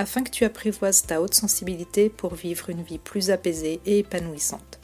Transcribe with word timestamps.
afin 0.00 0.22
que 0.22 0.30
tu 0.30 0.44
apprivoises 0.44 1.02
ta 1.02 1.20
haute 1.20 1.34
sensibilité 1.34 2.08
pour 2.08 2.34
vivre 2.34 2.70
une 2.70 2.82
vie 2.82 2.98
plus 2.98 3.30
apaisée 3.30 3.82
et 3.84 3.98
épanouissante. 3.98 4.80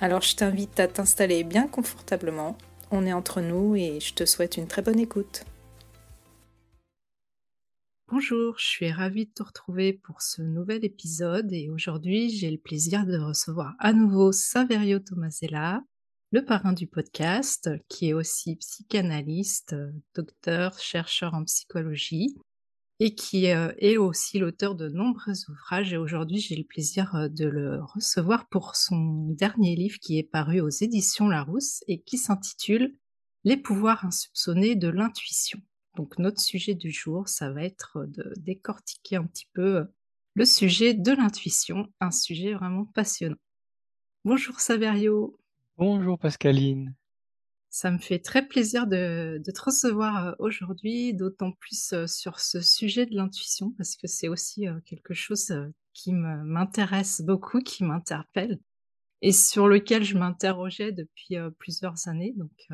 Alors 0.00 0.22
je 0.22 0.34
t'invite 0.34 0.80
à 0.80 0.88
t'installer 0.88 1.44
bien 1.44 1.68
confortablement, 1.68 2.56
on 2.90 3.04
est 3.04 3.12
entre 3.12 3.42
nous 3.42 3.76
et 3.76 4.00
je 4.00 4.14
te 4.14 4.24
souhaite 4.24 4.56
une 4.56 4.66
très 4.66 4.80
bonne 4.80 4.98
écoute. 4.98 5.44
Bonjour, 8.08 8.58
je 8.58 8.64
suis 8.64 8.90
ravie 8.90 9.26
de 9.26 9.32
te 9.32 9.42
retrouver 9.42 9.92
pour 9.92 10.22
ce 10.22 10.40
nouvel 10.40 10.82
épisode 10.82 11.52
et 11.52 11.68
aujourd'hui 11.68 12.30
j'ai 12.30 12.50
le 12.50 12.58
plaisir 12.58 13.04
de 13.04 13.18
recevoir 13.18 13.74
à 13.80 13.92
nouveau 13.92 14.32
Saverio 14.32 14.98
Tomasella, 14.98 15.82
le 16.30 16.42
parrain 16.42 16.72
du 16.72 16.86
podcast, 16.86 17.68
qui 17.90 18.08
est 18.08 18.14
aussi 18.14 18.56
psychanalyste, 18.56 19.76
docteur, 20.14 20.78
chercheur 20.78 21.34
en 21.34 21.44
psychologie 21.44 22.34
et 23.04 23.16
qui 23.16 23.50
euh, 23.50 23.72
est 23.78 23.96
aussi 23.96 24.38
l'auteur 24.38 24.76
de 24.76 24.88
nombreux 24.88 25.34
ouvrages. 25.48 25.92
Et 25.92 25.96
aujourd'hui, 25.96 26.38
j'ai 26.38 26.54
le 26.54 26.62
plaisir 26.62 27.16
euh, 27.16 27.28
de 27.28 27.46
le 27.46 27.82
recevoir 27.82 28.46
pour 28.48 28.76
son 28.76 29.26
dernier 29.30 29.74
livre 29.74 29.98
qui 29.98 30.20
est 30.20 30.22
paru 30.22 30.60
aux 30.60 30.68
éditions 30.68 31.26
Larousse 31.26 31.82
et 31.88 32.00
qui 32.00 32.16
s'intitule 32.16 32.94
Les 33.42 33.56
pouvoirs 33.56 34.04
insoupçonnés 34.04 34.76
de 34.76 34.86
l'intuition. 34.86 35.58
Donc 35.96 36.16
notre 36.20 36.40
sujet 36.40 36.76
du 36.76 36.92
jour, 36.92 37.26
ça 37.26 37.50
va 37.50 37.64
être 37.64 38.06
de 38.06 38.32
décortiquer 38.36 39.16
un 39.16 39.24
petit 39.24 39.48
peu 39.52 39.78
euh, 39.78 39.84
le 40.34 40.44
sujet 40.44 40.94
de 40.94 41.10
l'intuition, 41.10 41.88
un 41.98 42.12
sujet 42.12 42.54
vraiment 42.54 42.84
passionnant. 42.84 43.34
Bonjour 44.24 44.60
Saverio. 44.60 45.36
Bonjour 45.76 46.20
Pascaline. 46.20 46.94
Ça 47.74 47.90
me 47.90 47.96
fait 47.96 48.18
très 48.18 48.46
plaisir 48.46 48.86
de, 48.86 49.40
te 49.42 49.60
recevoir 49.62 50.36
aujourd'hui, 50.38 51.14
d'autant 51.14 51.52
plus 51.52 51.94
sur 52.06 52.38
ce 52.38 52.60
sujet 52.60 53.06
de 53.06 53.16
l'intuition, 53.16 53.72
parce 53.78 53.96
que 53.96 54.06
c'est 54.06 54.28
aussi 54.28 54.66
quelque 54.84 55.14
chose 55.14 55.54
qui 55.94 56.12
m'intéresse 56.12 57.22
beaucoup, 57.22 57.60
qui 57.60 57.82
m'interpelle, 57.82 58.60
et 59.22 59.32
sur 59.32 59.68
lequel 59.68 60.04
je 60.04 60.18
m'interrogeais 60.18 60.92
depuis 60.92 61.36
plusieurs 61.58 62.08
années. 62.08 62.34
Donc, 62.36 62.68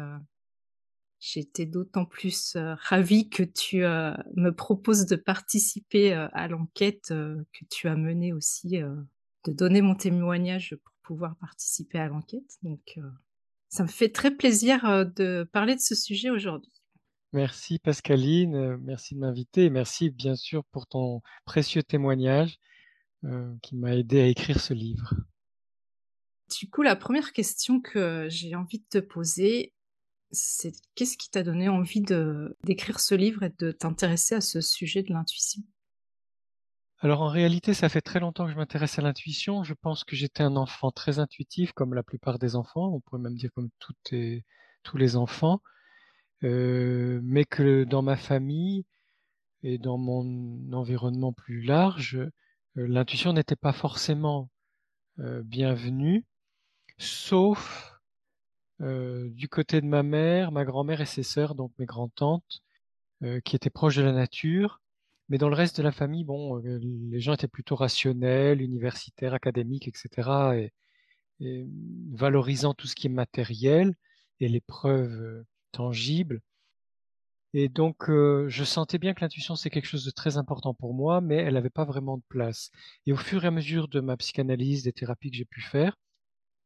j'étais 1.20 1.64
d'autant 1.64 2.04
plus 2.04 2.56
ravie 2.56 3.28
que 3.28 3.44
tu 3.44 3.82
me 3.82 4.50
proposes 4.50 5.06
de 5.06 5.14
participer 5.14 6.12
à 6.12 6.48
l'enquête 6.48 7.06
que 7.10 7.64
tu 7.70 7.86
as 7.86 7.94
menée 7.94 8.32
aussi, 8.32 8.80
de 8.80 9.52
donner 9.52 9.80
mon 9.80 9.94
témoignage 9.94 10.76
pour 10.82 10.94
pouvoir 11.04 11.36
participer 11.36 12.00
à 12.00 12.08
l'enquête. 12.08 12.58
Donc, 12.64 12.98
ça 13.68 13.82
me 13.82 13.88
fait 13.88 14.10
très 14.10 14.30
plaisir 14.30 14.84
euh, 14.84 15.04
de 15.04 15.48
parler 15.52 15.74
de 15.74 15.80
ce 15.80 15.94
sujet 15.94 16.30
aujourd'hui. 16.30 16.72
Merci 17.32 17.78
Pascaline, 17.78 18.54
euh, 18.54 18.78
merci 18.80 19.14
de 19.14 19.20
m'inviter 19.20 19.66
et 19.66 19.70
merci 19.70 20.10
bien 20.10 20.34
sûr 20.34 20.64
pour 20.72 20.86
ton 20.86 21.20
précieux 21.44 21.82
témoignage 21.82 22.58
euh, 23.24 23.54
qui 23.62 23.76
m'a 23.76 23.94
aidé 23.94 24.20
à 24.20 24.26
écrire 24.26 24.60
ce 24.60 24.72
livre. 24.72 25.14
Du 26.58 26.70
coup, 26.70 26.80
la 26.80 26.96
première 26.96 27.34
question 27.34 27.80
que 27.80 28.26
j'ai 28.30 28.54
envie 28.54 28.78
de 28.78 28.86
te 28.88 28.98
poser, 28.98 29.74
c'est 30.30 30.72
qu'est-ce 30.94 31.18
qui 31.18 31.30
t'a 31.30 31.42
donné 31.42 31.68
envie 31.68 32.02
d'écrire 32.64 33.00
ce 33.00 33.14
livre 33.14 33.42
et 33.42 33.52
de 33.58 33.70
t'intéresser 33.70 34.34
à 34.34 34.40
ce 34.40 34.62
sujet 34.62 35.02
de 35.02 35.12
l'intuition? 35.12 35.62
Alors 37.00 37.20
en 37.22 37.28
réalité, 37.28 37.74
ça 37.74 37.88
fait 37.88 38.00
très 38.00 38.18
longtemps 38.18 38.46
que 38.46 38.50
je 38.52 38.56
m'intéresse 38.56 38.98
à 38.98 39.02
l'intuition. 39.02 39.62
Je 39.62 39.74
pense 39.74 40.02
que 40.04 40.16
j'étais 40.16 40.42
un 40.42 40.56
enfant 40.56 40.90
très 40.90 41.20
intuitif, 41.20 41.72
comme 41.72 41.94
la 41.94 42.02
plupart 42.02 42.38
des 42.40 42.56
enfants, 42.56 42.88
on 42.92 43.00
pourrait 43.00 43.20
même 43.20 43.36
dire 43.36 43.50
comme 43.54 43.70
tous 43.78 44.96
les 44.96 45.16
enfants, 45.16 45.62
euh, 46.44 47.20
mais 47.22 47.44
que 47.44 47.84
dans 47.84 48.02
ma 48.02 48.16
famille 48.16 48.84
et 49.62 49.78
dans 49.78 49.98
mon 49.98 50.72
environnement 50.72 51.32
plus 51.32 51.62
large, 51.62 52.16
euh, 52.16 52.30
l'intuition 52.88 53.32
n'était 53.32 53.56
pas 53.56 53.72
forcément 53.72 54.50
euh, 55.20 55.42
bienvenue, 55.44 56.26
sauf 56.98 57.94
du 58.80 59.48
côté 59.48 59.80
de 59.80 59.86
ma 59.86 60.04
mère, 60.04 60.52
ma 60.52 60.64
grand-mère 60.64 61.00
et 61.00 61.06
ses 61.06 61.24
sœurs, 61.24 61.56
donc 61.56 61.72
mes 61.78 61.86
grands-tantes, 61.86 62.62
qui 63.44 63.56
étaient 63.56 63.70
proches 63.70 63.96
de 63.96 64.02
la 64.02 64.12
nature 64.12 64.80
mais 65.28 65.38
dans 65.38 65.48
le 65.48 65.54
reste 65.54 65.76
de 65.78 65.82
la 65.82 65.92
famille, 65.92 66.24
bon, 66.24 66.58
euh, 66.64 66.78
les 66.82 67.20
gens 67.20 67.34
étaient 67.34 67.48
plutôt 67.48 67.76
rationnels, 67.76 68.62
universitaires, 68.62 69.34
académiques, 69.34 69.88
etc. 69.88 70.30
Et, 70.56 70.72
valorisant 72.12 72.74
tout 72.74 72.88
ce 72.88 72.96
qui 72.96 73.06
est 73.06 73.10
matériel 73.10 73.94
et 74.40 74.48
les 74.48 74.60
preuves 74.60 75.12
euh, 75.12 75.46
tangibles. 75.72 76.40
Et 77.54 77.68
donc, 77.68 78.10
euh, 78.10 78.48
je 78.48 78.64
sentais 78.64 78.98
bien 78.98 79.14
que 79.14 79.20
l'intuition, 79.20 79.54
c'est 79.56 79.70
quelque 79.70 79.86
chose 79.86 80.04
de 80.04 80.10
très 80.10 80.36
important 80.36 80.74
pour 80.74 80.94
moi, 80.94 81.20
mais 81.20 81.36
elle 81.36 81.54
n'avait 81.54 81.70
pas 81.70 81.84
vraiment 81.84 82.16
de 82.18 82.22
place. 82.28 82.70
Et 83.06 83.12
au 83.12 83.16
fur 83.16 83.44
et 83.44 83.48
à 83.48 83.50
mesure 83.50 83.88
de 83.88 84.00
ma 84.00 84.16
psychanalyse, 84.16 84.82
des 84.82 84.92
thérapies 84.92 85.30
que 85.30 85.36
j'ai 85.36 85.44
pu 85.44 85.60
faire, 85.60 85.96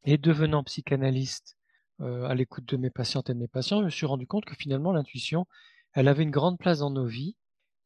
et 0.04 0.18
devenant 0.18 0.64
psychanalyste 0.64 1.56
à 2.00 2.34
l'écoute 2.34 2.64
de 2.66 2.76
mes 2.76 2.90
patientes 2.90 3.30
et 3.30 3.34
de 3.34 3.38
mes 3.38 3.48
patients, 3.48 3.80
je 3.80 3.84
me 3.84 3.90
suis 3.90 4.06
rendu 4.06 4.26
compte 4.26 4.44
que 4.44 4.56
finalement, 4.56 4.92
l'intuition, 4.92 5.46
elle 5.92 6.08
avait 6.08 6.24
une 6.24 6.32
grande 6.32 6.58
place 6.58 6.80
dans 6.80 6.90
nos 6.90 7.06
vies 7.06 7.36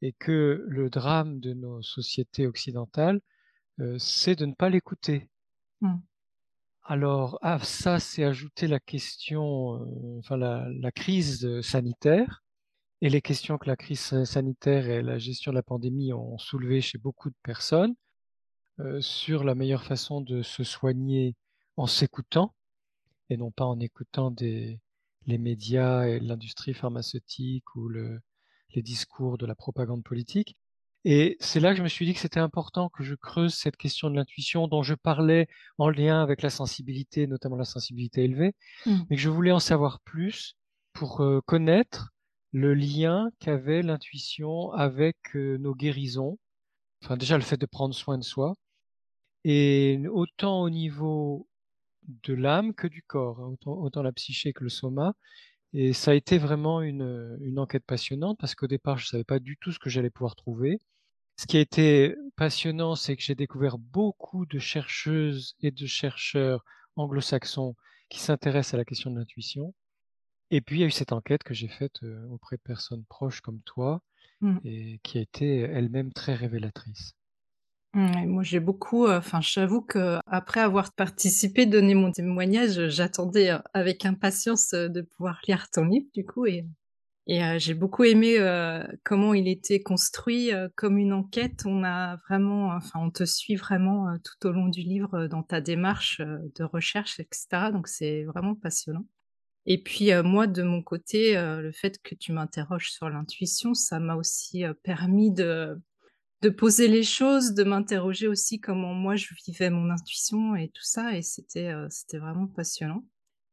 et 0.02 0.12
que 0.12 0.64
le 0.68 0.90
drame 0.90 1.40
de 1.40 1.52
nos 1.52 1.82
sociétés 1.82 2.46
occidentales, 2.46 3.20
euh, 3.80 3.98
c'est 3.98 4.36
de 4.36 4.46
ne 4.46 4.54
pas 4.54 4.68
l'écouter. 4.68 5.28
Mmh. 5.80 5.96
Alors, 6.84 7.38
à 7.42 7.58
ça, 7.58 7.98
c'est 7.98 8.24
ajouter 8.24 8.68
la 8.68 8.80
question, 8.80 9.74
euh, 9.74 10.18
enfin 10.18 10.36
la, 10.36 10.92
crise 10.92 11.60
sanitaire 11.60 12.44
et 13.02 13.10
les 13.10 13.20
questions 13.20 13.58
que 13.58 13.66
la 13.66 13.76
crise 13.76 14.24
sanitaire 14.24 14.88
et 14.88 15.02
la 15.02 15.18
gestion 15.18 15.52
de 15.52 15.56
la 15.56 15.62
pandémie 15.62 16.12
ont 16.12 16.38
soulevé 16.38 16.80
chez 16.80 16.98
beaucoup 16.98 17.28
de 17.28 17.36
personnes 17.42 17.94
euh, 18.80 19.00
sur 19.00 19.44
la 19.44 19.54
meilleure 19.54 19.84
façon 19.84 20.20
de 20.20 20.42
se 20.42 20.64
soigner 20.64 21.34
en 21.76 21.86
s'écoutant 21.86 22.54
et 23.30 23.36
non 23.36 23.50
pas 23.50 23.64
en 23.64 23.80
écoutant 23.80 24.30
des, 24.30 24.80
les 25.26 25.38
médias 25.38 26.04
et 26.06 26.20
l'industrie 26.20 26.74
pharmaceutique 26.74 27.74
ou 27.74 27.88
le, 27.88 28.20
les 28.76 28.82
discours 28.82 29.38
de 29.38 29.46
la 29.46 29.56
propagande 29.56 30.04
politique. 30.04 30.56
Et 31.04 31.36
c'est 31.40 31.60
là 31.60 31.70
que 31.70 31.78
je 31.78 31.82
me 31.82 31.88
suis 31.88 32.04
dit 32.04 32.14
que 32.14 32.20
c'était 32.20 32.40
important 32.40 32.88
que 32.88 33.04
je 33.04 33.14
creuse 33.14 33.54
cette 33.54 33.76
question 33.76 34.10
de 34.10 34.16
l'intuition 34.16 34.66
dont 34.68 34.82
je 34.82 34.94
parlais 34.94 35.48
en 35.78 35.88
lien 35.88 36.22
avec 36.22 36.42
la 36.42 36.50
sensibilité, 36.50 37.26
notamment 37.26 37.56
la 37.56 37.64
sensibilité 37.64 38.24
élevée, 38.24 38.54
mmh. 38.86 38.96
mais 39.08 39.16
que 39.16 39.22
je 39.22 39.28
voulais 39.28 39.52
en 39.52 39.60
savoir 39.60 40.00
plus 40.00 40.56
pour 40.92 41.20
euh, 41.20 41.40
connaître 41.46 42.12
le 42.52 42.74
lien 42.74 43.30
qu'avait 43.38 43.82
l'intuition 43.82 44.72
avec 44.72 45.16
euh, 45.36 45.58
nos 45.58 45.74
guérisons. 45.74 46.38
Enfin, 47.04 47.16
déjà 47.16 47.36
le 47.36 47.44
fait 47.44 47.56
de 47.56 47.66
prendre 47.66 47.94
soin 47.94 48.18
de 48.18 48.24
soi, 48.24 48.54
et 49.44 50.02
autant 50.10 50.62
au 50.62 50.70
niveau 50.70 51.46
de 52.24 52.34
l'âme 52.34 52.74
que 52.74 52.88
du 52.88 53.02
corps, 53.02 53.40
hein, 53.40 53.50
autant, 53.52 53.72
autant, 53.74 54.02
la 54.02 54.12
psyché 54.12 54.52
que 54.52 54.64
le 54.64 54.70
soma, 54.70 55.14
et 55.72 55.92
ça 55.92 56.12
a 56.12 56.14
été 56.14 56.38
vraiment 56.38 56.80
une, 56.80 57.38
une 57.40 57.58
enquête 57.58 57.84
passionnante 57.84 58.38
parce 58.38 58.54
qu'au 58.54 58.66
départ, 58.66 58.98
je 58.98 59.06
ne 59.06 59.08
savais 59.08 59.24
pas 59.24 59.38
du 59.38 59.56
tout 59.56 59.72
ce 59.72 59.78
que 59.78 59.90
j'allais 59.90 60.10
pouvoir 60.10 60.36
trouver. 60.36 60.80
Ce 61.36 61.46
qui 61.46 61.58
a 61.58 61.60
été 61.60 62.14
passionnant, 62.36 62.94
c'est 62.94 63.16
que 63.16 63.22
j'ai 63.22 63.34
découvert 63.34 63.76
beaucoup 63.78 64.46
de 64.46 64.58
chercheuses 64.58 65.54
et 65.60 65.70
de 65.70 65.86
chercheurs 65.86 66.64
anglo-saxons 66.96 67.74
qui 68.08 68.20
s'intéressent 68.20 68.74
à 68.74 68.78
la 68.78 68.84
question 68.84 69.10
de 69.10 69.18
l'intuition. 69.18 69.74
Et 70.50 70.60
puis, 70.60 70.76
il 70.76 70.80
y 70.80 70.84
a 70.84 70.86
eu 70.86 70.92
cette 70.92 71.12
enquête 71.12 71.42
que 71.42 71.54
j'ai 71.54 71.68
faite 71.68 72.02
euh, 72.04 72.24
auprès 72.28 72.56
de 72.56 72.62
personnes 72.62 73.04
proches 73.04 73.40
comme 73.40 73.60
toi 73.62 74.00
mmh. 74.40 74.58
et 74.64 75.00
qui 75.02 75.18
a 75.18 75.20
été 75.20 75.58
elle-même 75.58 76.12
très 76.12 76.34
révélatrice. 76.34 77.15
Moi, 77.96 78.42
j'ai 78.42 78.60
beaucoup, 78.60 79.06
euh, 79.06 79.18
enfin, 79.18 79.40
j'avoue 79.40 79.80
qu'après 79.80 80.60
avoir 80.60 80.92
participé, 80.92 81.64
donné 81.64 81.94
mon 81.94 82.12
témoignage, 82.12 82.88
j'attendais 82.88 83.50
euh, 83.50 83.58
avec 83.72 84.04
impatience 84.04 84.74
euh, 84.74 84.88
de 84.88 85.00
pouvoir 85.00 85.40
lire 85.48 85.70
ton 85.70 85.86
livre, 85.86 86.06
du 86.12 86.26
coup, 86.26 86.44
et 86.46 86.66
j'ai 87.58 87.74
beaucoup 87.74 88.04
aimé 88.04 88.38
comment 89.02 89.34
il 89.34 89.48
était 89.48 89.82
construit 89.82 90.52
comme 90.76 90.96
une 90.96 91.12
enquête. 91.12 91.64
On 91.66 91.82
a 91.82 92.18
vraiment, 92.28 92.68
enfin, 92.68 93.00
on 93.02 93.10
te 93.10 93.24
suit 93.24 93.56
vraiment 93.56 94.16
tout 94.22 94.46
au 94.46 94.52
long 94.52 94.68
du 94.68 94.82
livre 94.82 95.26
dans 95.26 95.42
ta 95.42 95.60
démarche 95.60 96.20
de 96.20 96.62
recherche, 96.62 97.18
etc. 97.18 97.72
Donc, 97.72 97.88
c'est 97.88 98.22
vraiment 98.22 98.54
passionnant. 98.54 99.06
Et 99.66 99.82
puis, 99.82 100.10
moi, 100.22 100.46
de 100.46 100.62
mon 100.62 100.84
côté, 100.84 101.34
le 101.34 101.72
fait 101.72 102.00
que 102.00 102.14
tu 102.14 102.30
m'interroges 102.30 102.92
sur 102.92 103.10
l'intuition, 103.10 103.74
ça 103.74 103.98
m'a 103.98 104.14
aussi 104.14 104.62
permis 104.84 105.32
de 105.32 105.76
de 106.42 106.48
poser 106.50 106.88
les 106.88 107.02
choses, 107.02 107.54
de 107.54 107.64
m'interroger 107.64 108.28
aussi 108.28 108.60
comment 108.60 108.94
moi 108.94 109.16
je 109.16 109.28
vivais 109.46 109.70
mon 109.70 109.90
intuition 109.90 110.54
et 110.56 110.68
tout 110.68 110.82
ça 110.84 111.16
et 111.16 111.22
c'était, 111.22 111.72
heu, 111.72 111.86
c'était 111.90 112.18
vraiment 112.18 112.46
passionnant 112.46 113.04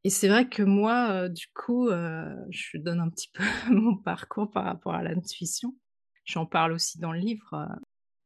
et 0.06 0.10
c'est 0.10 0.28
vrai 0.28 0.50
que 0.50 0.64
moi, 0.64 1.26
heu, 1.28 1.30
du 1.30 1.48
coup, 1.56 1.88
heu, 1.90 2.36
je 2.50 2.78
donne 2.78 3.00
un 3.00 3.10
petit 3.10 3.30
peu 3.34 3.44
mon 3.74 3.96
parcours 3.98 4.52
par 4.52 4.66
rapport 4.66 4.94
à 4.96 5.04
l'intuition. 5.04 5.78
J'en 6.26 6.46
parle 6.46 6.74
aussi 6.74 7.00
dans 7.00 7.14
le 7.14 7.20
livre. 7.20 7.70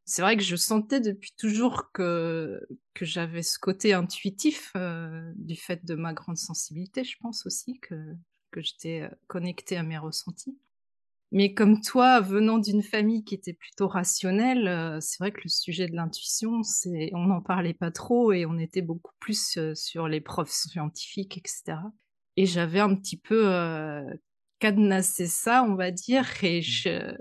C'est 0.06 0.22
vrai 0.22 0.38
que 0.38 0.44
je 0.44 0.56
sentais 0.56 1.02
depuis 1.02 1.34
toujours 1.38 1.92
que 1.92 2.62
que 2.94 3.06
j'avais 3.06 3.44
ce 3.44 3.60
côté 3.60 3.94
intuitif, 3.94 4.74
du 5.36 5.56
fait 5.56 5.86
de 5.86 5.96
ma 5.96 6.14
grande 6.14 6.38
sensibilité, 6.38 7.04
je 7.04 7.18
pense 7.20 7.46
aussi 7.46 7.80
que 7.80 7.96
que 8.52 8.62
j'étais, 8.62 9.10
connectée 9.28 9.78
à 9.78 9.84
mes 9.84 9.98
ressentis. 9.98 10.58
Mais 11.32 11.54
comme 11.54 11.82
toi, 11.82 12.22
venant 12.22 12.58
d'une 12.58 12.82
famille 12.84 13.24
qui 13.26 13.36
était 13.36 13.54
plutôt 13.54 13.88
rationnelle, 13.90 14.68
heu, 14.68 15.00
c'est 15.02 15.18
vrai 15.20 15.32
que 15.32 15.42
le 15.44 15.50
sujet 15.50 15.88
de 15.88 15.96
l'intuition, 15.96 16.64
c'est 16.64 17.12
on 17.14 17.26
n'en 17.28 17.42
parlait 17.42 17.74
pas 17.74 17.92
trop 17.92 18.32
et 18.32 18.46
on 18.46 18.58
était 18.58 18.82
beaucoup 18.82 19.12
plus, 19.20 19.58
heu, 19.58 19.76
sur 19.76 20.08
les 20.08 20.22
preuves 20.22 20.50
scientifiques 20.50 21.38
et 21.38 21.42
cetera 21.46 21.92
et 22.38 22.46
j'avais 22.46 22.80
un 22.80 22.96
petit 22.96 23.18
peu, 23.18 23.48
heu, 23.48 24.06
cadenassé 24.60 25.28
ça, 25.28 25.64
on 25.64 25.76
va 25.76 25.92
dire 25.92 26.26
et 26.44 26.62
Mmh. 26.66 26.82
je 26.82 27.14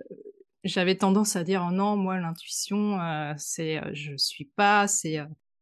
j'avais 0.64 0.96
tendance 0.96 1.36
à 1.36 1.44
dire: 1.44 1.66
«Oh 1.68 1.72
non, 1.72 1.96
moi 1.96 2.18
l'intuition, 2.18 3.00
heu, 3.00 3.34
c'est, 3.38 3.80
je 3.94 4.16
suis 4.16 4.46
pas, 4.56 4.88
c'est, 4.88 5.18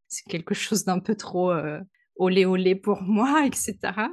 c'est 0.09 0.25
quelque 0.29 0.53
chose 0.55 0.85
d'un 0.85 0.99
peu 0.99 1.15
trop, 1.15 1.53
olé 2.17 2.45
olé 2.45 2.75
pour 2.75 3.01
moi» 3.03 3.45
et 3.47 3.51
cetera 3.55 4.09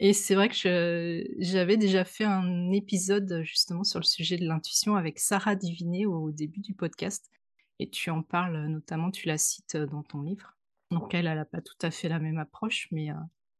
et 0.00 0.12
c'est 0.14 0.34
vrai 0.34 0.48
que 0.48 1.24
j'avais 1.38 1.76
déjà 1.76 2.04
fait 2.04 2.24
un 2.24 2.72
épisode, 2.72 3.42
justement 3.44 3.84
sur 3.84 4.00
le 4.00 4.04
sujet 4.04 4.38
de 4.38 4.46
l'intuition 4.46 4.96
avec 4.96 5.18
Sarah 5.18 5.54
Diviné 5.54 6.06
au 6.06 6.30
début 6.32 6.60
du 6.60 6.74
podcast. 6.74 7.30
Et 7.78 7.88
tu 7.88 8.10
en 8.10 8.22
parles, 8.22 8.56
heu, 8.56 8.66
notamment 8.68 9.10
tu 9.10 9.28
la 9.28 9.38
cites, 9.38 9.74
heu, 9.74 9.86
dans 9.86 10.02
ton 10.02 10.22
livre. 10.22 10.56
Donc 10.90 11.14
elle, 11.14 11.26
elle 11.26 11.38
a 11.38 11.44
pas 11.44 11.60
tout 11.60 11.76
à 11.82 11.90
fait 11.90 12.08
la 12.08 12.18
même 12.18 12.38
approche 12.38 12.88
mais, 12.90 13.10
heu, 13.10 13.14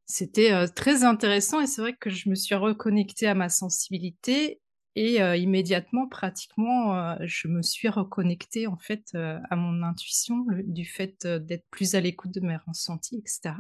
c'était, 0.07 0.67
très 0.75 1.05
intéressant. 1.05 1.61
Et 1.61 1.67
c'est 1.67 1.83
vrai 1.83 1.95
que 1.95 2.11
je 2.11 2.29
me 2.29 2.35
suis 2.35 2.55
reconnectée 2.55 3.27
à 3.29 3.35
ma 3.35 3.49
sensibilité 3.49 4.61
et 4.97 5.19
immédiatement 5.39 6.09
pratiquement, 6.09 7.17
je 7.25 7.47
me 7.49 7.63
suis 7.63 7.89
reconnectée 7.89 8.67
en 8.67 8.77
fait, 8.77 9.15
à 9.15 9.57
mon 9.57 9.83
intuition, 9.85 10.45
du 10.65 10.85
fait, 10.85 11.27
d'être 11.27 11.65
plus 11.71 11.95
à 11.95 12.01
l'écoute 12.01 12.33
de 12.33 12.41
mes 12.41 12.57
ressentis 12.57 13.17
et 13.17 13.23
cetera 13.25 13.59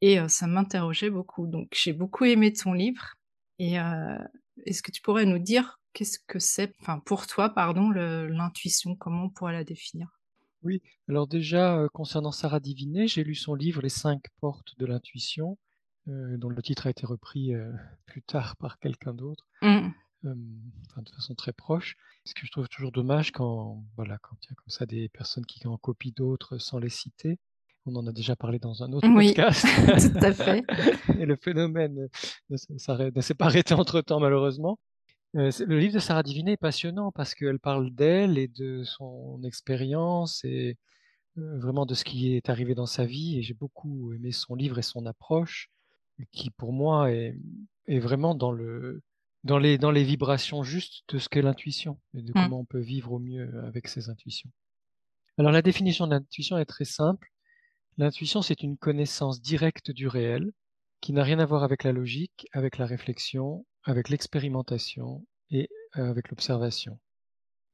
et 0.00 0.18
heu, 0.20 0.28
ça 0.28 0.46
m'interrogeait 0.46 1.10
beaucoup. 1.10 1.46
Donc 1.46 1.68
j'ai 1.74 1.92
beaucoup 1.92 2.24
aimé 2.24 2.52
ton 2.52 2.72
livre 2.72 3.14
et 3.58 3.78
heu, 3.78 4.18
est-ce 4.66 4.82
que 4.82 4.90
tu 4.92 5.02
pourrais 5.02 5.26
nous 5.26 5.38
dire 5.38 5.80
qu'est-ce 5.94 6.18
que 6.26 6.38
c'est, 6.38 6.74
enfin 6.80 7.00
pour 7.00 7.26
toi 7.26 7.50
pardon, 7.50 7.90
l'intuition? 7.90 8.96
Comment 8.96 9.24
on 9.24 9.30
pourrait 9.30 9.52
la 9.54 9.64
définir? 9.64 10.08
Oui, 10.62 10.82
alors 11.08 11.26
déjà, 11.26 11.78
heu, 11.82 11.88
concernant 11.88 12.30
Sarah 12.32 12.60
Diviné, 12.60 13.06
j'ai 13.08 13.24
lu 13.24 13.34
son 13.34 13.54
livre 13.54 13.82
Les 13.82 13.88
5 13.88 14.22
portes 14.40 14.76
de 14.78 14.86
l'intuition, 14.86 15.58
dont 16.06 16.48
le 16.48 16.62
titre 16.62 16.86
a 16.86 16.90
été 16.90 17.06
repris, 17.06 17.52
plus 18.06 18.22
tard 18.22 18.56
par 18.56 18.78
quelqu'un 18.78 19.14
d'autre, 19.14 19.46
Mmh. 19.62 19.92
de 20.24 21.10
façon 21.14 21.34
très 21.34 21.52
proche. 21.52 21.96
Ce 22.24 22.34
que 22.34 22.46
je 22.46 22.50
trouve 22.50 22.68
toujours 22.68 22.92
dommage 22.92 23.32
quand, 23.32 23.84
voilà, 23.96 24.18
quand 24.18 24.36
il 24.44 24.50
y 24.50 24.52
a 24.52 24.54
comme 24.56 24.68
ça 24.70 24.86
des 24.86 25.08
personnes 25.08 25.46
qui 25.46 25.66
en 25.66 25.76
copient 25.78 26.12
d'autres 26.16 26.58
sans 26.58 26.78
les 26.78 26.88
citer. 26.90 27.38
On 27.90 27.96
en 27.96 28.06
a 28.06 28.12
déjà 28.12 28.36
parlé 28.36 28.58
dans 28.58 28.82
un 28.82 28.92
autre 28.92 29.08
Oui, 29.08 29.28
podcast 29.34 29.64
tout 30.12 30.24
à 30.24 30.32
fait. 30.34 30.62
et 31.18 31.24
le 31.24 31.36
phénomène 31.36 32.08
ne 32.50 32.56
s'est 33.22 33.34
pas 33.34 33.46
arrêté 33.46 33.72
entre-temps 33.74 34.20
malheureusement. 34.20 34.78
Heu, 35.36 35.50
c'est 35.50 35.64
le 35.64 35.78
livre 35.78 35.94
de 35.94 35.98
Sarah 35.98 36.22
Diviné 36.22 36.52
est 36.52 36.56
passionnant 36.58 37.12
parce 37.12 37.34
qu'elle 37.34 37.58
parle 37.58 37.90
d'elle 37.94 38.36
et 38.36 38.48
de 38.48 38.82
son 38.84 39.40
expérience 39.42 40.44
et 40.44 40.76
heu, 41.38 41.58
vraiment 41.58 41.86
de 41.86 41.94
ce 41.94 42.04
qui 42.04 42.34
est 42.34 42.50
arrivé 42.50 42.74
dans 42.74 42.86
sa 42.86 43.06
vie 43.06 43.38
et 43.38 43.42
j'ai 43.42 43.54
beaucoup 43.54 44.12
aimé 44.12 44.32
son 44.32 44.54
livre 44.54 44.78
et 44.78 44.82
son 44.82 45.06
approche, 45.06 45.70
qui 46.30 46.50
pour 46.50 46.72
moi 46.72 47.10
est 47.10 47.36
est 47.86 48.00
vraiment 48.00 48.34
dans 48.34 48.52
le 48.52 49.00
dans 49.44 49.56
les 49.58 49.78
dans 49.78 49.90
les 49.90 50.04
vibrations 50.04 50.62
justes 50.62 51.04
de 51.08 51.18
ce 51.18 51.30
qu'est 51.30 51.40
l'intuition 51.42 51.98
et 52.14 52.20
de 52.20 52.32
Mmh. 52.32 52.34
comment 52.34 52.60
on 52.60 52.64
peut 52.66 52.80
vivre 52.80 53.12
au 53.12 53.18
mieux 53.18 53.50
avec 53.66 53.88
ses 53.88 54.10
intuitions. 54.10 54.50
Alors 55.38 55.52
la 55.52 55.62
définition 55.62 56.06
de 56.06 56.10
l'intuition 56.12 56.58
est 56.58 56.66
très 56.66 56.84
simple. 56.84 57.30
L'intuition, 57.98 58.40
c'est 58.40 58.62
une 58.62 58.78
connaissance 58.78 59.42
directe 59.42 59.90
du 59.90 60.08
réel, 60.08 60.52
qui 61.02 61.12
n'a 61.12 61.22
rien 61.22 61.38
à 61.38 61.44
voir 61.44 61.62
avec 61.64 61.84
la 61.84 61.92
logique, 61.92 62.46
avec 62.52 62.78
la 62.78 62.86
réflexion, 62.86 63.66
avec 63.84 64.08
l'expérimentation 64.08 65.26
et 65.50 65.68
heu, 65.96 66.04
avec 66.08 66.30
l'observation. 66.30 66.98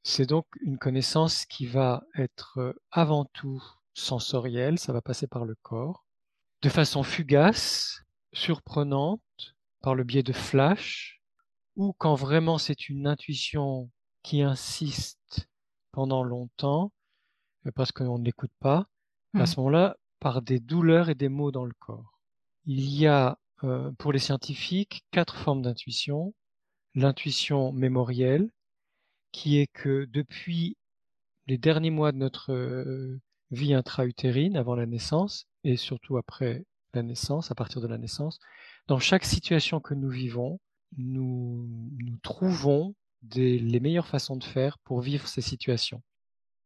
C'est 0.05 0.27
donc 0.27 0.47
une 0.63 0.79
connaissance 0.79 1.47
qui 1.47 1.67
va 1.67 2.05
être, 2.17 2.59
heu, 2.61 2.75
avant 2.93 3.27
tout 3.27 3.63
sensorielle, 3.95 4.79
ça 4.79 4.93
va 4.93 5.03
passer 5.03 5.27
par 5.29 5.45
le 5.47 5.57
corps, 5.63 6.07
de 6.63 6.69
façon 6.71 7.03
fugace, 7.05 8.03
surprenante, 8.35 9.23
par 9.83 9.95
le 9.97 10.05
biais 10.05 10.23
de 10.25 10.33
flashs 10.35 11.21
ou 11.77 11.95
quand 11.99 12.15
vraiment 12.17 12.59
c'est 12.59 12.89
une 12.89 13.07
intuition 13.09 13.91
qui 14.23 14.43
insiste 14.43 15.49
pendant 15.93 16.25
longtemps, 16.25 16.93
heu, 17.67 17.73
parce 17.73 17.93
qu'on 17.93 18.19
ne 18.19 18.25
l'écoute 18.25 18.53
pas, 18.61 18.89
à 19.37 19.47
Mmh. 19.47 19.47
ce 19.47 19.59
moment-là, 19.61 19.97
par 20.25 20.41
des 20.41 20.59
douleurs 20.59 21.11
et 21.11 21.15
des 21.15 21.29
maux 21.29 21.53
dans 21.53 21.67
le 21.67 21.75
corps. 21.79 22.19
Il 22.65 22.89
y 22.89 23.07
a, 23.07 23.39
heu, 23.63 23.93
pour 23.99 24.11
les 24.11 24.19
scientifiques, 24.19 25.05
4 25.11 25.37
formes 25.37 25.61
d'intuition. 25.61 26.33
L'intuition 26.95 27.73
mémorielle, 27.73 28.51
qui 29.33 29.59
est 29.59 29.67
que 29.67 30.07
depuis 30.07 30.79
les 31.47 31.59
derniers 31.59 31.91
mois 31.91 32.11
de 32.11 32.17
notre, 32.17 32.55
heu, 32.55 33.21
vie 33.51 33.75
intra-utérine, 33.75 34.57
avant 34.57 34.75
la 34.75 34.87
naissance 34.87 35.47
et 35.63 35.77
surtout 35.77 36.17
après 36.17 36.65
la 36.95 37.03
naissance, 37.03 37.51
à 37.51 37.55
partir 37.55 37.83
de 37.83 37.87
la 37.87 37.99
naissance, 37.99 38.41
dans 38.87 38.99
chaque 38.99 39.27
situation 39.27 39.79
que 39.79 39.93
nous 39.93 40.09
vivons, 40.09 40.59
nous 40.97 41.69
trouvons 42.23 42.95
les 43.35 43.81
meilleures 43.81 44.07
façons 44.07 44.37
de 44.37 44.45
faire 44.45 44.79
pour 44.79 45.03
vivre 45.03 45.29
ces 45.29 45.43
situations 45.43 46.03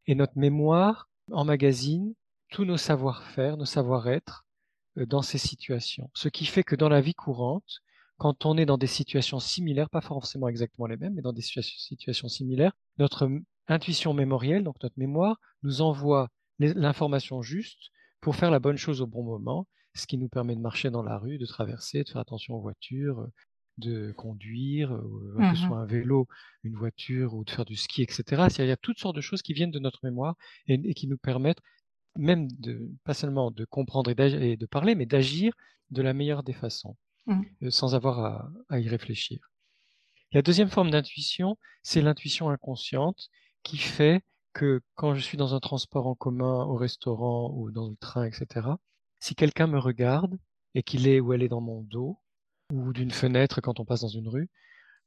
et 0.06 0.14
notre 0.14 0.38
mémoire 0.38 1.08
emmagasine 1.32 2.14
tous 2.50 2.64
nos 2.64 2.76
savoir-faire, 2.76 3.56
nos 3.56 3.64
savoir-être, 3.64 4.46
heu, 4.98 5.06
dans 5.06 5.22
ces 5.22 5.38
situations. 5.38 6.10
Ce 6.14 6.28
qui 6.28 6.46
fait 6.46 6.64
que 6.64 6.76
dans 6.76 6.88
la 6.88 7.00
vie 7.00 7.14
courante, 7.14 7.80
quand 8.18 8.46
on 8.46 8.58
est 8.58 8.66
dans 8.66 8.78
des 8.78 8.86
situations 8.88 9.40
similaires, 9.40 9.90
pas 9.90 10.00
forcément 10.00 10.48
exactement 10.48 10.86
les 10.86 10.96
mêmes, 10.96 11.14
mais 11.14 11.22
dans 11.22 11.32
des 11.32 11.42
situa 11.42 11.62
situations 11.62 12.28
similaires, 12.28 12.72
notre 12.98 13.28
intuition 13.68 14.14
mémorielle, 14.14 14.64
donc 14.64 14.76
notre 14.82 14.98
mémoire, 14.98 15.38
nous 15.62 15.82
envoie 15.82 16.30
l'information 16.58 17.42
juste 17.42 17.90
pour 18.20 18.36
faire 18.36 18.50
la 18.50 18.58
bonne 18.60 18.76
chose 18.78 19.00
au 19.00 19.06
bon 19.06 19.22
moment, 19.24 19.66
ce 19.94 20.06
qui 20.06 20.18
nous 20.18 20.28
permet 20.28 20.56
de 20.56 20.60
marcher 20.60 20.90
dans 20.90 21.02
la 21.02 21.18
rue, 21.18 21.38
de 21.38 21.46
traverser, 21.46 22.04
de 22.04 22.08
faire 22.08 22.20
attention 22.20 22.54
aux 22.56 22.60
voitures, 22.60 23.20
heu, 23.20 23.32
de 23.78 24.12
conduire, 24.12 24.92
heu, 24.92 25.42
que 25.46 25.48
ce 25.48 25.54
Mmh 25.54 25.62
mh. 25.68 25.74
soit 25.74 25.78
un 25.78 25.86
vélo, 25.86 26.26
une 26.64 26.74
voiture 26.76 27.34
ou 27.34 27.44
de 27.44 27.50
faire 27.50 27.64
du 27.64 27.76
ski 27.76 28.02
et 28.02 28.10
cetera. 28.10 28.50
C'est 28.50 28.64
il 28.64 28.68
y 28.68 28.72
a 28.72 28.76
toutes 28.76 28.98
sortes 28.98 29.14
de 29.16 29.20
choses 29.20 29.42
qui 29.42 29.52
viennent 29.52 29.70
de 29.70 29.78
notre 29.78 30.00
mémoire 30.02 30.34
et 30.66 30.74
et 30.84 30.94
qui 30.94 31.06
nous 31.08 31.18
permettent 31.18 31.60
même 32.18 32.48
de 32.52 32.90
pas 33.04 33.14
seulement 33.14 33.50
de 33.52 33.64
comprendre 33.66 34.10
et 34.12 34.56
de 34.58 34.66
parler, 34.66 34.94
mais 34.96 35.06
d'agir 35.06 35.54
de 35.90 36.02
la 36.02 36.14
meilleure 36.14 36.44
des 36.44 36.54
façons, 36.54 36.96
Mmh. 37.26 37.44
heu, 37.62 37.70
sans 37.70 37.94
avoir 37.96 38.20
à 38.20 38.50
à 38.70 38.80
y 38.80 38.88
réfléchir. 38.88 39.40
La 40.32 40.42
deuxième 40.42 40.70
forme 40.70 40.90
d'intuition, 40.90 41.58
c'est 41.82 42.00
l'intuition 42.02 42.48
inconsciente 42.50 43.28
qui 43.62 43.76
fait 43.78 44.22
que 44.54 44.80
quand 44.94 45.14
je 45.14 45.20
suis 45.20 45.36
dans 45.38 45.54
un 45.54 45.60
transport 45.60 46.06
en 46.06 46.14
commun, 46.14 46.64
au 46.64 46.76
restaurant 46.76 47.52
ou 47.54 47.70
dans 47.70 47.88
le 47.88 47.96
train 47.96 48.24
et 48.26 48.32
cetera, 48.32 48.78
si 49.20 49.34
quelqu'un 49.34 49.66
me 49.66 49.78
regarde 49.78 50.38
et 50.74 50.82
qu'il 50.82 51.06
est 51.08 51.20
ou 51.20 51.32
elle 51.34 51.42
est 51.42 51.48
dans 51.48 51.60
mon 51.60 51.82
dos 51.82 52.18
ou 52.72 52.92
d'une 52.92 53.10
fenêtre 53.10 53.60
quand 53.60 53.80
on 53.80 53.84
passe 53.84 54.02
dans 54.02 54.08
une 54.08 54.28
rue, 54.28 54.50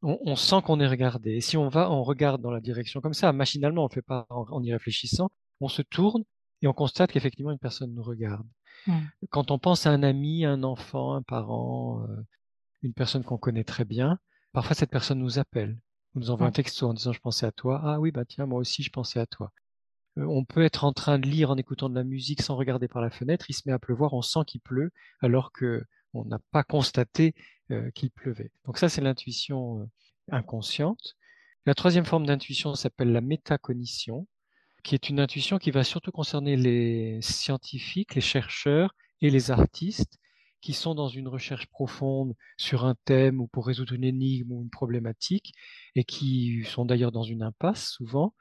on 0.04 0.20
on 0.26 0.36
sent 0.36 0.62
qu'on 0.66 0.80
est 0.80 0.88
regardé 0.88 1.32
et 1.34 1.42
si 1.42 1.58
on 1.58 1.70
va 1.70 1.92
on 1.92 2.04
regarde 2.04 2.42
dans 2.42 2.52
la 2.52 2.62
direction 2.62 3.02
comme 3.02 3.14
ça, 3.16 3.32
machinalement, 3.34 3.84
on 3.84 3.88
le 3.90 3.94
fait 3.94 4.02
pas 4.04 4.26
en 4.30 4.46
en 4.52 4.64
y 4.64 4.74
réfléchissant, 4.74 5.32
on 5.62 5.70
se 5.70 5.82
tourne 5.84 6.24
et 6.62 6.68
on 6.68 6.74
constate 6.74 7.12
qu'effectivement 7.12 7.52
une 7.52 7.60
personne 7.60 7.94
nous 7.94 8.04
regarde. 8.04 8.48
Mmh. 8.86 9.12
Quand 9.30 9.52
on 9.52 9.60
pense 9.60 9.86
à 9.86 9.92
un 9.92 10.04
ami, 10.04 10.46
un 10.46 10.64
enfant, 10.64 11.16
un 11.16 11.22
parent, 11.24 12.06
heu, 12.10 12.26
une 12.84 12.94
personne 12.94 13.24
qu'on 13.26 13.38
connaît 13.40 13.64
très 13.66 13.86
bien, 13.86 14.20
parfois 14.54 14.76
cette 14.76 14.92
personne 14.92 15.20
nous 15.20 15.40
appelle 15.40 15.80
ou 16.16 16.20
nous 16.22 16.32
envoie 16.32 16.48
un 16.48 16.52
Mmh. 16.52 16.54
texto 16.54 16.88
en 16.90 16.94
disant: 16.96 17.14
«Je 17.14 17.22
pensais 17.22 17.46
à 17.48 17.52
toi». 17.54 17.82
«Ah 17.86 18.00
oui, 18.00 18.12
bah 18.12 18.26
tiens, 18.26 18.46
moi 18.48 18.60
aussi 18.60 18.84
je 18.84 18.92
pensais 18.92 19.20
à 19.20 19.28
toi». 19.28 19.54
Heu, 20.18 20.28
on 20.28 20.46
peut 20.46 20.64
être 20.64 20.84
en 20.86 20.94
train 20.94 21.20
de 21.20 21.28
lire 21.28 21.52
en 21.52 21.58
écoutant 21.58 21.90
de 21.90 21.96
la 21.96 22.04
musique 22.04 22.42
sans 22.42 22.56
regarder 22.56 22.88
par 22.88 23.02
la 23.02 23.10
fenêtre, 23.10 23.46
il 23.50 23.54
se 23.54 23.64
met 23.66 23.74
à 23.74 23.80
pleuvoir, 23.80 24.14
on 24.14 24.22
sent 24.22 24.40
qu'il 24.48 24.62
pleut 24.62 24.92
alors 25.22 25.52
qu'on 25.54 26.26
n'a 26.26 26.40
pas 26.52 26.64
constaté, 26.64 27.36
heu, 27.72 27.92
qu'il 27.96 28.12
pleuvait. 28.12 28.52
Donc 28.66 28.78
ça, 28.78 28.90
c'est 28.90 29.02
l'intuition, 29.02 29.90
inconsciente. 30.32 31.16
La 31.66 31.76
troisième 31.76 32.06
forme 32.06 32.26
d'intuition 32.26 32.76
s'appelle 32.76 33.12
la 33.12 33.22
métacognition, 33.22 34.28
qui 34.84 34.96
est 34.96 35.10
une 35.10 35.20
intuition 35.20 35.58
qui 35.58 35.72
va 35.72 35.84
surtout 35.84 36.12
concerner 36.12 36.56
les 36.56 37.20
scientifiques, 37.22 38.16
les 38.16 38.22
chercheurs 38.22 38.94
et 39.22 39.30
les 39.30 39.52
artistes 39.52 40.18
qui 40.62 40.74
sont 40.74 40.94
dans 40.94 41.08
une 41.08 41.28
recherche 41.28 41.68
profonde 41.68 42.36
sur 42.58 42.86
un 42.86 42.96
thème 43.06 43.42
ou 43.42 43.48
pour 43.48 43.66
résoudre 43.66 43.94
une 43.94 44.04
énigme 44.04 44.52
ou 44.52 44.62
une 44.62 44.70
problématique 44.70 45.54
et 45.96 46.04
qui 46.04 46.64
sont 46.66 46.86
d'ailleurs 46.86 47.12
dans 47.12 47.24
une 47.24 47.42
impasse 47.42 47.90
souvent 47.90 48.34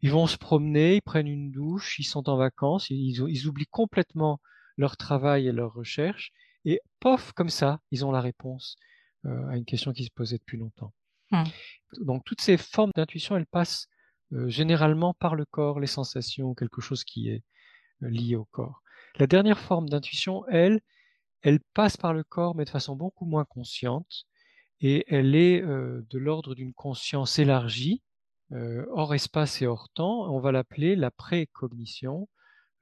Ils 0.00 0.12
vont 0.12 0.26
se 0.26 0.36
promener, 0.36 0.96
ils 0.96 1.02
prennent 1.02 1.26
une 1.26 1.50
douche, 1.50 1.98
ils 1.98 2.04
sont 2.04 2.28
en 2.28 2.36
vacances, 2.36 2.88
ils, 2.90 3.20
ils 3.28 3.46
oublient 3.48 3.66
complètement 3.66 4.40
leur 4.76 4.96
travail 4.96 5.48
et 5.48 5.52
leur 5.52 5.72
recherche, 5.72 6.32
et 6.64 6.80
pof, 7.00 7.32
comme 7.32 7.48
ça, 7.48 7.80
ils 7.90 8.04
ont 8.04 8.12
la 8.12 8.20
réponse 8.20 8.76
euh, 9.24 9.48
à 9.48 9.56
une 9.56 9.64
question 9.64 9.92
qui 9.92 10.04
se 10.04 10.10
posait 10.10 10.38
depuis 10.38 10.58
longtemps. 10.58 10.92
Mmh. 11.30 11.44
Donc 12.02 12.24
toutes 12.24 12.40
ces 12.40 12.56
formes 12.56 12.92
d'intuition, 12.94 13.36
elles 13.36 13.46
passent 13.46 13.88
euh, 14.32 14.48
généralement 14.48 15.14
par 15.14 15.34
le 15.34 15.44
corps, 15.44 15.80
les 15.80 15.86
sensations, 15.86 16.54
quelque 16.54 16.80
chose 16.80 17.04
qui 17.04 17.28
est 17.28 17.42
lié 18.00 18.36
au 18.36 18.44
corps. 18.46 18.82
La 19.18 19.26
dernière 19.26 19.60
forme 19.60 19.88
d'intuition, 19.88 20.46
elle, 20.48 20.80
elle 21.42 21.60
passe 21.74 21.96
par 21.96 22.12
le 22.12 22.24
corps, 22.24 22.54
mais 22.54 22.64
de 22.64 22.70
façon 22.70 22.96
beaucoup 22.96 23.24
moins 23.24 23.44
consciente, 23.44 24.26
et 24.80 25.04
elle 25.08 25.34
est 25.34 25.62
de 25.62 26.18
l'ordre 26.18 26.54
d'une 26.54 26.74
conscience 26.74 27.38
élargie, 27.38 28.02
hors 28.52 29.14
espace 29.14 29.62
et 29.62 29.66
hors 29.66 29.88
temps. 29.88 30.30
On 30.30 30.38
va 30.40 30.52
l'appeler 30.52 30.96
la 30.96 31.10
précognition 31.10 32.28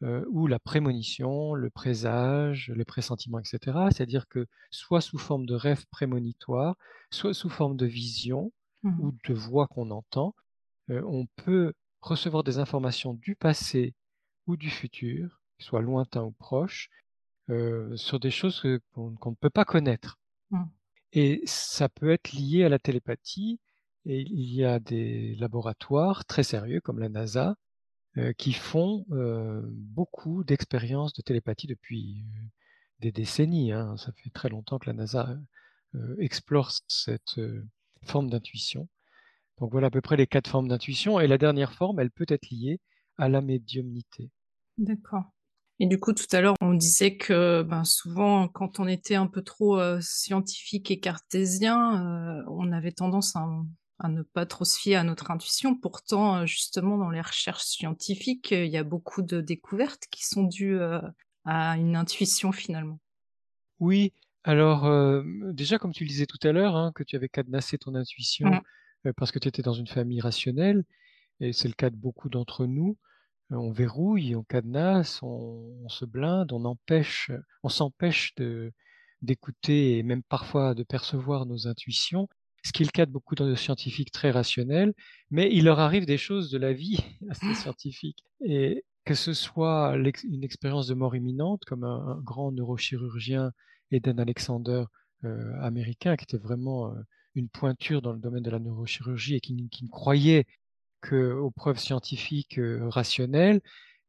ou 0.03 0.49
la 0.49 0.59
prémonition, 0.59 1.55
le 1.55 1.71
présage, 1.71 2.73
les 2.75 2.85
pressentiments, 2.85 3.39
etc. 3.39 3.79
C'est-à-dire 3.93 4.27
que 4.27 4.47
soit 4.71 5.01
sous 5.01 5.19
forme 5.19 5.47
de 5.47 5.55
rêve 5.55 5.87
prémonitoire, 5.91 6.77
soit 7.13 7.35
sous 7.35 7.51
forme 7.51 7.77
de 7.77 7.87
vision 7.87 8.53
mmh 8.83 9.01
ou 9.01 9.13
de 9.27 9.35
voix 9.35 9.69
qu'on 9.69 9.91
entend, 9.91 10.35
on 10.89 11.27
peut 11.37 11.73
recevoir 12.01 12.45
des 12.45 12.59
informations 12.59 13.15
du 13.15 13.35
passé 13.37 13.95
ou 14.47 14.57
du 14.57 14.71
futur, 14.71 15.41
soit 15.59 15.81
lointain 15.81 16.23
ou 16.23 16.33
proche, 16.33 16.91
sur 17.49 18.21
des 18.21 18.31
choses 18.31 18.63
qu'on 18.93 19.11
ne 19.11 19.35
peut 19.37 19.51
pas 19.51 19.65
connaître. 19.65 20.19
Mmh. 20.51 20.65
Et 21.13 21.43
ça 21.47 21.89
peut 21.89 22.11
être 22.11 22.33
lié 22.33 22.65
à 22.65 22.69
la 22.69 22.79
télépathie. 22.79 23.61
Et 24.07 24.21
il 24.21 24.53
y 24.53 24.65
a 24.65 24.81
des 24.81 25.35
laboratoires 25.37 26.27
très 26.27 26.43
sérieux 26.43 26.81
comme 26.81 26.99
la 26.99 27.09
NASA 27.09 27.57
qui 28.37 28.53
font 28.53 29.07
beaucoup 29.73 30.45
d'expériences 30.45 31.15
de 31.15 31.23
télépathie 31.23 31.67
depuis 31.67 32.25
des 33.01 33.13
décennies. 33.13 33.73
Hein. 33.73 33.97
Ça 33.97 34.13
fait 34.13 34.31
très 34.31 34.49
longtemps 34.51 34.79
que 34.79 34.87
la 34.87 34.93
NASA 34.93 35.39
explore 36.19 36.73
cette 36.87 37.41
forme 38.03 38.29
d'intuition. 38.29 38.89
Donc 39.61 39.73
voilà 39.73 39.87
à 39.87 39.91
peu 39.91 40.01
près 40.01 40.17
les 40.17 40.27
quatre 40.27 40.51
formes 40.51 40.69
d'intuition. 40.69 41.21
Et 41.21 41.27
la 41.27 41.39
dernière 41.39 41.73
forme, 41.75 42.01
elle 42.01 42.11
peut 42.11 42.27
être 42.29 42.49
liée 42.51 42.81
à 43.17 43.29
la 43.29 43.41
médiumnité. 43.41 44.31
D'accord. 44.79 45.25
Et 45.81 45.87
du 45.87 45.99
coup, 45.99 46.13
tout 46.13 46.27
à 46.33 46.41
l'heure, 46.41 46.55
on 46.61 46.75
disait 46.75 47.17
que 47.17 47.63
ben, 47.63 47.85
souvent, 47.85 48.49
quand 48.49 48.79
on 48.79 48.87
était 48.87 49.17
un 49.17 49.27
peu 49.27 49.43
trop 49.43 49.79
scientifique 50.01 50.91
et 50.91 51.01
cartésien, 51.01 52.45
on 52.49 52.71
avait 52.71 52.93
tendance 52.93 53.35
à, 53.35 54.09
ne 54.09 54.23
pas 54.23 54.47
trop 54.47 54.65
se 54.65 54.79
fier 54.79 54.97
à 54.97 55.05
notre 55.05 55.33
intuition. 55.33 55.77
Pourtant, 55.77 56.47
justement, 56.47 56.97
dans 56.97 57.11
les 57.11 57.21
recherches 57.21 57.65
scientifiques, 57.65 58.53
il 58.53 58.69
y 58.69 58.77
a 58.77 58.85
beaucoup 58.85 59.23
de 59.23 59.41
découvertes 59.41 60.05
qui 60.11 60.25
sont 60.25 60.45
dues 60.45 60.79
à 61.45 61.77
une 61.77 61.97
intuition 61.97 62.53
finalement. 62.53 63.01
Oui, 63.81 64.13
alors 64.45 64.89
déjà, 65.53 65.79
comme 65.79 65.93
tu 65.93 66.05
le 66.05 66.09
disais 66.09 66.27
tout 66.27 66.39
à 66.47 66.53
l'heure, 66.53 66.77
hein, 66.77 66.93
que 66.95 67.03
tu 67.03 67.17
avais 67.17 67.29
cadenassé 67.29 67.79
ton 67.79 67.97
intuition 67.97 68.49
mmh. 68.49 68.61
Parce 69.13 69.33
que 69.33 69.39
tu 69.39 69.49
étais 69.49 69.63
dans 69.63 69.75
une 69.75 69.87
famille 69.87 70.21
rationnelle, 70.21 70.85
et 71.41 71.53
c'est 71.53 71.69
le 71.69 71.75
cas 71.75 71.91
de 71.91 71.97
beaucoup 71.97 72.29
d'entre 72.29 72.67
nous 72.67 72.97
on 73.51 73.71
verrouille, 73.71 74.35
on 74.35 74.43
cadenasse, 74.43 75.23
on, 75.23 75.89
se 75.89 76.05
blinde, 76.05 76.53
on 76.53 76.65
empêche, 76.65 77.31
on 77.63 77.69
s'empêche 77.69 78.35
de 78.37 78.73
d'écouter 79.23 79.97
et 79.97 80.03
même 80.03 80.23
parfois 80.23 80.75
de 80.75 80.83
percevoir 80.83 81.47
nos 81.47 81.67
intuitions, 81.67 82.29
ce 82.63 82.73
qui 82.73 82.83
est 82.83 82.87
le 82.87 82.91
cas 82.91 83.07
de 83.07 83.11
beaucoup 83.11 83.35
de 83.35 83.55
scientifiques 83.55 84.11
très 84.11 84.31
rationnels, 84.31 84.93
mais 85.31 85.49
il 85.51 85.65
leur 85.65 85.81
arrive 85.81 86.05
des 86.05 86.19
choses 86.19 86.51
de 86.51 86.59
la 86.59 86.75
vie 86.75 86.99
à 87.31 87.35
ces 87.35 87.55
scientifiques. 87.55 88.23
Et 88.45 88.85
que 89.07 89.15
ce 89.15 89.33
soit 89.33 89.97
une 90.25 90.45
expérience 90.45 90.89
de 90.89 90.95
mort 90.95 91.17
imminente, 91.17 91.65
comme 91.65 91.85
un, 91.85 92.21
grand 92.23 92.53
neurochirurgien 92.53 93.53
Eden 93.91 94.21
Alexander 94.21 94.85
euh, 95.25 95.59
américain, 95.63 96.17
qui 96.17 96.25
était 96.25 96.37
vraiment 96.37 96.91
euh, 96.91 97.01
une 97.35 97.49
pointure 97.49 98.03
dans 98.03 98.13
le 98.13 98.19
domaine 98.19 98.43
de 98.43 98.51
la 98.51 98.59
neurochirurgie 98.59 99.35
et 99.35 99.41
qui, 99.41 99.69
qui 99.71 99.89
croyait 99.89 100.47
aux 101.13 101.51
preuves 101.51 101.79
scientifiques 101.79 102.59
euh, 102.59 102.89
rationnelles 102.89 103.61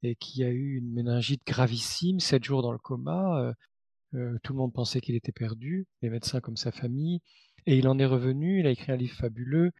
et 0.04 0.16
qui 0.16 0.44
a 0.44 0.50
eu 0.50 0.78
une 0.78 0.94
méningite 0.94 1.46
gravissime, 1.46 2.20
sept 2.20 2.44
jours 2.44 2.62
dans 2.62 2.72
le 2.72 2.78
coma. 2.78 3.40
Euh, 3.40 3.54
euh, 4.14 4.38
tout 4.44 4.54
le 4.54 4.60
monde 4.60 4.74
pensait 4.74 5.02
qu'il 5.02 5.16
était 5.16 5.32
perdu, 5.32 5.88
les 6.02 6.10
médecins 6.10 6.40
comme 6.40 6.58
sa 6.58 6.72
famille. 6.72 7.22
Et 7.66 7.78
il 7.78 7.88
en 7.88 7.98
est 7.98 8.06
revenu, 8.06 8.60
il 8.60 8.68
a 8.68 8.72
écrit 8.72 8.92
un 8.92 8.98
livre 8.98 9.16
fabuleux 9.16 9.72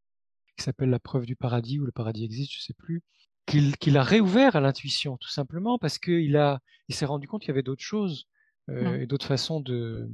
qui 0.58 0.64
s'appelle 0.64 0.90
La 0.90 1.00
preuve 1.00 1.26
du 1.26 1.36
paradis 1.36 1.80
ou 1.80 1.86
Le 1.86 1.92
paradis 1.92 2.24
existe, 2.24 2.52
je 2.52 2.60
ne 2.60 2.64
sais 2.64 2.74
plus, 2.74 3.04
qu'il 3.46 3.98
a 3.98 4.04
réouvert 4.04 4.56
à 4.56 4.62
l'intuition, 4.62 5.18
tout 5.18 5.30
simplement 5.30 5.78
parce 5.78 6.00
qu'il 6.00 6.60
il 6.88 6.96
s'est 6.96 7.06
rendu 7.06 7.28
compte 7.28 7.42
qu'il 7.42 7.50
y 7.50 7.52
avait 7.52 7.62
d'autres 7.62 7.84
choses 7.84 8.28
mmh. 8.68 8.96
et 9.02 9.06
d'autres 9.06 9.28
façons 9.28 9.60
de, 9.60 10.10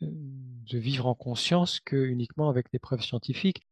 de 0.00 0.78
vivre 0.78 1.06
en 1.06 1.14
conscience 1.14 1.80
que 1.80 1.96
uniquement 1.96 2.48
avec 2.48 2.70
des 2.72 2.78
preuves 2.78 3.02
scientifiques. 3.02 3.62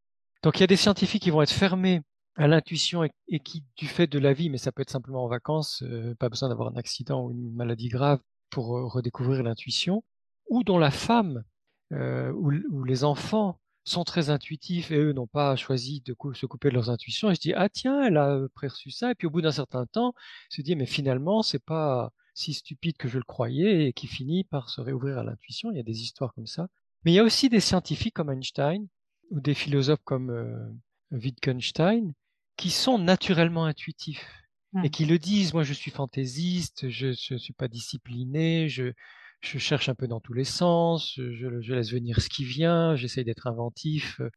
Donc 0.42 0.58
il 0.58 0.60
y 0.60 0.64
a 0.64 0.68
des 0.68 0.76
scientifiques 0.76 1.22
qui 1.22 1.30
vont 1.30 1.42
être 1.42 1.52
fermés 1.52 2.02
à 2.36 2.46
l'intuition 2.46 3.04
et, 3.28 3.40
qui, 3.40 3.64
du 3.76 3.86
fait 3.86 4.06
de 4.06 4.18
la 4.18 4.32
vie, 4.32 4.50
mais 4.50 4.58
ça 4.58 4.72
peut 4.72 4.82
être 4.82 4.90
simplement 4.90 5.24
en 5.24 5.28
vacances, 5.28 5.82
euh, 5.82 6.14
pas 6.16 6.28
besoin 6.28 6.48
d'avoir 6.50 6.68
un 6.68 6.76
accident 6.76 7.24
ou 7.24 7.30
une 7.30 7.54
maladie 7.54 7.88
grave 7.88 8.20
pour 8.50 8.76
euh, 8.76 8.86
redécouvrir 8.86 9.42
l'intuition, 9.42 10.04
ou 10.48 10.62
dont 10.62 10.78
la 10.78 10.90
femme 10.90 11.44
euh, 11.92 12.32
ou, 12.32 12.84
les 12.84 13.04
enfants 13.04 13.58
sont 13.84 14.04
très 14.04 14.30
intuitifs 14.30 14.90
et 14.90 14.96
eux 14.96 15.12
n'ont 15.12 15.28
pas 15.28 15.56
choisi 15.56 16.02
de 16.04 16.14
se 16.34 16.46
couper 16.46 16.68
de 16.68 16.74
leurs 16.74 16.90
intuitions. 16.90 17.30
Et 17.30 17.34
je 17.36 17.40
dis 17.40 17.52
ah 17.54 17.68
tiens, 17.68 18.02
elle 18.04 18.16
a 18.16 18.40
perçu 18.60 18.90
ça, 18.90 19.12
et 19.12 19.14
puis 19.14 19.26
au 19.26 19.30
bout 19.30 19.42
d'un 19.42 19.52
certain 19.52 19.86
temps, 19.86 20.12
se 20.50 20.60
dit 20.60 20.76
mais 20.76 20.86
finalement 20.86 21.42
c'est 21.42 21.64
pas 21.64 22.12
si 22.36 22.54
stupide 22.54 22.96
que 22.96 23.08
je 23.08 23.18
le 23.18 23.24
croyais 23.24 23.88
et 23.88 23.92
qui 23.92 24.06
finit 24.06 24.44
par 24.44 24.70
se 24.70 24.80
réouvrir 24.80 25.18
à 25.18 25.24
l'intuition. 25.24 25.70
Il 25.70 25.76
y 25.76 25.80
a 25.80 25.84
des 25.84 26.02
histoires 26.02 26.34
comme 26.34 26.46
ça. 26.46 26.68
Mais 27.04 27.12
il 27.12 27.14
y 27.14 27.18
a 27.18 27.24
aussi 27.24 27.48
des 27.48 27.60
scientifiques 27.60 28.14
comme 28.14 28.30
Einstein 28.30 28.86
ou 29.30 29.40
des 29.40 29.54
philosophes 29.54 30.04
comme 30.04 30.78
Wittgenstein 31.10 32.12
qui 32.56 32.70
sont 32.70 32.98
naturellement 32.98 33.64
intuitifs 33.64 34.46
et 34.82 34.88
mmh. 34.88 34.90
qui 34.90 35.06
le 35.06 35.18
disent. 35.18 35.54
Moi, 35.54 35.62
je 35.62 35.72
suis 35.72 35.90
fantaisiste, 35.90 36.88
je 36.88 37.08
ne 37.08 37.38
suis 37.38 37.52
pas 37.52 37.68
discipliné, 37.68 38.68
je, 38.68 38.92
je, 39.40 39.58
cherche 39.58 39.88
un 39.88 39.94
peu 39.94 40.06
dans 40.06 40.20
tous 40.20 40.32
les 40.32 40.44
sens, 40.44 41.14
je, 41.16 41.60
je 41.60 41.74
laisse 41.74 41.90
venir 41.90 42.20
ce 42.20 42.28
qui 42.28 42.44
vient, 42.44 42.96
j'essaye 42.96 43.24
d'être 43.24 43.46
inventif, 43.46 44.20
euh, 44.20 44.30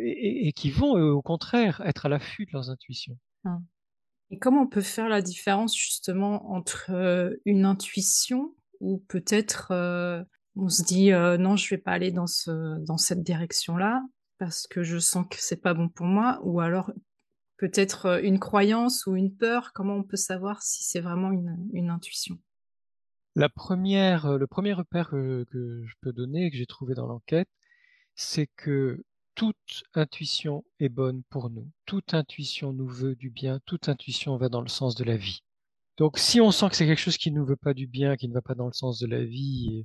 et, 0.00 0.48
et, 0.48 0.52
qui 0.52 0.70
vont, 0.70 0.92
au 0.92 1.22
contraire, 1.22 1.82
être 1.84 2.06
à 2.06 2.08
l'affût 2.08 2.46
de 2.46 2.52
leurs 2.52 2.70
intuitions. 2.70 3.18
Mmh. 3.44 3.56
Et 4.30 4.38
comment 4.38 4.62
on 4.62 4.66
peut 4.66 4.80
faire 4.80 5.08
la 5.08 5.22
différence 5.22 5.76
justement 5.76 6.52
entre 6.52 6.90
euh, 6.90 7.36
une 7.44 7.64
intuition 7.64 8.54
ou 8.80 8.98
peut-être 9.08 9.68
euh, 9.70 10.22
on 10.56 10.68
se 10.68 10.82
dit 10.82 11.10
non, 11.10 11.56
je 11.56 11.74
vais 11.74 11.80
pas 11.80 11.92
aller 11.92 12.12
dans, 12.12 12.26
ce, 12.26 12.78
dans 12.84 12.96
cette 12.96 13.22
direction-là 13.22 14.02
parce 14.38 14.66
que 14.66 14.82
je 14.82 14.98
sens 14.98 15.26
que 15.28 15.36
c'est 15.38 15.60
pas 15.60 15.74
bon 15.74 15.88
pour 15.88 16.06
moi, 16.06 16.40
ou 16.42 16.60
alors 16.60 16.90
peut-être 17.56 18.06
euh, 18.06 18.20
une 18.22 18.38
croyance 18.38 19.06
ou 19.06 19.16
une 19.16 19.34
peur. 19.34 19.72
Comment 19.72 19.96
on 19.96 20.02
peut 20.02 20.16
savoir 20.16 20.62
si 20.62 20.84
c'est 20.84 21.00
vraiment 21.00 21.32
une, 21.32 21.90
intuition? 21.90 22.38
La 23.34 23.48
première, 23.48 24.26
euh, 24.26 24.38
le 24.38 24.46
premier 24.46 24.72
repère 24.72 25.10
que, 25.10 25.44
je 25.52 25.94
peux 26.00 26.12
donner 26.12 26.46
et 26.46 26.50
que 26.50 26.56
j'ai 26.56 26.66
trouvé 26.66 26.94
dans 26.94 27.06
l'enquête, 27.06 27.48
c'est 28.14 28.48
que 28.56 29.02
toute 29.36 29.84
intuition 29.94 30.64
est 30.80 30.88
bonne 30.88 31.22
pour 31.28 31.50
nous. 31.50 31.70
Toute 31.84 32.14
intuition 32.14 32.72
nous 32.72 32.88
veut 32.88 33.14
du 33.14 33.30
bien. 33.30 33.60
Toute 33.66 33.88
intuition 33.88 34.36
va 34.38 34.48
dans 34.48 34.62
le 34.62 34.68
sens 34.68 34.94
de 34.96 35.04
la 35.04 35.16
vie. 35.16 35.42
Donc, 35.98 36.18
si 36.18 36.40
on 36.40 36.50
sent 36.50 36.70
que 36.70 36.76
c'est 36.76 36.86
quelque 36.86 36.98
chose 36.98 37.18
qui 37.18 37.30
ne 37.30 37.36
nous 37.36 37.46
veut 37.46 37.56
pas 37.56 37.74
du 37.74 37.86
bien, 37.86 38.16
qui 38.16 38.28
ne 38.28 38.34
va 38.34 38.42
pas 38.42 38.54
dans 38.54 38.66
le 38.66 38.72
sens 38.72 38.98
de 38.98 39.06
la 39.06 39.24
vie, 39.24 39.84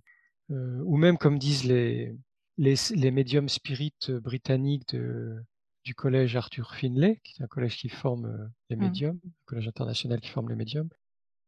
euh, 0.50 0.82
ou 0.86 0.98
même 0.98 1.18
comme 1.18 1.38
disent 1.38 1.66
les, 1.66 2.16
les, 2.58 2.76
les 2.96 3.12
médiums 3.12 3.50
spirites 3.50 4.12
britanniques 4.12 4.94
de, 4.94 5.36
du 5.84 5.96
collège 5.96 6.36
Arthur 6.36 6.74
Finlay, 6.74 7.20
qui 7.24 7.42
est 7.42 7.44
un 7.44 7.48
collège 7.48 7.78
qui 7.78 7.90
forme 7.90 8.26
euh, 8.26 8.48
les 8.70 8.78
mmh. 8.78 8.80
médiums, 8.80 9.20
un 9.26 9.46
collège 9.46 9.68
international 9.68 10.22
qui 10.22 10.30
forme 10.30 10.50
les 10.50 10.56
médiums. 10.56 10.90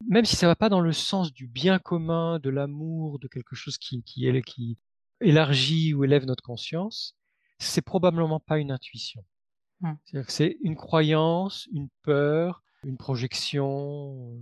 Même 0.09 0.25
si 0.25 0.35
ça 0.35 0.47
ne 0.47 0.51
va 0.51 0.55
pas 0.55 0.69
dans 0.69 0.81
le 0.81 0.91
sens 0.91 1.31
du 1.31 1.47
bien 1.47 1.79
commun, 1.79 2.39
de 2.39 2.49
l'amour, 2.49 3.19
de 3.19 3.29
quelque 3.29 3.55
chose 3.55 3.77
qui, 3.77 4.03
qui, 4.03 4.29
qui 4.45 4.77
élargit 5.21 5.93
ou 5.93 6.03
élève 6.03 6.25
notre 6.25 6.43
conscience, 6.43 7.15
c'est 7.63 7.81
probablement 7.81 8.39
pas 8.39 8.59
une 8.59 8.71
intuition. 8.71 9.23
Mmh. 9.81 9.93
C'est 10.27 10.57
une 10.61 10.75
croyance, 10.75 11.67
une 11.71 11.89
peur, 12.03 12.63
une 12.83 12.97
projection, 12.97 14.39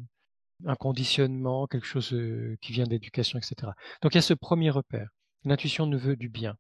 un 0.66 0.76
conditionnement, 0.76 1.68
quelque 1.68 1.88
chose 1.88 2.14
euh, 2.14 2.58
qui 2.62 2.72
vient 2.72 2.86
d'éducation, 2.86 3.40
etc. 3.40 3.72
Donc 4.02 4.14
il 4.14 4.16
y 4.16 4.20
a 4.20 4.24
ce 4.24 4.34
premier 4.34 4.70
repère. 4.70 5.10
L'intuition 5.44 5.86
nous 5.86 5.98
veut 5.98 6.16
du 6.16 6.30
bien. 6.30 6.56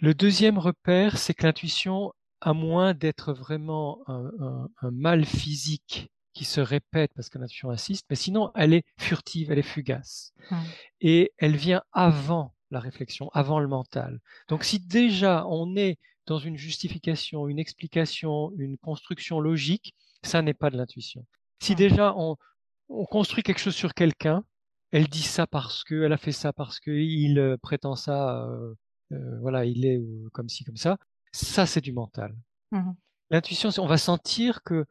Le 0.00 0.14
deuxième 0.14 0.58
repère, 0.58 1.18
c'est 1.18 1.34
que 1.34 1.44
l'intuition 1.44 2.12
à 2.40 2.54
moins 2.54 2.92
d'être 2.92 3.32
vraiment 3.32 4.00
un, 4.08 4.68
mal 4.90 5.24
physique 5.24 6.10
qui 6.32 6.44
se 6.44 6.60
répète 6.60 7.12
parce 7.14 7.28
que 7.28 7.38
l'intuition 7.38 7.70
insiste, 7.70 8.06
mais 8.10 8.16
sinon 8.16 8.50
elle 8.56 8.74
est 8.74 8.84
furtive, 8.98 9.52
elle 9.52 9.60
est 9.60 9.62
fugace. 9.62 10.32
Et 11.00 11.32
elle 11.38 11.56
vient 11.56 11.82
avant 11.92 12.52
la 12.72 12.80
réflexion, 12.80 13.30
avant 13.34 13.60
le 13.60 13.68
mental. 13.68 14.20
Donc 14.48 14.64
si 14.64 14.80
déjà 14.80 15.46
on 15.48 15.76
est 15.76 15.98
dans 16.26 16.38
une 16.38 16.56
justification, 16.56 17.48
une 17.48 17.58
explication, 17.58 18.52
une 18.58 18.78
construction 18.78 19.40
logique, 19.40 19.94
ça 20.22 20.42
n'est 20.42 20.54
pas 20.54 20.70
de 20.70 20.76
l'intuition. 20.76 21.24
Si 21.60 21.72
Mmh. 21.72 21.76
déjà 21.76 22.14
on, 22.16 22.36
on 22.88 23.04
construit 23.06 23.42
quelque 23.42 23.58
chose 23.60 23.74
sur 23.74 23.94
quelqu'un, 23.94 24.44
elle 24.92 25.08
dit 25.08 25.22
ça 25.22 25.46
parce 25.46 25.84
que, 25.84 26.02
elle 26.04 26.12
a 26.12 26.18
fait 26.18 26.32
ça 26.32 26.52
parce 26.52 26.78
que, 26.80 26.90
il 26.90 27.38
euh, 27.38 27.56
prétend 27.56 27.96
ça, 27.96 28.46
euh, 28.46 28.74
euh, 29.12 29.38
voilà, 29.40 29.64
il 29.64 29.84
est 29.86 29.98
euh, 29.98 30.28
comme 30.32 30.48
ci, 30.48 30.64
comme 30.64 30.76
ça. 30.76 30.98
Ça, 31.32 31.66
c'est 31.66 31.80
du 31.80 31.92
mental. 31.92 32.34
Mmh. 32.72 32.92
L'intuition, 33.30 33.70
on 33.78 33.86
va 33.86 33.98
sentir 33.98 34.62
que 34.62 34.84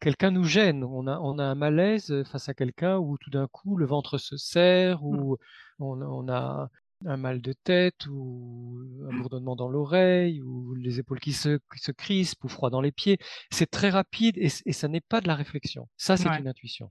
quelqu'un 0.00 0.30
nous 0.32 0.44
gêne. 0.44 0.84
On 0.84 1.06
a, 1.06 1.18
on 1.20 1.38
a 1.38 1.44
un 1.44 1.54
malaise 1.54 2.22
face 2.24 2.48
à 2.48 2.54
quelqu'un 2.54 2.98
où 2.98 3.16
tout 3.18 3.30
d'un 3.30 3.46
coup 3.46 3.76
le 3.76 3.86
ventre 3.86 4.18
se 4.18 4.36
serre, 4.36 5.00
Mmh. 5.02 5.20
ou 5.20 5.36
on, 5.78 6.02
on 6.02 6.28
a 6.28 6.68
un 7.04 7.16
mal 7.16 7.42
de 7.42 7.52
tête, 7.52 8.06
ou 8.08 8.80
un 9.10 9.18
bourdonnement 9.18 9.54
dans 9.56 9.68
l'oreille, 9.68 10.40
ou 10.42 10.74
les 10.74 10.98
épaules 10.98 11.20
qui 11.20 11.32
se, 11.32 11.58
qui 11.72 11.78
se 11.78 11.92
crispent, 11.92 12.44
ou 12.44 12.48
froid 12.48 12.70
dans 12.70 12.80
les 12.80 12.92
pieds. 12.92 13.18
C'est 13.50 13.70
très 13.70 13.90
rapide 13.90 14.38
et, 14.38 14.48
et 14.64 14.72
ça 14.72 14.88
n'est 14.88 15.00
pas 15.02 15.20
de 15.20 15.28
la 15.28 15.34
réflexion. 15.34 15.88
Ça, 15.96 16.16
c'est 16.16 16.28
Ouais. 16.28 16.38
une 16.38 16.48
intuition. 16.48 16.90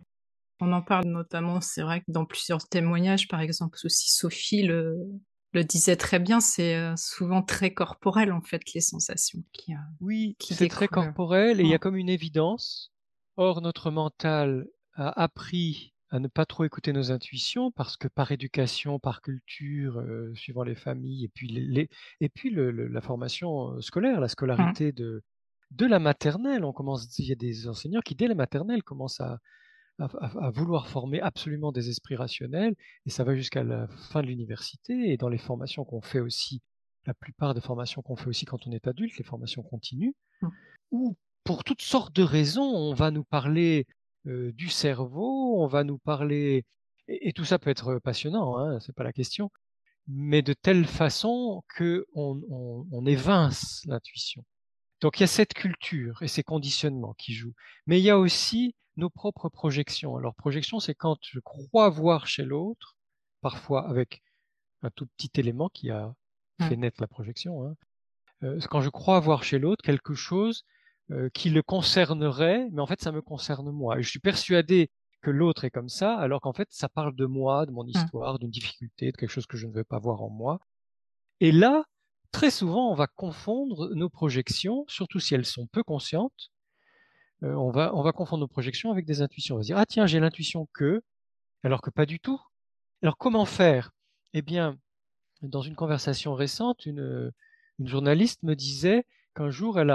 On 0.62 0.72
en 0.72 0.82
parle 0.82 1.06
notamment, 1.08 1.60
c'est 1.60 1.82
vrai 1.82 2.00
que 2.02 2.12
dans 2.12 2.26
plusieurs 2.26 2.68
témoignages, 2.70 3.28
par 3.28 3.42
exemple, 3.42 3.78
aussi 3.84 4.12
Sophie 4.14 4.64
le, 4.64 4.96
le 5.52 5.64
disait 5.64 5.96
très 5.98 6.20
bien, 6.20 6.40
c'est 6.40 6.76
euh, 6.76 6.94
souvent 6.96 7.42
très 7.42 7.74
corporel 7.74 8.32
en 8.32 8.42
fait 8.42 8.62
les 8.74 8.82
sensations 8.82 9.40
qui. 9.52 9.74
euh, 9.74 9.78
Oui, 10.00 10.36
qui 10.40 10.54
c'est 10.54 10.70
très 10.70 10.88
corporel 10.88 11.60
et 11.60 11.64
il 11.64 11.70
y 11.70 11.74
a 11.74 11.80
comme 11.80 11.98
une 11.98 12.10
évidence. 12.10 12.92
Or, 13.38 13.62
notre 13.62 13.92
mental 13.92 14.68
a 14.94 15.22
appris 15.22 15.94
à 16.16 16.20
ne 16.20 16.28
pas 16.28 16.46
trop 16.46 16.64
écouter 16.64 16.94
nos 16.94 17.12
intuitions 17.12 17.72
parce 17.72 17.98
que 17.98 18.08
par 18.08 18.32
éducation, 18.32 19.00
par 19.00 19.22
culture, 19.22 19.98
euh, 20.00 20.34
suivant 20.36 20.64
les 20.64 20.76
familles 20.76 21.26
et 21.26 21.28
puis, 21.30 21.48
les, 21.48 21.62
les- 21.62 21.90
et 22.22 22.30
puis 22.30 22.50
le- 22.50 22.72
le- 22.72 22.88
la 22.88 23.02
formation 23.02 23.72
euh, 23.74 23.82
scolaire, 23.82 24.20
la 24.22 24.28
scolarité 24.30 24.92
de, 24.92 25.24
de 25.72 25.86
la 25.86 26.00
maternelle, 26.00 26.64
on 26.64 26.72
commence, 26.74 27.18
il 27.20 27.26
y 27.28 27.32
a 27.32 27.36
des 27.36 27.68
enseignants 27.68 28.02
qui 28.02 28.16
dès 28.16 28.28
la 28.28 28.36
maternelle 28.36 28.82
commencent 28.84 29.20
à, 29.20 29.40
à, 30.00 30.52
vouloir 30.52 30.88
former 30.88 31.22
absolument 31.22 31.72
des 31.72 31.90
esprits 31.90 32.16
rationnels 32.16 32.76
et 33.06 33.10
ça 33.10 33.24
va 33.24 33.36
jusqu'à 33.36 33.64
la 33.64 33.88
fin 34.12 34.22
de 34.22 34.28
l'université. 34.28 35.12
Et 35.12 35.18
dans 35.18 35.30
les 35.30 35.38
formations 35.38 35.84
qu'on 35.86 36.02
fait 36.02 36.20
aussi, 36.20 36.62
la 37.06 37.14
plupart 37.14 37.54
des 37.54 37.62
formations 37.62 38.02
qu'on 38.02 38.16
fait 38.16 38.28
aussi 38.28 38.46
quand 38.46 38.68
on 38.68 38.72
est 38.72 38.88
adulte, 38.88 39.18
les 39.18 39.24
formations 39.26 39.64
continues, 39.64 40.16
Mm. 40.42 40.48
où 40.92 41.16
pour 41.46 41.64
toutes 41.64 41.82
sortes 41.82 42.16
de 42.16 42.24
raisons, 42.24 42.64
on 42.64 42.94
va 42.94 43.10
nous 43.12 43.24
parler 43.24 43.86
du 44.26 44.70
cerveau, 44.70 45.62
on 45.62 45.68
va 45.68 45.84
nous 45.84 45.98
parler, 46.00 46.66
et, 47.08 47.30
et 47.30 47.34
tout 47.34 47.46
ça 47.46 47.60
peut 47.60 47.70
être 47.70 48.00
passionnant, 48.00 48.58
hein, 48.58 48.80
c'est 48.80 48.96
pas 48.96 49.04
la 49.04 49.14
question, 49.14 49.52
mais 50.08 50.42
de 50.42 50.54
telle 50.54 50.86
façon 50.86 51.64
que 51.76 52.06
on, 52.14 52.42
on, 52.50 52.88
on 52.92 53.06
évince 53.06 53.84
l'intuition. 53.86 54.44
Donc 55.02 55.20
il 55.20 55.24
y 55.24 55.26
a 55.26 55.28
cette 55.28 55.54
culture 55.54 56.22
et 56.24 56.28
ces 56.28 56.44
conditionnements 56.44 57.14
qui 57.16 57.34
jouent, 57.34 57.54
mais 57.88 58.00
il 58.00 58.04
y 58.04 58.10
a 58.10 58.18
aussi 58.20 58.76
nos 58.98 59.10
propres 59.10 59.50
projections. 59.50 60.16
Alors 60.18 60.36
projection, 60.36 60.80
c'est 60.80 60.96
quand 60.96 61.18
je 61.22 61.40
crois 61.40 61.90
voir 61.90 62.28
chez 62.28 62.44
l'autre, 62.44 62.96
parfois 63.42 63.88
avec 63.90 64.22
un 64.84 64.90
tout 64.92 65.08
petit 65.18 65.32
élément 65.40 65.70
qui 65.70 65.90
a 65.92 66.14
fait 66.62 66.78
Mm. 66.78 66.82
naître 66.82 67.02
la 67.02 67.08
projection, 67.08 67.66
hein, 67.68 67.76
quand 68.70 68.82
je 68.82 68.90
crois 68.90 69.20
voir 69.20 69.44
chez 69.44 69.60
l'autre 69.60 69.84
quelque 69.84 70.14
chose 70.14 70.64
euh, 71.12 71.30
qui 71.34 71.50
le 71.50 71.62
concernerait, 71.62 72.68
mais 72.72 72.82
en 72.82 72.88
fait 72.88 73.02
ça 73.02 73.12
me 73.12 73.22
concerne 73.22 73.70
moi. 73.72 74.00
Et 74.00 74.04
je 74.04 74.10
suis 74.10 74.20
persuadé 74.20 74.90
que 75.22 75.32
l'autre 75.32 75.66
est 75.66 75.72
comme 75.72 75.90
ça, 75.90 76.16
alors 76.18 76.42
qu'en 76.42 76.54
fait 76.54 76.68
ça 76.72 76.90
parle 76.90 77.16
de 77.16 77.26
moi, 77.26 77.66
de 77.66 77.72
mon 77.72 77.86
histoire, 77.86 78.40
d'une 78.40 78.52
difficulté, 78.52 79.12
de 79.12 79.18
quelque 79.18 79.30
chose 79.32 79.48
que 79.48 79.58
je 79.58 79.68
ne 79.68 79.74
veux 79.74 79.84
pas 79.84 80.00
voir 80.00 80.22
en 80.22 80.30
moi. 80.30 80.60
Et 81.42 81.52
là, 81.52 81.84
très 82.32 82.52
souvent, 82.52 82.92
on 82.92 82.96
va 82.96 83.08
confondre 83.08 83.94
nos 83.96 84.10
projections, 84.10 84.86
surtout 84.88 85.20
si 85.20 85.36
elles 85.36 85.46
sont 85.46 85.68
peu 85.68 85.84
conscientes. 85.84 86.52
euh, 87.44 87.54
on, 87.56 87.72
va, 87.72 87.96
on 87.96 88.02
va 88.04 88.12
confondre 88.12 88.42
nos 88.42 88.48
projections 88.48 88.92
avec 88.92 89.06
des 89.06 89.22
intuitions. 89.22 89.56
On 89.56 89.58
va 89.60 89.64
se 89.64 89.68
dire, 89.68 89.78
ah 89.78 89.86
tiens, 89.86 90.06
j'ai 90.06 90.20
l'intuition 90.20 90.68
que, 90.74 91.02
alors 91.64 91.82
que 91.82 91.90
pas 91.90 92.06
du 92.06 92.20
tout. 92.20 92.40
Alors 93.02 93.18
comment 93.18 93.46
faire? 93.46 93.92
Eh 94.34 94.42
bien, 94.42 94.78
dans 95.42 95.62
une 95.62 95.76
conversation 95.76 96.34
récente, 96.34 96.86
une, 96.86 97.32
une 97.80 97.88
journaliste 97.88 98.44
me 98.44 98.56
disait 98.56 99.06
qu'un 99.36 99.50
jour, 99.50 99.80
elle 99.80 99.94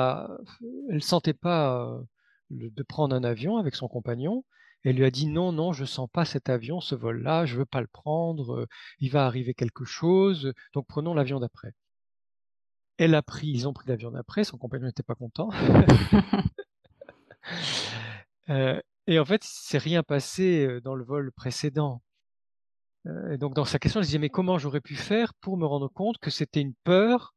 elle 0.91 1.03
sentait 1.03 1.35
pas 1.35 1.85
euh, 1.85 2.03
de 2.51 2.83
prendre 2.83 3.15
un 3.17 3.25
avion 3.25 3.57
avec 3.57 3.75
son 3.75 3.89
compagnon. 3.89 4.45
Elle 4.85 4.97
lui 4.97 5.05
a 5.05 5.11
dit 5.11 5.27
non, 5.27 5.53
non, 5.53 5.73
je 5.73 5.85
sens 5.85 6.09
pas 6.11 6.25
cet 6.25 6.49
avion, 6.49 6.81
ce 6.81 6.95
vol-là, 6.95 7.45
je 7.47 7.57
veux 7.57 7.67
pas 7.67 7.81
le 7.81 7.87
prendre, 7.87 8.61
euh, 8.61 8.67
il 8.99 9.11
va 9.11 9.27
arriver 9.27 9.53
quelque 9.55 9.85
chose, 9.85 10.53
donc 10.73 10.87
prenons 10.87 11.13
l'avion 11.15 11.41
d'après. 11.41 11.75
Elle 12.99 13.15
a 13.15 13.23
pris, 13.23 13.49
ils 13.49 13.67
ont 13.69 13.73
pris 13.73 13.89
l'avion 13.89 14.11
d'après, 14.11 14.45
son 14.45 14.59
compagnon 14.59 14.87
n'était 14.87 15.03
pas 15.03 15.15
content. 15.15 15.51
Euh, 18.49 18.81
et 19.07 19.21
en 19.21 19.25
fait, 19.25 19.45
il 19.47 19.49
s'est 19.49 19.79
rien 19.79 20.03
passé 20.03 20.81
dans 20.83 20.97
le 20.97 21.05
vol 21.05 21.31
précédent. 21.31 22.03
Donc, 23.05 23.55
dans 23.55 23.65
sa 23.65 23.79
question, 23.79 24.01
elle 24.01 24.05
se 24.05 24.09
disait, 24.09 24.19
mais 24.19 24.29
comment 24.29 24.59
j'aurais 24.59 24.81
pu 24.81 24.97
faire 24.97 25.35
pour 25.35 25.57
me 25.57 25.65
rendre 25.65 25.89
compte 25.89 26.19
que 26.19 26.31
c'était 26.31 26.61
une 26.61 26.75
peur, 26.83 27.35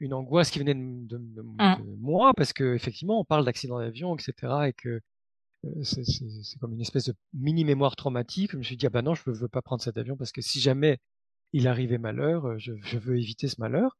une 0.00 0.12
angoisse 0.14 0.50
qui 0.50 0.58
venait 0.58 0.74
de, 0.74 0.80
de- 0.80 1.18
de- 1.18 1.42
Mm. 1.42 1.82
de 1.84 1.96
moi, 2.00 2.32
parce 2.34 2.52
que 2.52 2.74
effectivement, 2.74 3.20
on 3.20 3.24
parle 3.24 3.44
d'accident 3.44 3.78
d'avion, 3.78 4.14
etc., 4.16 4.52
et 4.68 4.72
que 4.72 5.00
euh, 5.64 5.82
c'est 5.82 6.58
comme 6.60 6.74
une 6.74 6.80
espèce 6.80 7.04
de 7.06 7.14
mini 7.32 7.64
mémoire 7.64 7.96
traumatique. 7.96 8.52
Je 8.52 8.56
me 8.58 8.62
suis 8.62 8.76
dit, 8.76 8.86
ah 8.86 8.90
ben 8.90 9.02
non, 9.02 9.14
je 9.14 9.22
ne 9.28 9.34
veux 9.34 9.48
pas 9.48 9.62
prendre 9.62 9.82
cet 9.82 9.96
avion 9.96 10.16
parce 10.16 10.30
que 10.32 10.42
si 10.42 10.60
jamais 10.60 10.98
il 11.52 11.68
arrivait 11.68 11.98
malheur, 11.98 12.44
euh, 12.46 12.58
je, 12.58 12.72
je 12.82 12.98
veux 12.98 13.16
éviter 13.18 13.48
ce 13.48 13.60
malheur. 13.60 13.96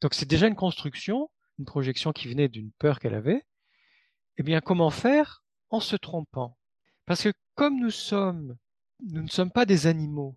Donc, 0.00 0.14
c'est 0.14 0.28
déjà 0.28 0.46
une 0.46 0.54
construction, 0.54 1.30
une 1.58 1.64
projection 1.64 2.12
qui 2.12 2.28
venait 2.28 2.48
d'une 2.48 2.70
peur 2.78 2.98
qu'elle 3.00 3.14
avait. 3.14 3.44
Eh 4.38 4.42
bien, 4.42 4.60
comment 4.60 4.90
faire 4.90 5.42
en 5.70 5.80
se 5.80 5.96
trompant? 5.96 6.56
Parce 7.06 7.22
que 7.22 7.32
comme 7.54 7.78
nous 7.80 7.90
sommes, 7.90 8.56
nous 9.00 9.22
ne 9.22 9.28
sommes 9.28 9.50
pas 9.50 9.66
des 9.66 9.86
animaux. 9.86 10.36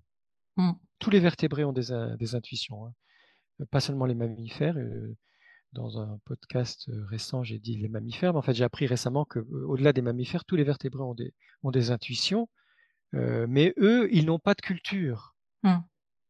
Mm. 0.58 0.72
Tous 1.00 1.10
les 1.10 1.20
vertébrés 1.20 1.64
ont 1.64 1.74
des, 1.74 1.88
des 2.18 2.36
intuitions, 2.36 2.86
hein. 2.88 2.94
Euh, 3.60 3.66
pas 3.72 3.80
seulement 3.80 4.06
les 4.06 4.16
mammifères. 4.16 4.78
euh, 4.78 5.16
dans 5.72 6.00
un 6.00 6.20
podcast 6.26 6.90
euh, 6.90 7.06
récent, 7.06 7.44
j'ai 7.44 7.60
dit 7.60 7.78
les 7.78 7.90
mammifères, 7.90 8.34
mais 8.34 8.40
en 8.40 8.42
fait, 8.42 8.56
j'ai 8.56 8.64
appris 8.64 8.88
récemment 8.88 9.24
que 9.24 9.40
au-delà 9.40 9.94
des 9.94 10.02
mammifères, 10.02 10.44
tous 10.44 10.56
les 10.56 10.64
vertébrés 10.64 11.04
ont 11.04 11.14
des, 11.14 11.34
ont 11.62 11.70
des 11.70 11.92
intuitions, 11.92 12.50
mais 13.14 13.74
eux, 13.78 14.08
ils 14.12 14.26
n'ont 14.26 14.40
pas 14.40 14.56
de 14.56 14.62
culture. 14.62 15.36
Mm. 15.64 15.78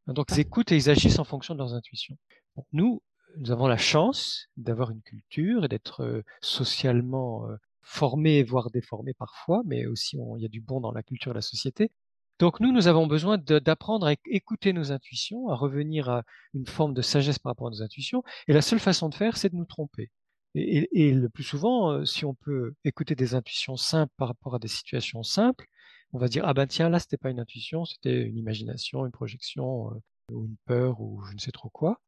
Donc, 0.08 0.28
ils 0.32 0.40
écoutent 0.40 0.74
et 0.74 0.76
ils 0.76 0.90
agissent 0.90 1.20
en 1.20 1.24
fonction 1.24 1.54
de 1.54 1.60
leurs 1.60 1.74
intuitions. 1.74 2.18
Bon, 2.56 2.66
nous, 2.74 3.02
nous 3.38 3.52
avons 3.52 3.68
la 3.68 3.78
chance 3.78 4.50
d'avoir 4.58 4.92
une 4.92 5.02
culture 5.02 5.64
et 5.64 5.68
d'être 5.70 6.24
socialement 6.42 7.48
formés, 7.82 8.44
voire 8.44 8.72
déformés 8.72 9.14
parfois, 9.14 9.62
mais 9.66 9.86
aussi 9.86 10.18
il 10.18 10.42
y 10.42 10.46
a 10.46 10.50
du 10.50 10.62
bon 10.62 10.82
dans 10.82 10.92
la 10.92 11.04
culture 11.04 11.32
et 11.32 11.36
la 11.36 11.42
société. 11.42 11.92
Donc 12.40 12.60
nous, 12.62 12.72
nous 12.72 12.88
avons 12.88 13.06
besoin 13.06 13.38
d'apprendre 13.38 14.08
à 14.08 14.14
éc- 14.14 14.20
écouter 14.26 14.72
nos 14.74 14.92
intuitions, 14.92 15.50
à 15.50 15.56
revenir 15.56 16.10
à 16.10 16.24
une 16.54 16.66
forme 16.66 16.94
de 16.94 17.02
sagesse 17.02 17.38
par 17.40 17.52
rapport 17.52 17.68
à 17.68 17.72
nos 17.72 17.82
intuitions. 17.82 18.24
Et 18.48 18.54
la 18.54 18.62
seule 18.62 18.80
façon 18.80 19.10
de 19.10 19.16
faire, 19.16 19.36
c'est 19.38 19.50
de 19.50 19.56
nous 19.56 19.66
tromper. 19.66 20.10
Et, 20.56 20.78
et- 20.80 21.08
et 21.10 21.14
le 21.14 21.30
plus 21.30 21.44
souvent, 21.44 21.92
euh, 21.92 22.06
si 22.06 22.26
on 22.26 22.34
peut 22.34 22.74
écouter 22.84 23.14
des 23.16 23.36
intuitions 23.36 23.76
simples 23.76 24.14
par 24.18 24.30
rapport 24.30 24.56
à 24.56 24.60
des 24.60 24.68
situations 24.70 25.22
simples, 25.22 25.68
on 26.14 26.18
va 26.18 26.28
dire 26.28 26.44
ah 26.48 26.54
ben 26.56 26.66
tiens 26.66 26.90
là 26.90 26.98
c'était 26.98 27.18
pas 27.18 27.30
une 27.30 27.40
intuition, 27.40 27.86
c'était 27.86 28.24
une 28.24 28.38
imagination, 28.38 29.06
une 29.06 29.12
projection 29.12 29.92
euh, 29.92 30.34
ou 30.34 30.46
une 30.46 30.56
peur 30.66 31.02
ou 31.02 31.22
je 31.26 31.34
ne 31.34 31.40
sais 31.40 31.52
trop 31.52 31.70
quoi. 31.70 32.02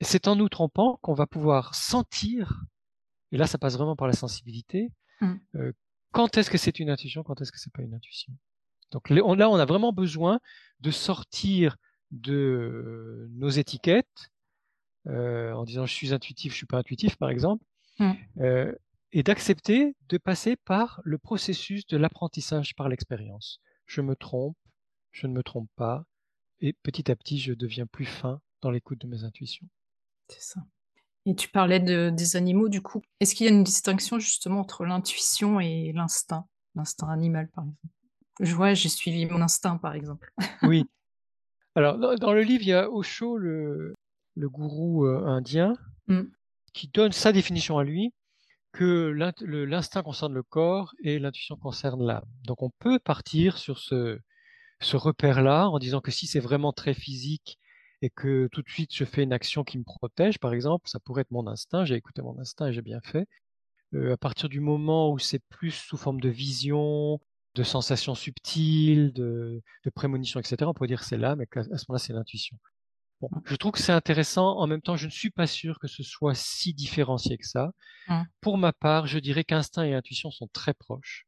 Et 0.00 0.04
c'est 0.04 0.28
en 0.28 0.36
nous 0.36 0.48
trompant 0.48 0.98
qu'on 1.02 1.14
va 1.14 1.26
pouvoir 1.26 1.74
sentir, 1.74 2.62
et 3.32 3.36
là 3.36 3.46
ça 3.48 3.58
passe 3.58 3.74
vraiment 3.76 3.96
par 3.96 4.06
la 4.06 4.12
sensibilité, 4.14 4.92
Mm. 5.20 5.34
euh, 5.56 5.72
quand 6.12 6.36
est-ce 6.36 6.50
que 6.50 6.58
c'est 6.58 6.78
une 6.78 6.90
intuition, 6.90 7.22
quand 7.24 7.40
est-ce 7.40 7.50
que 7.52 7.58
c'est 7.58 7.72
pas 7.72 7.82
une 7.82 7.94
intuition. 7.94 8.32
Donc 8.92 9.10
là 9.10 9.22
on, 9.24 9.58
a 9.58 9.64
vraiment 9.66 9.92
besoin 9.92 10.38
de 10.80 10.90
sortir 10.90 11.76
de 12.10 12.32
euh, 12.34 13.28
nos 13.32 13.48
étiquettes 13.48 14.30
euh, 15.08 15.52
en 15.52 15.64
disant 15.64 15.86
je 15.86 15.94
suis 15.94 16.14
intuitif, 16.14 16.52
je 16.52 16.58
suis 16.58 16.66
pas 16.66 16.78
intuitif 16.78 17.16
par 17.16 17.30
exemple, 17.30 17.64
Mm. 17.98 18.12
euh, 18.38 18.72
et 19.12 19.22
d'accepter 19.22 19.94
de 20.08 20.18
passer 20.18 20.56
par 20.56 21.00
le 21.04 21.18
processus 21.18 21.86
de 21.86 21.96
l'apprentissage 21.96 22.74
par 22.74 22.88
l'expérience. 22.88 23.60
Je 23.86 24.00
me 24.00 24.16
trompe, 24.16 24.56
je 25.10 25.26
ne 25.26 25.34
me 25.34 25.42
trompe 25.42 25.68
pas, 25.76 26.04
et 26.60 26.72
petit 26.72 27.10
à 27.10 27.16
petit 27.16 27.38
je 27.38 27.52
deviens 27.52 27.86
plus 27.86 28.06
fin 28.06 28.40
dans 28.62 28.70
l'écoute 28.70 29.00
de 29.00 29.06
mes 29.06 29.24
intuitions. 29.24 29.66
C'est 30.28 30.40
ça. 30.40 30.60
Et 31.26 31.36
tu 31.36 31.48
parlais 31.48 31.78
de, 31.78 32.10
des 32.10 32.36
animaux, 32.36 32.68
du 32.68 32.80
coup. 32.80 33.02
Est-ce 33.20 33.34
qu'il 33.34 33.46
y 33.46 33.48
a 33.48 33.52
une 33.52 33.62
distinction 33.62 34.18
justement 34.18 34.60
entre 34.60 34.84
l'intuition 34.84 35.60
et 35.60 35.92
l'instinct? 35.94 36.48
L'instinct 36.74 37.08
animal, 37.08 37.48
par 37.50 37.64
exemple. 37.64 37.78
Je 38.42 38.54
vois, 38.54 38.74
j'ai 38.74 38.88
suivi 38.90 39.24
mon 39.26 39.40
instinct, 39.40 39.78
par 39.78 39.94
exemple. 39.94 40.32
Oui. 40.62 40.84
Alors, 41.74 41.98
dans, 41.98 42.14
dans 42.16 42.32
le 42.34 42.42
livre, 42.42 42.62
il 42.62 42.68
y 42.68 42.72
a 42.74 42.90
Osho, 42.90 43.38
le, 43.38 43.94
le 44.36 44.48
gourou 44.50 45.06
euh, 45.06 45.24
indien, 45.26 45.74
Mm. 46.08 46.22
qui 46.74 46.88
donne 46.88 47.12
sa 47.12 47.32
définition 47.32 47.78
à 47.78 47.84
lui, 47.84 48.12
que 48.72 49.14
l'instinct 49.44 50.02
concerne 50.02 50.34
le 50.34 50.42
corps 50.42 50.94
et 51.04 51.18
l'intuition 51.20 51.56
concerne 51.56 52.04
l'âme. 52.04 52.24
Donc, 52.44 52.62
on 52.62 52.70
peut 52.80 52.98
partir 52.98 53.56
sur 53.56 53.78
ce, 53.78 54.18
ce 54.80 54.96
repère-là 54.96 55.68
en 55.68 55.78
disant 55.78 56.00
que 56.00 56.10
si 56.10 56.26
c'est 56.26 56.40
vraiment 56.40 56.72
très 56.72 56.94
physique 56.94 57.58
et 58.02 58.10
que 58.10 58.48
tout 58.50 58.62
de 58.62 58.68
suite 58.68 58.92
je 58.94 59.04
fais 59.04 59.22
une 59.22 59.32
action 59.32 59.62
qui 59.62 59.78
me 59.78 59.84
protège, 59.84 60.38
par 60.40 60.52
exemple, 60.52 60.88
ça 60.88 60.98
pourrait 60.98 61.22
être 61.22 61.30
mon 61.30 61.46
instinct, 61.46 61.84
j'ai 61.84 61.94
écouté 61.94 62.20
mon 62.20 62.38
instinct 62.40 62.66
et 62.66 62.72
j'ai 62.72 62.82
bien 62.82 63.00
fait. 63.02 63.28
à 63.94 64.16
partir 64.16 64.48
du 64.48 64.60
moment 64.60 65.12
où 65.12 65.18
c'est 65.18 65.42
plus 65.50 65.70
sous 65.70 65.96
forme 65.96 66.20
de 66.20 66.30
vision, 66.30 67.20
de 67.54 67.62
sensations 67.62 68.14
subtiles, 68.14 69.12
de, 69.12 69.62
de 69.84 69.90
prémonitions, 69.90 70.40
etc., 70.40 70.56
on 70.66 70.74
peut 70.74 70.86
dire 70.86 71.04
c'est 71.04 71.18
là, 71.18 71.36
mais 71.36 71.46
à 71.56 71.62
ce 71.62 71.84
moment-là, 71.88 71.98
c'est 71.98 72.12
l'intuition. 72.12 72.56
Bon, 73.20 73.28
mmh. 73.30 73.40
je 73.44 73.56
trouve 73.56 73.72
que 73.72 73.80
c'est 73.80 73.92
intéressant. 73.92 74.56
En 74.58 74.66
même 74.66 74.82
temps, 74.82 74.96
je 74.96 75.06
ne 75.06 75.10
suis 75.10 75.30
pas 75.30 75.46
sûr 75.46 75.78
que 75.78 75.86
ce 75.86 76.02
soit 76.02 76.34
si 76.34 76.74
différencié 76.74 77.38
que 77.38 77.46
ça. 77.46 77.72
Mmh. 78.08 78.22
Pour 78.40 78.58
ma 78.58 78.72
part, 78.72 79.06
je 79.06 79.18
dirais 79.18 79.44
qu'instinct 79.44 79.84
et 79.84 79.94
intuition 79.94 80.30
sont 80.30 80.48
très 80.52 80.74
proches. 80.74 81.26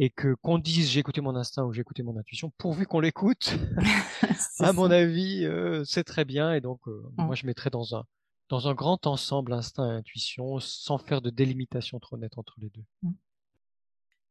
Et 0.00 0.10
que 0.10 0.34
qu'on 0.42 0.58
dise 0.58 0.90
j'ai 0.90 0.98
écouté 0.98 1.20
mon 1.20 1.36
instinct 1.36 1.62
ou 1.64 1.72
j'ai 1.72 1.82
écouté 1.82 2.02
mon 2.02 2.18
intuition, 2.18 2.52
pourvu 2.58 2.84
qu'on 2.84 2.98
l'écoute, 2.98 3.54
à 4.58 4.72
mon 4.72 4.90
avis, 4.90 5.44
euh, 5.44 5.84
c'est 5.84 6.04
très 6.04 6.24
bien. 6.24 6.54
Et 6.54 6.60
donc, 6.60 6.80
euh, 6.88 7.02
mmh. 7.16 7.24
moi, 7.24 7.34
je 7.34 7.46
mettrais 7.46 7.70
dans 7.70 7.94
un, 7.94 8.04
dans 8.48 8.68
un 8.68 8.74
grand 8.74 9.06
ensemble 9.06 9.52
instinct 9.52 9.92
et 9.92 9.94
intuition, 9.94 10.58
sans 10.58 10.98
faire 10.98 11.20
de 11.20 11.30
délimitation 11.30 11.98
trop 12.00 12.16
nette 12.16 12.38
entre 12.38 12.54
les 12.58 12.70
deux. 12.70 12.84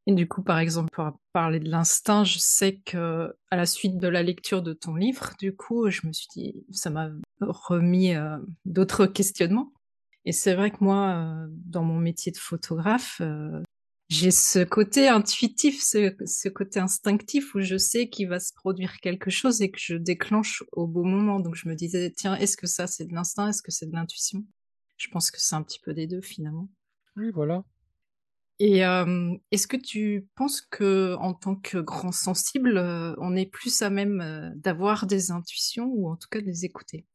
Et 0.06 0.14
du 0.14 0.28
coup, 0.28 0.44
par 0.44 0.60
exemple, 0.60 0.90
pour 0.92 1.12
parler 1.32 1.60
de 1.60 1.70
l'instinct, 1.70 2.26
je 2.26 2.38
sais 2.38 2.78
que 2.86 3.34
à 3.52 3.56
la 3.56 3.66
suite 3.66 3.98
de 3.98 4.08
la 4.08 4.22
lecture 4.22 4.62
de 4.62 4.74
ton 4.74 4.96
livre, 4.96 5.32
du 5.40 5.56
coup, 5.56 5.90
je 5.90 6.06
me 6.06 6.12
suis 6.12 6.28
dit, 6.36 6.66
ça 6.72 6.90
m'a 6.90 7.10
remis 7.40 8.14
euh, 8.16 8.38
d'autres 8.66 9.06
questionnements. 9.06 9.72
Et 10.26 10.34
c'est 10.34 10.56
vrai 10.56 10.72
que 10.72 10.78
moi, 10.82 11.16
euh, 11.16 11.48
dans 11.50 11.84
mon 11.84 12.00
métier 12.00 12.32
de 12.32 12.38
photographe, 12.38 13.20
euh, 13.22 13.62
j'ai 14.10 14.32
ce 14.32 14.64
côté 14.64 15.08
intuitif, 15.08 15.82
ce, 15.82 16.14
ce, 16.26 16.50
côté 16.50 16.80
instinctif 16.80 17.56
où 17.56 17.62
je 17.62 17.78
sais 17.78 18.10
qu'il 18.10 18.28
va 18.28 18.40
se 18.40 18.54
produire 18.54 19.00
quelque 19.00 19.30
chose 19.30 19.62
et 19.62 19.72
que 19.72 19.80
je 19.80 19.96
déclenche 19.96 20.64
au 20.74 20.86
beau 20.86 21.04
moment. 21.04 21.40
Donc 21.40 21.56
je 21.56 21.68
me 21.68 21.76
disais, 21.76 22.12
tiens, 22.12 22.36
est-ce 22.36 22.58
que 22.58 22.68
ça 22.68 22.88
c'est 22.88 23.06
de 23.06 23.14
l'instinct, 23.14 23.50
est-ce 23.50 23.62
que 23.62 23.72
c'est 23.72 23.88
de 23.88 23.96
l'intuition? 23.96 24.46
Je 24.98 25.08
pense 25.08 25.32
que 25.32 25.40
c'est 25.40 25.56
un 25.56 25.64
petit 25.64 25.80
peu 25.80 25.94
des 25.94 26.08
deux 26.08 26.22
finalement. 26.22 26.70
Oui, 27.16 27.32
voilà. 27.34 27.64
Et 28.60 28.80
est-ce 28.80 29.68
que 29.68 29.78
tu 29.78 30.28
penses 30.36 30.62
que 30.62 31.16
en 31.20 31.34
tant 31.34 31.56
que 31.56 31.78
grand 31.80 32.12
sensible, 32.12 32.78
on 33.18 33.36
est 33.36 33.46
plus 33.46 33.82
à 33.82 33.90
même 33.90 34.54
d'avoir 34.56 35.06
des 35.06 35.32
intuitions 35.32 35.92
ou 35.94 36.10
en 36.10 36.16
tout 36.16 36.28
cas 36.30 36.40
de 36.40 36.46
les 36.46 36.66
écouter? 36.66 37.06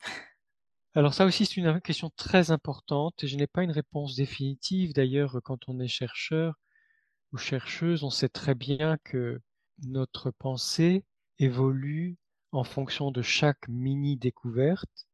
Alors 0.94 1.14
ça 1.14 1.27
aussi, 1.27 1.46
c'est 1.46 1.59
une 1.59 1.81
question 1.81 2.11
très 2.16 2.51
importante 2.51 3.22
et 3.22 3.29
je 3.29 3.37
n'ai 3.37 3.46
pas 3.46 3.62
une 3.62 3.70
réponse 3.70 4.16
définitive. 4.16 4.92
D'ailleurs, 4.94 5.38
quand 5.44 5.68
on 5.68 5.79
est 5.81 5.88
chercheur 5.88 6.55
ou 7.33 7.37
chercheuse, 7.37 8.03
on 8.05 8.11
sait 8.11 8.29
très 8.29 8.55
bien 8.55 8.96
que 9.05 9.40
notre 9.85 10.31
pensée 10.31 11.05
évolue 11.38 12.16
en 12.53 12.64
fonction 12.64 13.11
de 13.11 13.22
chaque 13.22 13.68
mini 13.68 14.16
découverte, 14.16 15.07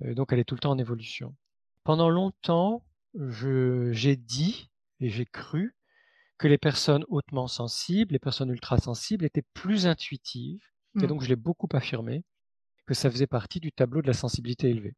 donc 0.00 0.32
elle 0.32 0.40
est 0.40 0.44
tout 0.44 0.54
le 0.54 0.60
temps 0.60 0.72
en 0.72 0.78
évolution. 0.78 1.36
Pendant 1.84 2.08
longtemps, 2.08 2.82
j'ai 3.14 4.16
dit 4.16 4.69
et 5.00 5.08
j'ai 5.08 5.26
cru 5.26 5.74
que 6.38 6.48
les 6.48 6.58
personnes 6.58 7.04
hautement 7.08 7.48
sensibles, 7.48 8.12
les 8.12 8.18
personnes 8.18 8.50
ultra 8.50 8.78
sensibles 8.78 9.24
étaient 9.24 9.44
plus 9.54 9.86
intuitives, 9.86 10.64
et 10.96 11.04
mmh. 11.04 11.06
donc 11.06 11.22
je 11.22 11.28
l'ai 11.28 11.36
beaucoup 11.36 11.68
affirmé, 11.72 12.24
que 12.86 12.94
ça 12.94 13.10
faisait 13.10 13.26
partie 13.26 13.60
du 13.60 13.72
tableau 13.72 14.02
de 14.02 14.06
la 14.06 14.14
sensibilité 14.14 14.70
élevée. 14.70 14.94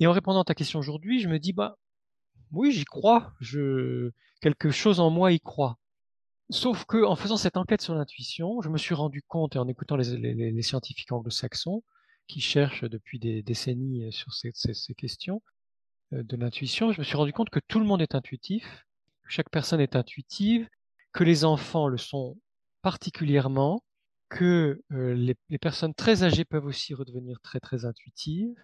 Et 0.00 0.06
en 0.06 0.12
répondant 0.12 0.42
à 0.42 0.44
ta 0.44 0.54
question 0.54 0.78
aujourd'hui, 0.78 1.20
je 1.20 1.28
me 1.28 1.38
dis, 1.38 1.52
bah 1.52 1.78
oui, 2.50 2.72
j'y 2.72 2.84
crois, 2.84 3.32
je... 3.40 4.10
quelque 4.40 4.70
chose 4.70 5.00
en 5.00 5.10
moi 5.10 5.32
y 5.32 5.40
croit. 5.40 5.78
Sauf 6.50 6.84
que 6.84 7.02
en 7.02 7.16
faisant 7.16 7.38
cette 7.38 7.56
enquête 7.56 7.80
sur 7.80 7.94
l'intuition, 7.94 8.60
je 8.60 8.68
me 8.68 8.76
suis 8.76 8.94
rendu 8.94 9.22
compte, 9.22 9.56
et 9.56 9.58
en 9.58 9.68
écoutant 9.68 9.96
les, 9.96 10.62
scientifiques 10.62 11.10
anglo-saxons, 11.12 11.82
qui 12.28 12.40
cherchent 12.40 12.84
depuis 12.84 13.18
des 13.18 13.42
décennies 13.42 14.12
sur 14.12 14.32
ces, 14.34 14.52
ces 14.54 14.94
questions 14.94 15.42
euh, 16.12 16.22
de 16.22 16.36
l'intuition, 16.36 16.92
je 16.92 17.00
me 17.00 17.04
suis 17.04 17.16
rendu 17.16 17.32
compte 17.32 17.50
que 17.50 17.60
tout 17.66 17.78
le 17.78 17.86
monde 17.86 18.02
est 18.02 18.14
intuitif, 18.14 18.84
chaque 19.32 19.48
personne 19.48 19.80
est 19.80 19.96
intuitive, 19.96 20.68
que 21.12 21.24
les 21.24 21.44
enfants 21.46 21.88
le 21.88 21.96
sont 21.96 22.36
particulièrement, 22.82 23.82
que 24.28 24.82
euh, 24.92 25.14
les, 25.14 25.58
personnes 25.58 25.94
très 25.94 26.22
âgées 26.22 26.44
peuvent 26.44 26.66
aussi 26.66 26.92
redevenir 26.92 27.40
très 27.40 27.58
très 27.58 27.86
intuitives, 27.86 28.54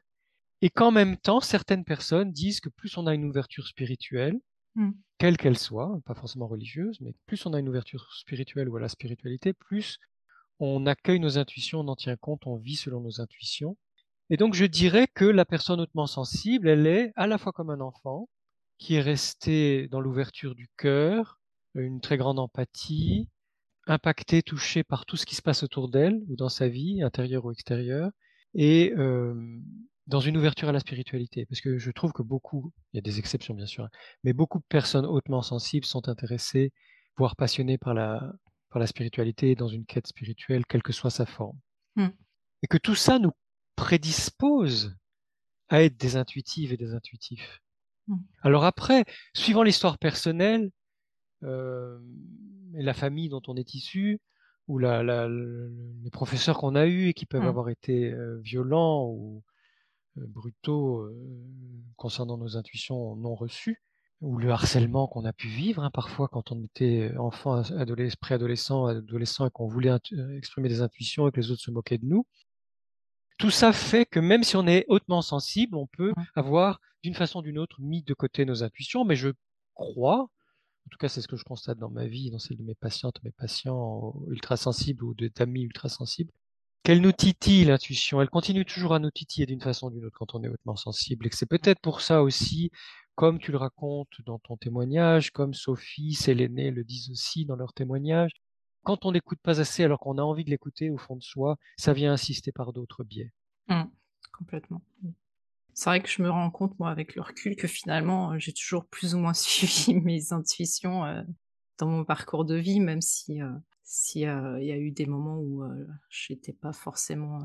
et 0.60 0.68
qu'en 0.68 0.90
même 0.90 1.16
temps, 1.16 1.40
certaines 1.40 1.84
personnes 1.84 2.32
disent 2.32 2.60
que 2.60 2.68
plus 2.68 2.98
on 2.98 3.06
a 3.06 3.14
une 3.14 3.24
ouverture 3.24 3.66
spirituelle, 3.66 4.38
mmh. 4.74 4.90
quelle 5.16 5.38
qu'elle 5.38 5.56
soit, 5.56 5.98
pas 6.04 6.14
forcément 6.14 6.48
religieuse, 6.48 7.00
mais 7.00 7.14
plus 7.24 7.46
on 7.46 7.54
a 7.54 7.60
une 7.60 7.68
ouverture 7.70 8.12
spirituelle 8.12 8.68
ou 8.68 8.76
à 8.76 8.80
la 8.80 8.88
spiritualité, 8.88 9.54
plus 9.54 9.98
on 10.60 10.84
accueille 10.84 11.20
nos 11.20 11.38
intuitions, 11.38 11.80
on 11.80 11.88
en 11.88 11.96
tient 11.96 12.16
compte, 12.16 12.46
on 12.46 12.56
vit 12.56 12.76
selon 12.76 13.00
nos 13.00 13.22
intuitions. 13.22 13.78
Et 14.28 14.36
donc 14.36 14.52
je 14.52 14.66
dirais 14.66 15.06
que 15.06 15.24
la 15.24 15.46
personne 15.46 15.80
hautement 15.80 16.06
sensible, 16.06 16.68
elle 16.68 16.86
est 16.86 17.12
à 17.16 17.26
la 17.26 17.38
fois 17.38 17.52
comme 17.52 17.70
un 17.70 17.80
enfant, 17.80 18.28
qui 18.78 18.94
est 18.94 19.00
resté 19.00 19.88
dans 19.88 20.00
l'ouverture 20.00 20.54
du 20.54 20.68
cœur, 20.76 21.40
une 21.74 22.00
très 22.00 22.16
grande 22.16 22.38
empathie, 22.38 23.28
impactée, 23.86 24.42
touchée 24.42 24.84
par 24.84 25.06
tout 25.06 25.16
ce 25.16 25.26
qui 25.26 25.34
se 25.34 25.42
passe 25.42 25.62
autour 25.62 25.88
d'elle 25.88 26.20
ou 26.28 26.36
dans 26.36 26.48
sa 26.48 26.68
vie, 26.68 27.02
intérieure 27.02 27.44
ou 27.44 27.52
extérieure, 27.52 28.10
et 28.54 28.92
euh, 28.96 29.34
dans 30.06 30.20
une 30.20 30.36
ouverture 30.36 30.68
à 30.68 30.72
la 30.72 30.80
spiritualité. 30.80 31.46
Parce 31.46 31.60
que 31.60 31.78
je 31.78 31.90
trouve 31.90 32.12
que 32.12 32.22
beaucoup, 32.22 32.72
il 32.92 32.96
y 32.96 32.98
a 32.98 33.02
des 33.02 33.18
exceptions 33.18 33.54
bien 33.54 33.66
sûr, 33.66 33.84
hein, 33.84 33.90
mais 34.24 34.32
beaucoup 34.32 34.58
de 34.58 34.64
personnes 34.68 35.06
hautement 35.06 35.42
sensibles 35.42 35.86
sont 35.86 36.08
intéressées, 36.08 36.72
voire 37.16 37.36
passionnées 37.36 37.78
par 37.78 37.94
la, 37.94 38.32
par 38.70 38.78
la 38.78 38.86
spiritualité 38.86 39.54
dans 39.54 39.68
une 39.68 39.86
quête 39.86 40.06
spirituelle, 40.06 40.66
quelle 40.66 40.82
que 40.82 40.92
soit 40.92 41.10
sa 41.10 41.26
forme. 41.26 41.58
Hmm. 41.96 42.08
Et 42.62 42.66
que 42.66 42.78
tout 42.78 42.94
ça 42.94 43.18
nous 43.18 43.32
prédispose 43.76 44.96
à 45.68 45.82
être 45.82 45.96
des 45.96 46.16
intuitives 46.16 46.72
et 46.72 46.76
des 46.76 46.94
intuitifs. 46.94 47.60
Mmh. 48.08 48.16
Alors 48.42 48.64
après, 48.64 49.04
suivant 49.34 49.62
l'histoire 49.62 49.98
personnelle 49.98 50.70
euh, 51.44 51.98
et 52.74 52.82
la 52.82 52.94
famille 52.94 53.28
dont 53.28 53.42
on 53.46 53.56
est 53.56 53.74
issu, 53.74 54.20
ou 54.66 54.78
la, 54.78 55.02
les 55.28 56.10
professeurs 56.10 56.58
qu'on 56.58 56.74
a 56.74 56.86
eus 56.86 57.08
et 57.08 57.14
qui 57.14 57.24
peuvent 57.24 57.44
mmh. 57.44 57.46
avoir 57.46 57.68
été 57.70 58.12
euh, 58.12 58.38
violents 58.42 59.06
ou 59.06 59.42
euh, 60.18 60.26
brutaux 60.26 61.08
concernant 61.96 62.36
nos 62.36 62.56
intuitions 62.56 63.16
non 63.16 63.34
reçues, 63.34 63.82
ou 64.20 64.36
le 64.36 64.50
harcèlement 64.50 65.06
qu'on 65.06 65.24
a 65.24 65.32
pu 65.32 65.48
vivre 65.48 65.82
hein, 65.82 65.90
parfois 65.90 66.28
quand 66.28 66.52
on 66.52 66.62
était 66.64 67.12
enfant, 67.18 67.62
adolescent, 67.78 68.16
préadolescent, 68.20 68.86
adolescent 68.86 69.46
et 69.46 69.50
qu'on 69.50 69.68
voulait 69.68 69.96
exprimer 70.36 70.68
des 70.68 70.82
intuitions 70.82 71.28
et 71.28 71.32
que 71.32 71.40
les 71.40 71.50
autres 71.50 71.62
se 71.62 71.70
moquaient 71.70 71.98
de 71.98 72.06
nous 72.06 72.26
tout 73.38 73.50
ça 73.50 73.72
fait 73.72 74.04
que 74.04 74.20
même 74.20 74.42
si 74.42 74.56
on 74.56 74.66
est 74.66 74.84
hautement 74.88 75.22
sensible, 75.22 75.76
on 75.76 75.86
peut 75.86 76.12
avoir 76.34 76.80
d'une 77.02 77.14
façon 77.14 77.40
ou 77.40 77.42
d'une 77.42 77.58
autre 77.58 77.80
mis 77.80 78.02
de 78.02 78.14
côté 78.14 78.44
nos 78.44 78.62
intuitions, 78.62 79.04
mais 79.04 79.16
je 79.16 79.30
crois, 79.74 80.20
en 80.22 80.88
tout 80.90 80.98
cas 80.98 81.08
c'est 81.08 81.20
ce 81.20 81.28
que 81.28 81.36
je 81.36 81.44
constate 81.44 81.78
dans 81.78 81.90
ma 81.90 82.06
vie, 82.06 82.30
dans 82.30 82.38
celle 82.38 82.56
de 82.56 82.62
mes 82.62 82.74
patientes, 82.74 83.22
mes 83.22 83.30
patients 83.30 84.14
ultra 84.28 84.56
sensibles 84.56 85.04
ou 85.04 85.14
d'amis 85.14 85.62
ultra 85.62 85.88
sensibles, 85.88 86.32
qu'elle 86.82 87.00
nous 87.00 87.12
titille 87.12 87.64
l'intuition, 87.64 88.20
elle 88.22 88.30
continue 88.30 88.64
toujours 88.64 88.94
à 88.94 88.98
nous 88.98 89.10
titiller 89.10 89.46
d'une 89.46 89.60
façon 89.60 89.88
ou 89.88 89.90
d'une 89.90 90.04
autre 90.06 90.16
quand 90.18 90.34
on 90.34 90.42
est 90.42 90.48
hautement 90.48 90.76
sensible, 90.76 91.26
et 91.26 91.30
que 91.30 91.36
c'est 91.36 91.46
peut-être 91.46 91.80
pour 91.80 92.00
ça 92.00 92.22
aussi, 92.22 92.70
comme 93.14 93.38
tu 93.38 93.52
le 93.52 93.58
racontes 93.58 94.22
dans 94.26 94.38
ton 94.38 94.56
témoignage, 94.56 95.30
comme 95.32 95.54
Sophie, 95.54 96.14
Séléné 96.14 96.70
le 96.70 96.84
disent 96.84 97.10
aussi 97.10 97.44
dans 97.44 97.56
leur 97.56 97.72
témoignage, 97.74 98.30
quand 98.84 99.04
on 99.04 99.12
n'écoute 99.12 99.40
pas 99.42 99.60
assez 99.60 99.84
alors 99.84 99.98
qu'on 99.98 100.18
a 100.18 100.22
envie 100.22 100.44
de 100.44 100.50
l'écouter 100.50 100.88
au 100.88 100.96
fond 100.96 101.16
de 101.16 101.22
soi, 101.22 101.56
ça 101.76 101.92
vient 101.92 102.12
insister 102.12 102.52
par 102.52 102.72
d'autres 102.72 103.04
biais. 103.04 103.32
Mmh. 103.68 103.82
complètement. 104.32 104.80
C'est 105.78 105.90
vrai 105.90 106.02
que 106.02 106.08
je 106.08 106.20
me 106.22 106.28
rends 106.28 106.50
compte, 106.50 106.76
moi, 106.80 106.90
avec 106.90 107.14
le 107.14 107.22
recul, 107.22 107.54
que 107.54 107.68
finalement, 107.68 108.32
euh, 108.32 108.38
j'ai 108.40 108.52
toujours 108.52 108.84
plus 108.86 109.14
ou 109.14 109.18
moins 109.18 109.32
suivi 109.32 109.94
mes 109.94 110.32
intuitions 110.32 111.04
euh, 111.04 111.22
dans 111.78 111.86
mon 111.86 112.04
parcours 112.04 112.44
de 112.44 112.56
vie, 112.56 112.80
même 112.80 113.00
si 113.00 113.40
euh, 113.40 113.48
s'il 113.84 114.22
y 114.22 114.26
a 114.26 114.76
eu 114.76 114.90
des 114.90 115.06
moments 115.06 115.38
où 115.38 115.62
je 116.10 116.32
n'étais 116.32 116.52
pas 116.52 116.72
forcément 116.72 117.38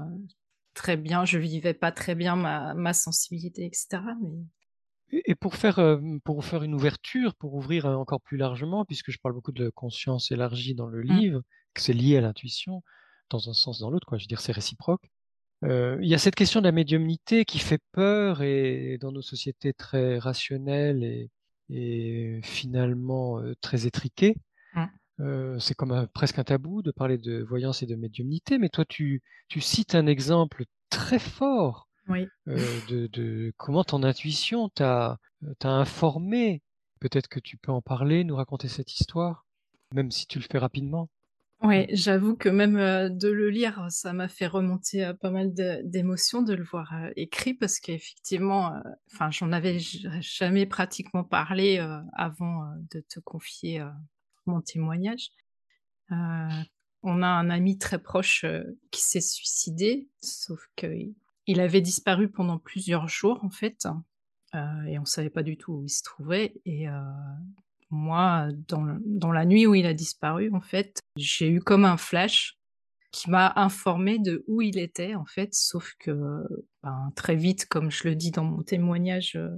très 0.74 0.98
bien, 0.98 1.26
je 1.26 1.38
vivais 1.38 1.76
pas 1.76 1.92
très 1.92 2.16
bien 2.16 2.36
ma, 2.36 2.74
ma 2.74 2.94
sensibilité, 2.94 3.66
etc. 3.66 4.02
Mais 4.20 5.22
et 5.26 5.36
pour 5.36 5.56
faire, 5.56 6.00
pour 6.26 6.44
faire 6.44 6.64
une 6.64 6.74
ouverture, 6.74 7.36
pour 7.36 7.54
ouvrir 7.54 7.86
encore 7.86 8.20
plus 8.20 8.38
largement, 8.38 8.84
puisque 8.84 9.12
je 9.12 9.20
parle 9.20 9.36
beaucoup 9.36 9.52
de 9.52 9.70
conscience 9.70 10.32
élargie 10.32 10.74
dans 10.74 10.88
le 10.88 11.04
mmh. 11.04 11.18
livre, 11.20 11.42
que 11.76 11.82
c'est 11.82 11.94
lié 11.94 12.18
à 12.18 12.22
l'intuition, 12.22 12.82
dans 13.30 13.48
un 13.48 13.54
sens, 13.54 13.80
dans 13.80 13.92
l'autre, 13.92 14.08
quoi. 14.08 14.18
Je 14.18 14.24
veux 14.24 14.28
dire, 14.28 14.42
c'est 14.42 14.52
réciproque. 14.52 15.08
Euh, 15.64 15.98
il 16.02 16.10
y 16.10 16.14
a 16.14 16.18
cette 16.18 16.36
question 16.36 16.60
de 16.60 16.66
la 16.66 16.72
médiumnité 16.72 17.46
qui 17.46 17.60
fait 17.60 17.82
peur 17.92 18.42
et 18.42 18.98
dans 19.00 19.12
nos 19.12 19.22
sociétés 19.22 19.74
très 19.74 20.20
rationnelles 20.20 21.04
et, 21.04 21.30
et 21.70 22.40
finalement 22.44 23.42
très 23.62 23.86
étriquées. 23.86 24.36
Mmh. 25.20 25.60
c'est 25.60 25.76
comme 25.76 26.08
presque 26.14 26.40
un 26.40 26.44
tabou 26.44 26.82
de 26.82 26.90
parler 26.92 27.20
de 27.20 27.44
voyance 27.44 27.84
et 27.84 27.86
de 27.86 27.96
médiumnité, 27.96 28.58
mais 28.58 28.70
toi 28.70 28.84
tu, 28.84 29.22
tu 29.48 29.62
cites 29.62 29.94
un 29.94 30.08
exemple 30.08 30.66
très 30.90 31.20
fort 31.20 31.88
oui. 32.08 32.28
Euh, 32.48 32.80
de, 32.88 33.54
comment 33.58 33.84
ton 33.84 34.04
intuition 34.04 34.70
t'a 34.70 35.20
informé. 35.62 36.62
Peut-être 37.00 37.28
que 37.28 37.40
tu 37.40 37.58
peux 37.58 37.72
en 37.72 37.82
parler, 37.82 38.24
nous 38.24 38.36
raconter 38.36 38.68
cette 38.68 38.94
histoire, 38.94 39.46
même 39.94 40.12
si 40.12 40.26
tu 40.28 40.40
le 40.40 40.46
fais 40.50 40.58
rapidement. 40.58 41.10
Ouais, 41.64 41.88
j'avoue 41.94 42.36
que 42.36 42.50
même, 42.50 42.76
heu, 42.78 43.10
de 43.10 43.30
le 43.30 43.50
lire, 43.50 43.88
ça 43.90 44.12
m'a 44.12 44.28
fait 44.28 44.48
remonter, 44.48 45.14
pas 45.22 45.32
mal 45.32 45.54
d'émotions 45.86 46.42
de 46.42 46.54
le 46.54 46.64
voir, 46.64 46.94
écrit 47.16 47.54
parce 47.54 47.80
qu'effectivement, 47.80 48.74
enfin, 49.14 49.32
j'en 49.32 49.54
avais 49.54 49.80
jamais 50.20 50.66
pratiquement 50.66 51.24
parlé, 51.24 51.78
avant, 52.14 52.66
de 52.92 53.00
te 53.00 53.22
confier, 53.22 53.82
mon 54.46 54.60
témoignage. 54.62 55.30
On 57.04 57.22
a 57.24 57.28
un 57.28 57.50
ami 57.50 57.78
très 57.78 58.00
proche, 58.00 58.46
qui 58.92 59.02
s'est 59.02 59.22
suicidé, 59.22 60.10
sauf 60.22 60.62
qu'il 60.76 61.14
il 61.48 61.60
avait 61.62 61.82
disparu 61.82 62.30
pendant 62.32 62.60
plusieurs 62.60 63.08
jours, 63.10 63.44
en 63.44 63.50
fait, 63.50 63.86
heu, 64.56 64.60
et 64.88 65.00
on 65.00 65.06
savait 65.06 65.30
pas 65.30 65.44
du 65.44 65.58
tout 65.58 65.74
où 65.74 65.84
il 65.86 65.90
se 65.90 66.04
trouvait 66.04 66.56
et 66.66 66.88
moi, 67.94 68.48
dans 68.70 69.32
la 69.32 69.46
nuit 69.46 69.68
où 69.68 69.76
il 69.76 69.86
a 69.86 69.94
disparu, 69.94 70.52
en 70.54 70.62
fait, 70.62 71.00
j'ai 71.18 71.50
eu 71.50 71.60
comme 71.62 71.86
un 71.86 71.98
flash 71.98 72.56
qui 73.12 73.30
m'a 73.32 73.54
informé 73.58 74.20
de 74.20 74.44
où 74.48 74.62
il 74.62 74.80
était, 74.80 75.16
en 75.16 75.26
fait, 75.26 75.54
sauf 75.54 75.94
que, 76.00 76.12
ben, 76.84 77.12
très 77.16 77.36
vite, 77.36 77.68
comme 77.68 77.92
je 77.92 78.08
le 78.10 78.16
dis 78.16 78.32
dans 78.32 78.46
mon 78.46 78.64
témoignage, 78.64 79.36
heu, 79.38 79.52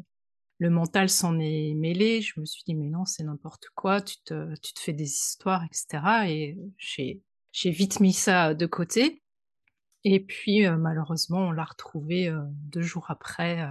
le 0.60 0.69
mental 0.71 1.10
s'en 1.10 1.39
est 1.39 1.74
mêlé. 1.76 2.21
Je 2.21 2.39
me 2.39 2.45
suis 2.45 2.63
dit: 2.67 2.76
«Mais 2.76 2.89
non, 2.89 3.06
c'est 3.06 3.24
n'importe 3.24 3.67
quoi, 3.76 4.02
tu 4.02 4.17
te 4.26 4.54
tu 4.62 4.74
te 4.74 4.80
fais 4.82 4.93
des 4.93 5.06
histoires 5.12 5.63
et 5.65 5.69
cetera» 5.74 6.30
et 6.30 6.58
j'ai 6.78 7.71
vite 7.71 8.00
mis 8.02 8.13
ça 8.13 8.54
de 8.54 8.65
côté 8.65 9.21
et 10.06 10.19
puis, 10.21 10.65
heu, 10.65 10.78
malheureusement, 10.78 11.39
on 11.39 11.52
l'a 11.52 11.63
retrouvé, 11.65 12.30
heu, 12.30 12.41
2 12.71 12.82
jours 12.82 13.08
après, 13.10 13.62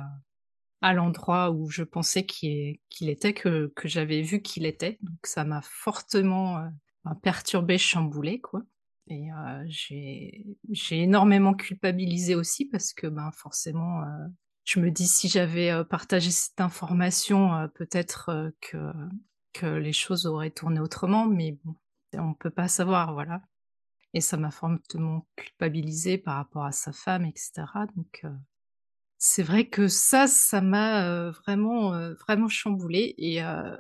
à 0.85 0.93
l'endroit 0.93 1.51
où 1.51 1.71
je 1.71 1.83
pensais 1.83 2.27
qu'il 2.27 2.79
était, 3.01 3.33
que 3.33 3.73
j'avais 3.85 4.21
vu 4.21 4.43
qu'il 4.43 4.67
était. 4.67 4.99
Donc 5.01 5.17
ça 5.25 5.43
m'a 5.43 5.63
fortement, 5.63 6.59
heu, 6.59 6.69
ben, 7.07 7.15
perturbée, 7.23 7.79
chamboulée, 7.79 8.41
quoi. 8.43 8.61
Et 9.09 9.31
heu, 9.31 9.65
j'ai 9.67 10.45
énormément 10.91 11.55
culpabilisé 11.55 12.35
aussi 12.35 12.67
parce 12.67 12.93
que, 12.93 13.07
ben, 13.07 13.31
forcément, 13.33 14.03
heu, 14.03 14.33
je 14.65 14.79
me 14.81 14.91
dis: 14.91 15.07
«Si 15.09 15.29
j'avais, 15.29 15.73
partagé 15.89 16.31
cette 16.31 16.61
information, 16.61 17.69
peut-être, 17.75 18.53
que 19.55 19.67
les 19.67 19.93
choses 19.95 20.27
auraient 20.27 20.51
tourné 20.51 20.81
autrement», 20.81 21.27
mais 21.27 21.53
bon, 21.65 21.77
on 22.19 22.35
peut 22.35 22.51
pas 22.51 22.69
savoir, 22.69 23.15
voilà. 23.15 23.41
Et 24.13 24.21
ça 24.21 24.37
m'a 24.37 24.51
fortement 24.51 25.27
culpabilisée 25.37 26.19
par 26.19 26.37
rapport 26.37 26.65
à 26.67 26.73
sa 26.73 26.93
femme 26.93 27.25
et 27.25 27.33
cetera. 27.37 27.87
Donc 27.97 28.25
c'est 29.27 29.43
vrai 29.43 29.67
que 29.69 29.89
ça, 29.89 30.27
ça 30.27 30.61
m'a, 30.61 31.09
heu, 31.09 31.31
vraiment, 31.31 31.95
heu, 31.95 32.15
vraiment 32.29 32.49
chamboulée 32.49 33.15
et 33.17 33.43
heu, 33.43 33.79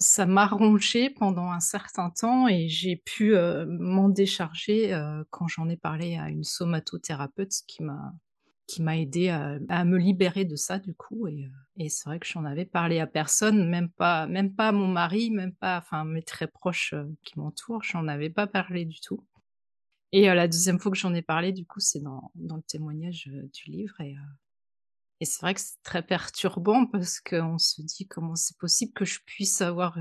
ça 0.00 0.26
m'a 0.26 0.46
rongée 0.46 1.10
pendant 1.10 1.50
un 1.52 1.60
certain 1.60 2.10
temps 2.10 2.48
et 2.48 2.68
j'ai 2.68 2.96
pu, 2.96 3.34
m'en 3.68 4.08
décharger, 4.10 4.98
quand 5.30 5.48
j'en 5.48 5.68
ai 5.68 5.76
parlé 5.78 6.16
à 6.16 6.30
une 6.30 6.44
somatothérapeute 6.44 7.52
qui 7.68 7.82
m'a 7.84 8.12
qui 8.68 8.82
m'a 8.82 8.98
aidée 8.98 9.28
à 9.30 9.84
me 9.86 9.98
libérer 9.98 10.44
de 10.46 10.56
ça, 10.56 10.78
du 10.80 10.94
coup 10.94 11.28
et 11.28 11.88
c'est 11.90 12.04
vrai 12.08 12.20
que 12.20 12.26
j'en 12.26 12.44
avais 12.46 12.66
parlé 12.66 13.00
à 13.00 13.06
personne, 13.08 13.68
même 13.70 13.90
pas 13.90 14.26
même 14.28 14.54
pas 14.54 14.68
à 14.68 14.72
mon 14.72 14.88
mari, 14.88 15.30
même 15.32 15.54
pas 15.54 15.78
enfin 15.78 16.04
mes 16.04 16.22
très 16.22 16.48
proches, 16.48 16.94
qui 17.24 17.38
m'entourent, 17.40 17.82
j'en 17.84 18.08
avais 18.08 18.30
pas 18.30 18.46
parlé 18.48 18.84
du 18.86 19.00
tout. 19.00 19.24
Et 20.12 20.26
la 20.28 20.48
2e 20.48 20.80
fois 20.80 20.92
que 20.92 20.98
j'en 20.98 21.14
ai 21.14 21.22
parlé, 21.22 21.52
du 21.52 21.66
coup, 21.66 21.80
c'est 21.80 22.00
dans 22.02 22.32
dans 22.36 22.56
le 22.56 22.62
témoignage, 22.62 23.30
du 23.54 23.70
livre 23.72 24.00
et 24.02 24.16
et 25.20 25.24
c'est 25.24 25.40
vrai 25.40 25.54
que 25.54 25.60
c'est 25.60 25.82
très 25.82 26.02
perturbant 26.02 26.86
parce 26.86 27.20
qu'on 27.20 27.58
se 27.58 27.82
dit: 27.82 28.06
«Comment 28.06 28.36
c'est 28.36 28.56
possible 28.58 28.92
que 28.92 29.04
je 29.04 29.20
puisse 29.24 29.60
avoir, 29.60 29.98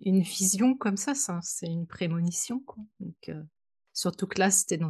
une 0.00 0.22
vision 0.22 0.76
comme 0.76 0.96
ça?» 0.96 1.14
ça 1.14 1.40
c'est 1.42 1.66
une 1.66 1.86
prémonition, 1.86 2.64
donc 3.00 3.30
surtout 3.92 4.26
que 4.26 4.38
là, 4.38 4.50
c'était 4.50 4.78
dans 4.78 4.88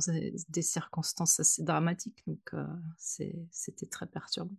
des 0.49 0.63
circonstances 0.63 1.41
assez 1.41 1.63
dramatiques 1.63 2.23
donc 2.27 2.51
c'était 2.99 3.87
très 3.91 4.07
perturbant. 4.07 4.57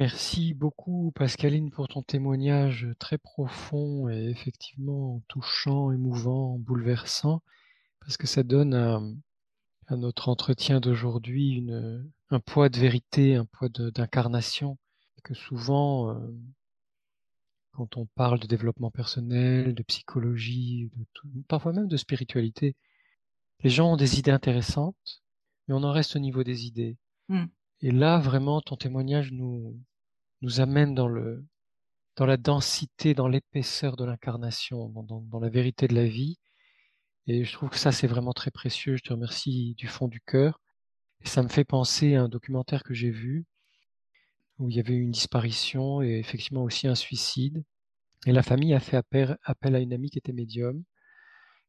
Merci 0.00 0.54
beaucoup 0.54 1.12
Pascaline 1.14 1.70
pour 1.70 1.86
ton 1.88 2.02
témoignage, 2.02 2.88
très 2.98 3.18
profond 3.18 4.08
et 4.08 4.30
effectivement 4.30 5.22
touchant, 5.28 5.92
émouvant, 5.92 6.58
bouleversant. 6.58 7.42
Parce 8.00 8.16
que 8.16 8.26
ça 8.26 8.42
donne 8.42 8.72
à, 8.74 9.96
notre 9.96 10.30
entretien 10.30 10.80
d'aujourd'hui 10.80 11.50
une, 11.50 12.10
un 12.30 12.40
poids 12.40 12.68
de 12.68 12.78
vérité, 12.78 13.36
un 13.36 13.44
poids 13.46 13.68
d'incarnation 13.68 14.78
que 15.24 15.34
souvent, 15.34 16.12
hem 16.16 16.52
quand 17.72 17.96
on 17.96 18.06
parle 18.06 18.40
de 18.40 18.46
développement 18.46 18.90
personnel, 18.90 19.74
de 19.74 19.82
psychologie, 19.82 20.90
de 20.96 21.04
tout 21.14 21.28
parfois 21.48 21.72
même 21.72 21.88
de 21.88 21.96
spiritualité, 21.96 22.76
les 23.60 23.70
gens 23.70 23.92
ont 23.92 23.96
des 23.96 24.18
idées 24.18 24.30
intéressantes, 24.32 25.22
mais 25.68 25.74
on 25.74 25.82
en 25.84 25.92
reste 25.92 26.16
au 26.16 26.20
niveau 26.20 26.44
des 26.44 26.66
idées 26.66 26.96
Mmh. 27.28 27.46
et 27.82 27.92
là, 27.92 28.18
vraiment, 28.18 28.60
ton 28.60 28.76
témoignage 28.76 29.30
nous 29.32 29.78
nous 30.42 30.60
amène 30.60 30.94
dans 30.96 31.08
le 31.08 31.44
dans 32.16 32.26
la 32.26 32.36
densité, 32.36 33.14
dans 33.14 33.28
l'épaisseur 33.28 33.96
de 33.96 34.04
l'incarnation, 34.04 34.88
dans 34.90 35.02
dans 35.04 35.20
dans 35.22 35.40
la 35.40 35.48
vérité 35.50 35.88
de 35.88 35.94
la 35.94 36.06
vie 36.06 36.38
et 37.26 37.44
je 37.44 37.52
trouve 37.52 37.70
que 37.70 37.78
ça, 37.78 37.92
c'est 37.92 38.06
vraiment 38.08 38.32
très 38.32 38.50
précieux. 38.50 38.96
Je 38.96 39.02
te 39.02 39.12
remercie 39.12 39.74
du 39.76 39.86
fond 39.86 40.08
du 40.08 40.20
cœur 40.20 40.60
et 41.22 41.28
ça 41.28 41.42
me 41.42 41.48
fait 41.48 41.64
penser 41.64 42.14
à 42.14 42.22
un 42.22 42.28
documentaire 42.28 42.82
que 42.82 42.94
j'ai 42.94 43.10
vu 43.10 43.44
où 44.58 44.68
il 44.68 44.76
y 44.76 44.80
avait 44.80 44.94
une 44.94 45.10
disparition 45.10 46.02
et 46.02 46.18
effectivement 46.18 46.62
aussi 46.62 46.86
un 46.86 46.94
suicide 46.94 47.64
et 48.26 48.32
la 48.32 48.42
famille 48.42 48.74
a 48.74 48.80
fait 48.80 48.96
appel 48.96 49.38
à 49.74 49.80
une 49.80 49.92
amie 49.94 50.10
qui 50.10 50.18
était 50.18 50.32
médium, 50.32 50.84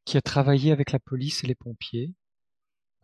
qui 0.04 0.16
a 0.18 0.22
travaillé 0.22 0.72
avec 0.72 0.92
la 0.92 0.98
police 0.98 1.44
et 1.44 1.46
les 1.46 1.54
pompiers. 1.54 2.12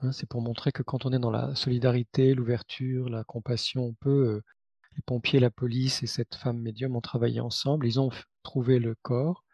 Hein, 0.00 0.12
c'est 0.12 0.28
pour 0.28 0.42
montrer 0.42 0.72
que 0.72 0.82
quand 0.82 1.06
on 1.06 1.12
est 1.12 1.18
dans 1.18 1.30
la 1.30 1.54
solidarité, 1.54 2.34
l'ouverture, 2.34 3.08
la 3.08 3.24
compassion, 3.24 3.84
on 3.86 3.94
peut, 3.94 4.36
heu 4.36 4.42
les 4.96 5.02
pompiers, 5.02 5.40
la 5.40 5.50
police 5.50 6.02
et 6.02 6.06
cette 6.06 6.34
femme 6.34 6.58
médium 6.60 6.96
ont 6.96 7.00
travaillé 7.00 7.40
ensemble. 7.40 7.86
Ils 7.86 8.00
ont 8.00 8.10
trouvé 8.42 8.78
le 8.80 8.96
corps, 9.02 9.44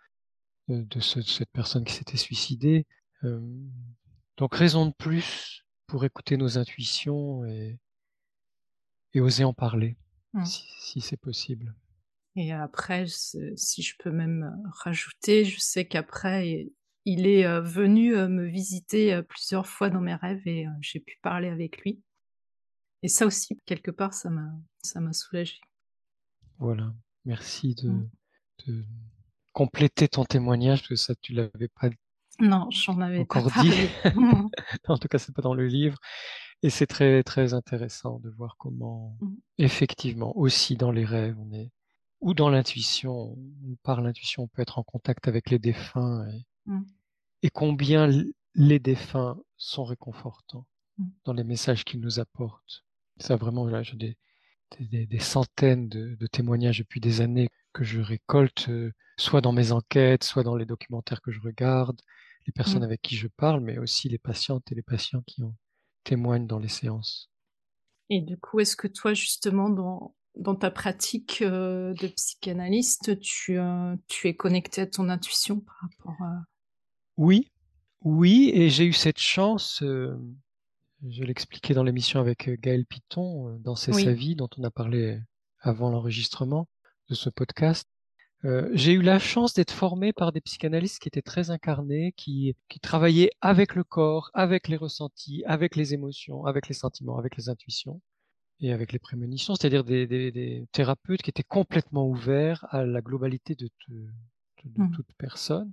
heu, 0.70 0.84
de 0.84 1.00
ce 1.00 1.22
cette 1.22 1.50
personne 1.52 1.84
qui 1.84 1.94
s'était 1.94 2.16
suicidée, 2.18 2.86
hem, 3.22 3.70
donc 4.38 4.54
raison 4.54 4.86
de 4.86 4.94
plus 4.94 5.63
pour 5.86 6.04
écouter 6.04 6.36
nos 6.36 6.58
intuitions 6.58 7.44
et 7.44 7.78
et 9.12 9.20
oser 9.20 9.44
en 9.44 9.52
parler, 9.52 9.96
Mmh. 10.34 10.48
si 10.48 10.66
si 10.78 11.00
c'est 11.02 11.16
possible. 11.18 11.74
Et 12.36 12.52
après 12.52 13.06
si 13.06 13.82
je 13.82 13.94
peux 13.98 14.10
même, 14.10 14.42
heu, 14.44 14.68
rajouter, 14.82 15.44
je 15.44 15.58
sais 15.60 15.86
qu'après 15.86 16.66
il 17.04 17.26
est, 17.26 17.44
heu, 17.46 17.60
venu, 17.60 18.14
heu, 18.16 18.28
me 18.28 18.44
visiter, 18.46 19.22
plusieurs 19.28 19.66
fois 19.68 19.88
dans 19.90 20.00
mes 20.00 20.14
rêves 20.14 20.42
et 20.46 20.66
j'ai 20.80 20.98
pu 21.00 21.18
parler 21.22 21.48
avec 21.48 21.78
lui 21.82 22.02
et 23.02 23.08
ça 23.08 23.26
aussi, 23.26 23.60
quelque 23.66 23.90
part, 23.90 24.14
ça 24.14 24.30
m'a 24.30 24.50
ça 24.82 25.00
m'a 25.00 25.12
soulagée. 25.12 25.60
Voilà, 26.58 26.94
merci 27.24 27.74
Mmh. 27.86 28.04
de 28.04 28.08
de 28.66 28.84
compléter 29.52 30.08
ton 30.08 30.24
témoignage 30.24 30.80
parce 30.80 30.88
que 30.90 30.96
ça, 30.96 31.14
tu 31.16 31.32
l'avais 31.34 31.68
pas 31.68 31.90
Non, 32.40 32.68
j'en 32.70 33.00
avais 33.00 33.24
pas 33.24 33.40
encore 33.40 33.50
dit. 33.52 33.70
Mmh 34.14 34.32
mh. 34.44 34.48
En 34.88 34.98
tout 34.98 35.08
cas, 35.08 35.18
c'est 35.18 35.34
pas 35.34 35.42
dans 35.42 35.54
le 35.54 35.66
livre 35.66 35.98
et 36.62 36.70
c'est 36.70 36.86
très, 36.86 37.22
très 37.24 37.54
intéressant 37.54 38.18
de 38.20 38.30
voir 38.30 38.56
comment, 38.58 39.18
Mmh. 39.20 39.34
effectivement, 39.58 40.36
aussi 40.38 40.76
dans 40.76 40.92
les 40.92 41.04
rêves, 41.04 41.36
on 41.40 41.52
est 41.52 41.70
ou 42.20 42.34
dans 42.34 42.50
l'intuition 42.50 43.36
par 43.84 44.00
l'intuition, 44.02 44.44
on 44.44 44.48
peut 44.48 44.62
être 44.62 44.78
en 44.78 44.84
contact 44.84 45.28
avec 45.28 45.50
les 45.50 45.58
défunts 45.60 46.26
et 46.30 46.46
Mmh. 46.66 46.82
et 47.44 47.50
combien 47.50 48.08
les 48.54 48.78
défunts 48.80 49.38
sont 49.58 49.84
réconfortants 49.84 50.66
dans 51.26 51.32
les 51.34 51.44
messages 51.44 51.84
qu'ils 51.84 52.00
nous 52.00 52.20
apportent. 52.20 52.84
Ça 53.18 53.36
vraiment, 53.36 53.66
là, 53.68 53.82
j'ai 53.84 53.96
des 53.96 54.18
des 54.78 54.86
des 54.88 55.06
des 55.06 55.18
centaines 55.20 55.88
de 55.88 56.16
de 56.16 56.26
témoignages 56.28 56.78
depuis 56.80 57.00
des 57.00 57.20
années 57.22 57.50
que 57.74 57.84
je 57.84 58.00
récolte, 58.00 58.68
heu, 58.70 58.92
soit 59.18 59.40
dans 59.42 59.52
mes 59.52 59.72
enquêtes, 59.72 60.24
soit 60.24 60.44
dans 60.44 60.56
les 60.56 60.66
documentaires 60.66 61.22
que 61.22 61.32
je 61.32 61.40
regarde, 61.40 62.00
les 62.46 62.52
personnes 62.52 62.82
Mmh. 62.82 62.84
avec 62.84 63.02
qui 63.02 63.16
je 63.16 63.28
parle, 63.28 63.60
mais 63.60 63.78
aussi 63.78 64.08
les 64.08 64.18
patientes 64.18 64.70
et 64.72 64.74
les 64.74 64.82
patients 64.82 65.22
qui 65.26 65.42
en 65.42 65.54
témoignent 66.04 66.46
dans 66.46 66.58
les 66.58 66.68
séances. 66.68 67.30
Et 68.10 68.20
du 68.22 68.36
coup, 68.38 68.60
est-ce 68.60 68.76
que 68.76 68.88
toi, 68.88 69.14
justement, 69.14 69.68
dans 69.68 70.14
dans 70.36 70.56
ta 70.56 70.70
pratique, 70.72 71.42
heu, 71.42 71.94
de 71.94 72.08
psychanalyste, 72.08 73.20
tu, 73.20 73.56
heu, 73.56 73.96
tu 74.08 74.26
es 74.26 74.34
connecté 74.34 74.80
à 74.80 74.86
ton 74.88 75.08
intuition 75.08 75.60
par 75.60 75.76
rapport 75.82 76.20
à 76.26 76.42
Oui, 77.16 77.50
oui 78.02 78.50
et 78.54 78.70
j'ai 78.70 78.86
eu 78.86 78.92
cette 78.92 79.18
chance, 79.20 79.82
hem, 79.82 80.36
je 81.08 81.24
l'expliquais 81.24 81.74
dans 81.74 81.84
l'émission 81.84 82.20
avec, 82.20 82.50
Gaël 82.60 82.86
Piton, 82.86 83.58
dans 83.60 83.76
C'est 83.76 83.92
sa 83.92 84.12
vie, 84.14 84.36
dont 84.36 84.48
on 84.58 84.64
a 84.64 84.70
parlé 84.72 85.20
avant 85.60 85.90
l'enregistrement 85.90 86.68
de 87.10 87.14
ce 87.14 87.30
podcast. 87.30 87.88
Heu, 88.44 88.70
j'ai 88.74 88.92
eu 88.92 89.02
la 89.02 89.18
chance 89.18 89.54
d'être 89.54 89.72
formé 89.72 90.12
par 90.12 90.30
des 90.32 90.40
psychanalystes 90.40 90.98
qui 91.00 91.08
étaient 91.08 91.22
très 91.22 91.50
incarnés, 91.50 92.12
qui 92.16 92.54
qui 92.68 92.78
travaillaient 92.80 93.30
avec 93.40 93.74
le 93.74 93.84
corps, 93.84 94.30
avec 94.34 94.68
les 94.68 94.76
ressentis, 94.76 95.42
avec 95.46 95.76
les 95.76 95.94
émotions, 95.94 96.44
avec 96.46 96.68
les 96.68 96.74
sentiments, 96.74 97.18
avec 97.18 97.36
les 97.36 97.48
intuitions 97.48 98.00
et 98.60 98.72
avec 98.72 98.92
les 98.92 99.00
prémonitions. 99.00 99.54
C'est-à-dire 99.56 99.84
des 99.84 100.06
des 100.08 100.32
des 100.32 100.66
thérapeutes 100.72 101.22
qui 101.22 101.30
étaient 101.30 101.42
complètement 101.44 102.08
ouverts 102.08 102.66
à 102.70 102.84
la 102.86 103.02
globalité 103.02 103.54
de 103.56 103.68
te 103.68 103.92
de 103.92 104.08
de 104.64 104.70
Mmh. 104.76 104.88
toute 104.92 105.08
personne 105.18 105.72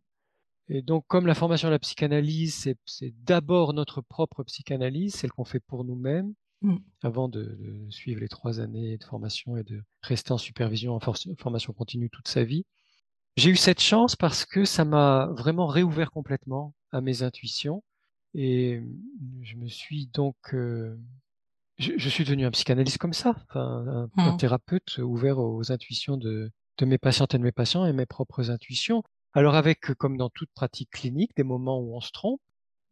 Et 0.70 0.82
donc, 0.82 1.06
comme 1.08 1.28
la 1.28 1.36
formation 1.36 1.68
à 1.70 1.72
la 1.72 1.80
psychanalyse, 1.80 2.74
c'est 2.86 3.14
d'abord 3.24 3.74
notre 3.74 4.02
propre 4.02 4.44
psychanalyse, 4.44 5.16
celle 5.16 5.32
qu'on 5.32 5.46
fait 5.46 5.60
pour 5.60 5.84
nous-mêmes, 5.86 6.34
mmh. 6.62 6.78
avant 7.04 7.28
de, 7.28 7.58
suivre 7.90 8.22
les 8.22 8.28
trois 8.28 8.60
années 8.60 8.98
de 8.98 9.04
formation 9.04 9.58
et 9.58 9.64
de 9.64 9.84
rester 10.02 10.32
en 10.32 10.38
supervision, 10.38 10.96
en 10.96 11.00
formation 11.00 11.74
continue 11.74 12.10
toute 12.10 12.28
sa 12.28 12.44
vie. 12.44 12.66
J'ai 13.38 13.50
eu 13.50 13.56
cette 13.56 13.82
chance 13.82 14.16
parce 14.16 14.46
que 14.46 14.66
ça 14.66 14.86
m'a 14.86 15.28
vraiment 15.38 15.68
réouvert 15.68 16.12
complètement 16.12 16.74
à 16.92 17.02
mes 17.02 17.24
intuitions. 17.24 17.84
Et 18.34 18.82
je 19.42 19.56
me 19.56 19.68
suis 19.68 20.08
donc... 20.08 20.36
Euh, 20.54 20.98
je, 21.78 22.10
suis 22.10 22.24
devenu 22.24 22.46
un 22.46 22.52
psychanalyste 22.52 23.00
comme 23.00 23.14
ça, 23.14 23.36
un, 23.56 24.10
un, 24.16 24.34
mmh. 24.34 24.38
thérapeute 24.38 25.00
ouvert 25.00 25.40
aux 25.40 25.72
intuitions 25.72 26.16
de, 26.16 26.52
de 26.78 26.86
mes 26.86 27.00
patientes 27.00 27.34
et 27.34 27.38
de 27.40 27.44
mes 27.44 27.52
patients 27.52 27.86
et 27.86 27.94
mes 27.94 28.06
propres 28.06 28.52
intuitions. 28.52 29.04
Alors 29.34 29.56
avec, 29.56 29.94
comme 29.96 30.18
dans 30.18 30.30
toute 30.30 30.52
pratique 30.54 30.92
clinique, 30.92 31.36
des 31.36 31.44
moments 31.44 31.80
où 31.80 31.96
on 31.96 32.02
se 32.02 32.12
trompe, 32.12 32.42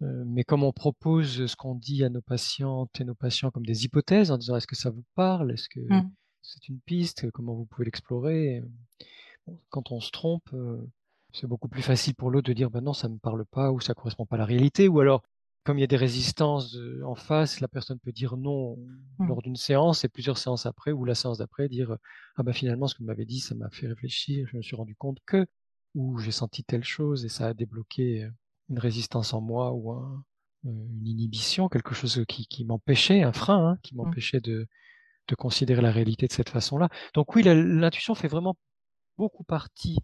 mais 0.01 0.43
comme 0.43 0.63
on 0.63 0.71
propose 0.71 1.45
ce 1.45 1.55
qu'on 1.55 1.75
dit 1.75 2.03
à 2.03 2.09
nos 2.09 2.21
patientes 2.21 3.01
et 3.01 3.03
nos 3.03 3.15
patients 3.15 3.51
comme 3.51 3.65
des 3.65 3.85
hypothèses 3.85 4.31
en 4.31 4.37
disant 4.37 4.55
est-ce 4.55 4.67
que 4.67 4.75
ça 4.75 4.89
vous 4.89 5.03
parle, 5.15 5.51
est-ce 5.51 5.67
que 5.67 5.81
mmh. 5.81 6.11
c'est 6.41 6.69
une 6.69 6.79
piste, 6.79 7.29
comment 7.31 7.53
vous 7.53 7.65
pouvez 7.65 7.85
l'explorer? 7.85 8.63
quand 9.69 9.91
on 9.91 9.99
se 9.99 10.11
trompe, 10.11 10.47
euh, 10.53 10.77
c'est 11.33 11.47
beaucoup 11.47 11.67
plus 11.67 11.81
facile 11.81 12.15
pour 12.15 12.31
l'autre 12.31 12.47
de 12.47 12.53
dire 12.53 12.69
ben 12.69 12.81
non 12.81 12.93
ça 12.93 13.09
me 13.09 13.17
parle 13.17 13.45
pas 13.45 13.71
ou 13.71 13.79
ça 13.79 13.93
correspond 13.93 14.25
pas 14.25 14.35
à 14.35 14.39
la 14.39 14.45
réalité 14.45 14.87
ou 14.87 14.99
alors 14.99 15.23
comme 15.63 15.77
il 15.77 15.81
y 15.81 15.83
a 15.83 15.87
des 15.87 15.97
résistances 15.97 16.77
en 17.03 17.15
face, 17.15 17.59
la 17.59 17.67
personne 17.67 17.99
peut 17.99 18.11
dire 18.11 18.37
non 18.37 18.77
mmh. 18.77 19.27
lors 19.27 19.41
d'une 19.41 19.55
séance 19.55 20.03
et 20.03 20.09
plusieurs 20.09 20.37
séances 20.37 20.65
après 20.65 20.91
ou 20.91 21.05
la 21.05 21.15
séance 21.15 21.37
d'après 21.37 21.67
dire 21.67 21.97
ah 22.37 22.43
ben 22.43 22.53
finalement 22.53 22.87
ce 22.87 22.95
que 22.95 22.99
vous 22.99 23.07
m'avez 23.07 23.25
dit 23.25 23.39
ça 23.39 23.55
m'a 23.55 23.69
fait 23.69 23.87
réfléchir, 23.87 24.47
je 24.49 24.57
me 24.57 24.61
suis 24.61 24.75
rendu 24.75 24.95
compte 24.95 25.17
que 25.25 25.45
ou 25.95 26.17
j'ai 26.19 26.31
senti 26.31 26.63
telle 26.63 26.83
chose 26.83 27.25
et 27.25 27.29
ça 27.29 27.47
a 27.47 27.53
débloqué 27.53 28.29
une 28.69 28.79
résistance 28.79 29.33
en 29.33 29.41
moi 29.41 29.73
ou 29.73 29.93
une 30.63 31.07
inhibition, 31.07 31.69
quelque 31.69 31.95
chose 31.95 32.23
qui, 32.27 32.65
m'empêchait, 32.65 33.23
un 33.23 33.33
frein, 33.33 33.71
hein, 33.71 33.77
qui 33.83 33.93
mmh. 33.93 33.97
m'empêchait 33.97 34.39
de, 34.41 34.67
de 35.27 35.35
considérer 35.35 35.81
la 35.81 35.91
réalité 35.91 36.27
de 36.27 36.33
cette 36.33 36.49
façon-là. 36.49 36.89
Donc 37.13 37.35
oui, 37.35 37.43
l'intuition 37.43 38.15
fait 38.15 38.27
vraiment 38.27 38.57
beaucoup 39.17 39.43
partie 39.43 39.99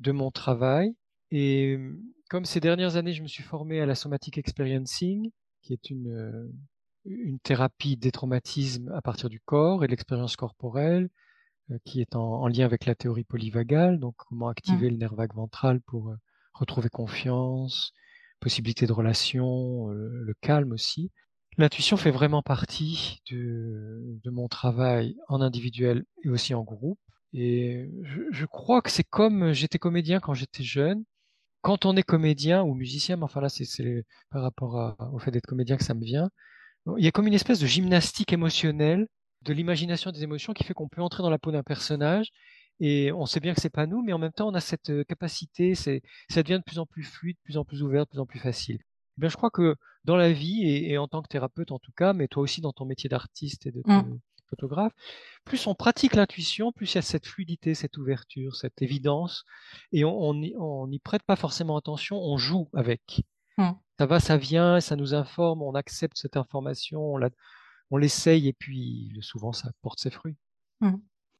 de 0.00 0.12
mon 0.12 0.30
travail. 0.30 0.94
Et 1.30 1.78
comme 2.28 2.44
ces 2.44 2.60
dernières 2.60 2.96
années, 2.96 3.12
je 3.12 3.22
me 3.22 3.28
suis 3.28 3.42
formé 3.42 3.80
à 3.80 3.86
la 3.86 3.94
somatic 3.94 4.38
experiencing, 4.38 5.30
qui 5.62 5.72
est 5.72 5.90
une, 5.90 6.52
une 7.04 7.38
thérapie 7.40 7.96
des 7.96 8.10
traumatismes 8.10 8.90
à 8.92 9.02
partir 9.02 9.28
du 9.28 9.40
corps 9.40 9.84
et 9.84 9.86
de 9.86 9.92
l'expérience 9.92 10.36
corporelle, 10.36 11.08
euh, 11.70 11.78
qui 11.84 12.00
est 12.00 12.14
en, 12.16 12.46
lien 12.48 12.64
avec 12.64 12.86
la 12.86 12.94
théorie 12.94 13.24
polyvagale, 13.24 13.98
donc 13.98 14.14
comment 14.16 14.48
activer 14.48 14.88
mmh. 14.88 14.92
le 14.92 14.96
nerf 14.96 15.14
vague 15.14 15.34
ventral 15.34 15.80
pour 15.80 16.10
euh, 16.10 16.16
retrouver 16.54 16.88
confiance, 16.88 17.92
possibilité 18.40 18.86
de 18.86 18.92
relation, 18.92 19.90
euh, 19.90 20.08
le 20.10 20.34
calme 20.40 20.72
aussi. 20.72 21.10
L'intuition 21.56 21.96
fait 21.96 22.10
vraiment 22.10 22.42
partie 22.42 23.20
de, 23.30 24.20
mon 24.26 24.48
travail 24.48 25.16
en 25.28 25.40
individuel 25.40 26.04
et 26.24 26.28
aussi 26.28 26.54
en 26.54 26.62
groupe. 26.62 26.98
Et 27.32 27.90
je, 28.02 28.22
je 28.32 28.46
crois 28.46 28.82
que 28.82 28.90
c'est 28.90 29.04
comme 29.04 29.52
j'étais 29.52 29.78
comédien 29.78 30.20
quand 30.20 30.34
j'étais 30.34 30.64
jeune. 30.64 31.04
Quand 31.62 31.86
on 31.86 31.96
est 31.96 32.02
comédien 32.02 32.62
ou 32.62 32.74
musicien, 32.74 33.16
mais 33.16 33.24
enfin 33.24 33.40
là 33.40 33.48
c'est 33.48 34.04
par 34.30 34.42
rapport 34.42 34.96
au 35.14 35.18
fait 35.18 35.30
d'être 35.30 35.46
comédien 35.46 35.76
que 35.76 35.84
ça 35.84 35.94
me 35.94 36.04
vient, 36.04 36.30
il 36.98 37.04
y 37.04 37.08
a 37.08 37.10
comme 37.10 37.26
une 37.26 37.34
espèce 37.34 37.60
de 37.60 37.66
gymnastique 37.66 38.32
émotionnelle 38.32 39.06
de 39.42 39.52
l'imagination 39.52 40.10
des 40.10 40.22
émotions 40.22 40.52
qui 40.52 40.64
fait 40.64 40.74
qu'on 40.74 40.88
peut 40.88 41.02
entrer 41.02 41.22
dans 41.22 41.30
la 41.30 41.38
peau 41.38 41.52
d'un 41.52 41.62
personnage 41.62 42.30
et 42.80 43.12
on 43.12 43.26
sait 43.26 43.40
bien 43.40 43.54
que 43.54 43.60
c'est 43.60 43.70
pas 43.70 43.86
nous, 43.86 44.02
mais 44.02 44.12
en 44.12 44.18
même 44.18 44.32
temps 44.32 44.48
on 44.48 44.54
a 44.54 44.60
cette 44.60 45.04
capacité, 45.06 45.74
c'est, 45.74 46.02
ça 46.28 46.42
devient 46.42 46.58
de 46.58 46.64
plus 46.64 46.78
en 46.78 46.86
plus 46.86 47.04
fluide, 47.04 47.36
de 47.36 47.42
plus 47.42 47.56
en 47.56 47.64
plus 47.64 47.82
ouvert, 47.82 48.04
de 48.04 48.10
plus 48.10 48.20
en 48.20 48.26
plus 48.26 48.40
facile. 48.40 48.78
Eh 49.16 49.20
bien, 49.20 49.28
je 49.28 49.36
crois 49.36 49.50
que 49.50 49.76
dans 50.04 50.16
la 50.16 50.32
vie 50.32 50.64
et, 50.64 50.98
en 50.98 51.06
tant 51.06 51.22
que 51.22 51.28
thérapeute 51.28 51.70
en 51.70 51.78
tout 51.78 51.92
cas, 51.92 52.12
mais 52.12 52.28
toi 52.28 52.42
aussi 52.42 52.60
dans 52.60 52.72
ton 52.72 52.84
métier 52.84 53.08
d'artiste 53.08 53.66
et 53.66 53.70
de, 53.70 53.80
mmh. 53.84 54.18
photographe, 54.50 54.92
plus 55.44 55.66
on 55.66 55.74
pratique 55.74 56.14
l'intuition, 56.14 56.72
plus 56.72 56.92
il 56.92 56.96
y 56.96 56.98
a 56.98 57.02
cette 57.02 57.26
fluidité, 57.26 57.74
cette 57.74 57.96
ouverture, 57.96 58.56
cette 58.56 58.82
évidence, 58.82 59.44
et 59.92 60.04
on 60.04 60.34
n'y 60.34 60.98
prête 60.98 61.22
pas 61.22 61.36
forcément 61.36 61.76
attention, 61.76 62.16
on 62.16 62.36
joue 62.36 62.68
avec. 62.74 63.22
Mmh. 63.56 63.70
Ça 63.98 64.06
va, 64.06 64.18
ça 64.18 64.36
vient, 64.36 64.80
ça 64.80 64.96
nous 64.96 65.14
informe, 65.14 65.62
on 65.62 65.74
accepte 65.74 66.16
cette 66.16 66.36
information, 66.36 67.14
on 67.90 67.96
l'essaye 67.96 68.48
et 68.48 68.52
puis 68.52 69.16
souvent 69.20 69.52
ça 69.52 69.70
porte 69.80 70.00
ses 70.00 70.10
fruits. 70.10 70.36
Mmh. 70.80 70.96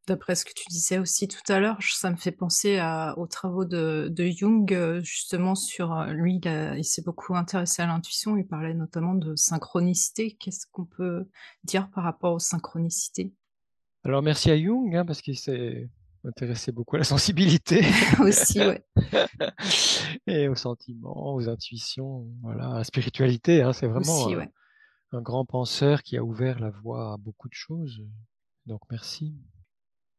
D'après 0.07 0.35
ce 0.35 0.45
que 0.45 0.53
tu 0.55 0.65
disais 0.69 0.99
aussi 0.99 1.29
tout 1.29 1.41
à 1.49 1.61
l'heure, 1.61 1.79
ça 1.81 2.11
me 2.11 2.17
fait 2.17 2.33
penser 2.33 2.79
aux 3.17 3.27
travaux 3.27 3.65
de, 3.65 4.13
Jung, 4.17 4.71
euh, 4.73 5.03
justement 5.03 5.55
sur 5.55 5.93
euh, 5.99 6.13
lui, 6.13 6.41
il, 6.45 6.85
s'est 6.85 7.03
beaucoup 7.03 7.35
intéressé 7.35 7.81
à 7.81 7.87
l'intuition, 7.87 8.37
il 8.37 8.47
parlait 8.47 8.75
notamment 8.75 9.15
de 9.15 9.35
synchronicité. 9.35 10.37
Qu'est-ce 10.39 10.67
qu'on 10.71 10.85
peut 10.85 11.27
dire 11.65 11.91
par 11.91 12.05
rapport 12.05 12.35
aux 12.35 12.39
synchronicités? 12.39 13.33
Alors 14.05 14.23
merci 14.23 14.51
à 14.51 14.59
Jung, 14.59 14.95
hein, 14.95 15.07
parce 15.07 15.23
qu'il 15.23 15.39
s'est 15.39 15.89
intéressé 16.25 16.71
beaucoup 16.71 16.97
à 16.97 16.99
la 16.99 17.05
sensibilité. 17.05 17.81
aussi, 18.21 18.61
ouais. 18.61 18.85
Et 20.27 20.49
aux 20.49 20.55
sentiments, 20.55 21.35
aux 21.35 21.49
intuitions, 21.49 22.27
voilà, 22.43 22.73
à 22.73 22.79
la 22.79 22.85
spiritualité, 22.85 23.63
hein, 23.63 23.73
c'est 23.73 23.87
vraiment... 23.87 24.27
Aussi, 24.27 24.35
un 25.15 25.23
grand 25.23 25.45
penseur 25.45 26.03
qui 26.03 26.17
a 26.17 26.25
ouvert 26.25 26.59
la 26.59 26.71
voie 26.71 27.13
à 27.13 27.17
beaucoup 27.17 27.49
de 27.49 27.55
choses. 27.55 28.03
Donc 28.67 28.81
merci. 28.91 29.35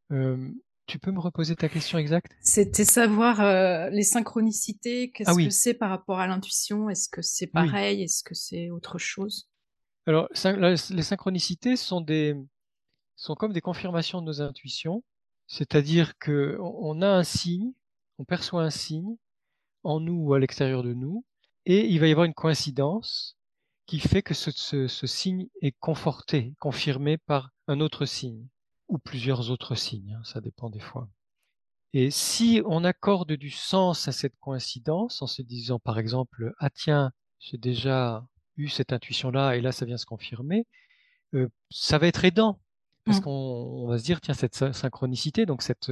Tu 0.09 0.99
peux 0.99 1.11
me 1.11 1.19
reposer 1.19 1.55
ta 1.55 1.69
question 1.69 1.97
exacte? 1.97 2.31
C'était 2.41 2.85
savoir 2.85 3.89
les 3.89 4.03
synchronicités, 4.03 5.11
qu'est-ce 5.11 5.29
ah 5.29 5.35
que 5.35 5.49
c'est 5.49 5.73
par 5.73 5.89
rapport 5.89 6.19
à 6.19 6.27
l'intuition? 6.27 6.89
Est-ce 6.89 7.09
que 7.09 7.21
c'est 7.21 7.47
pareil? 7.47 8.03
Est-ce 8.03 8.23
que 8.23 8.35
c'est 8.35 8.69
autre 8.69 8.97
chose? 8.97 9.49
Alors, 10.07 10.29
les 10.31 11.01
synchronicités 11.01 11.75
sont, 11.75 12.01
des, 12.01 12.35
sont 13.15 13.33
comme 13.33 13.53
des 13.53 13.61
confirmations 13.61 14.21
de 14.21 14.27
nos 14.27 14.41
intuitions, 14.41 15.03
c'est-à-dire 15.47 16.17
qu'on 16.19 17.01
a 17.01 17.07
un 17.07 17.23
signe, 17.23 17.73
on 18.19 18.25
perçoit 18.25 18.63
un 18.63 18.69
signe 18.69 19.17
en 19.83 19.99
nous 19.99 20.13
ou 20.13 20.33
à 20.33 20.39
l'extérieur 20.39 20.83
de 20.83 20.93
nous, 20.93 21.25
et 21.65 21.87
il 21.87 21.99
va 21.99 22.07
y 22.07 22.11
avoir 22.11 22.25
une 22.25 22.33
coïncidence 22.33 23.37
qui 23.87 23.99
fait 23.99 24.21
que 24.21 24.33
ce, 24.33 25.07
signe 25.07 25.47
est 25.61 25.75
conforté, 25.79 26.53
confirmé 26.59 27.17
par 27.17 27.51
un 27.67 27.79
autre 27.79 28.05
signe, 28.05 28.47
ou 28.87 28.97
plusieurs 28.97 29.49
autres 29.49 29.75
signes, 29.75 30.17
hein, 30.17 30.23
ça 30.23 30.41
dépend 30.41 30.69
des 30.69 30.79
fois. 30.79 31.07
Et 31.93 32.11
si 32.11 32.61
on 32.65 32.83
accorde 32.83 33.33
du 33.33 33.49
sens 33.49 34.07
à 34.07 34.11
cette 34.11 34.35
coïncidence, 34.39 35.21
en 35.21 35.27
se 35.27 35.41
disant 35.41 35.79
par 35.79 35.97
exemple, 35.97 36.53
ah 36.59 36.69
tiens, 36.69 37.11
j'ai 37.39 37.57
déjà 37.57 38.25
eu 38.57 38.67
cette 38.67 38.93
intuition-là, 38.93 39.55
et 39.55 39.61
là 39.61 39.71
ça 39.71 39.85
vient 39.85 39.97
se 39.97 40.05
confirmer, 40.05 40.65
euh, 41.33 41.49
ça 41.69 41.97
va 41.97 42.07
être 42.07 42.25
aidant, 42.25 42.59
parce 43.05 43.19
mmh. 43.19 43.21
qu'on 43.21 43.87
va 43.87 43.97
se 43.97 44.03
dire, 44.03 44.19
tiens, 44.19 44.33
cette 44.33 44.73
synchronicité, 44.73 45.45
donc 45.45 45.61
cette, 45.61 45.91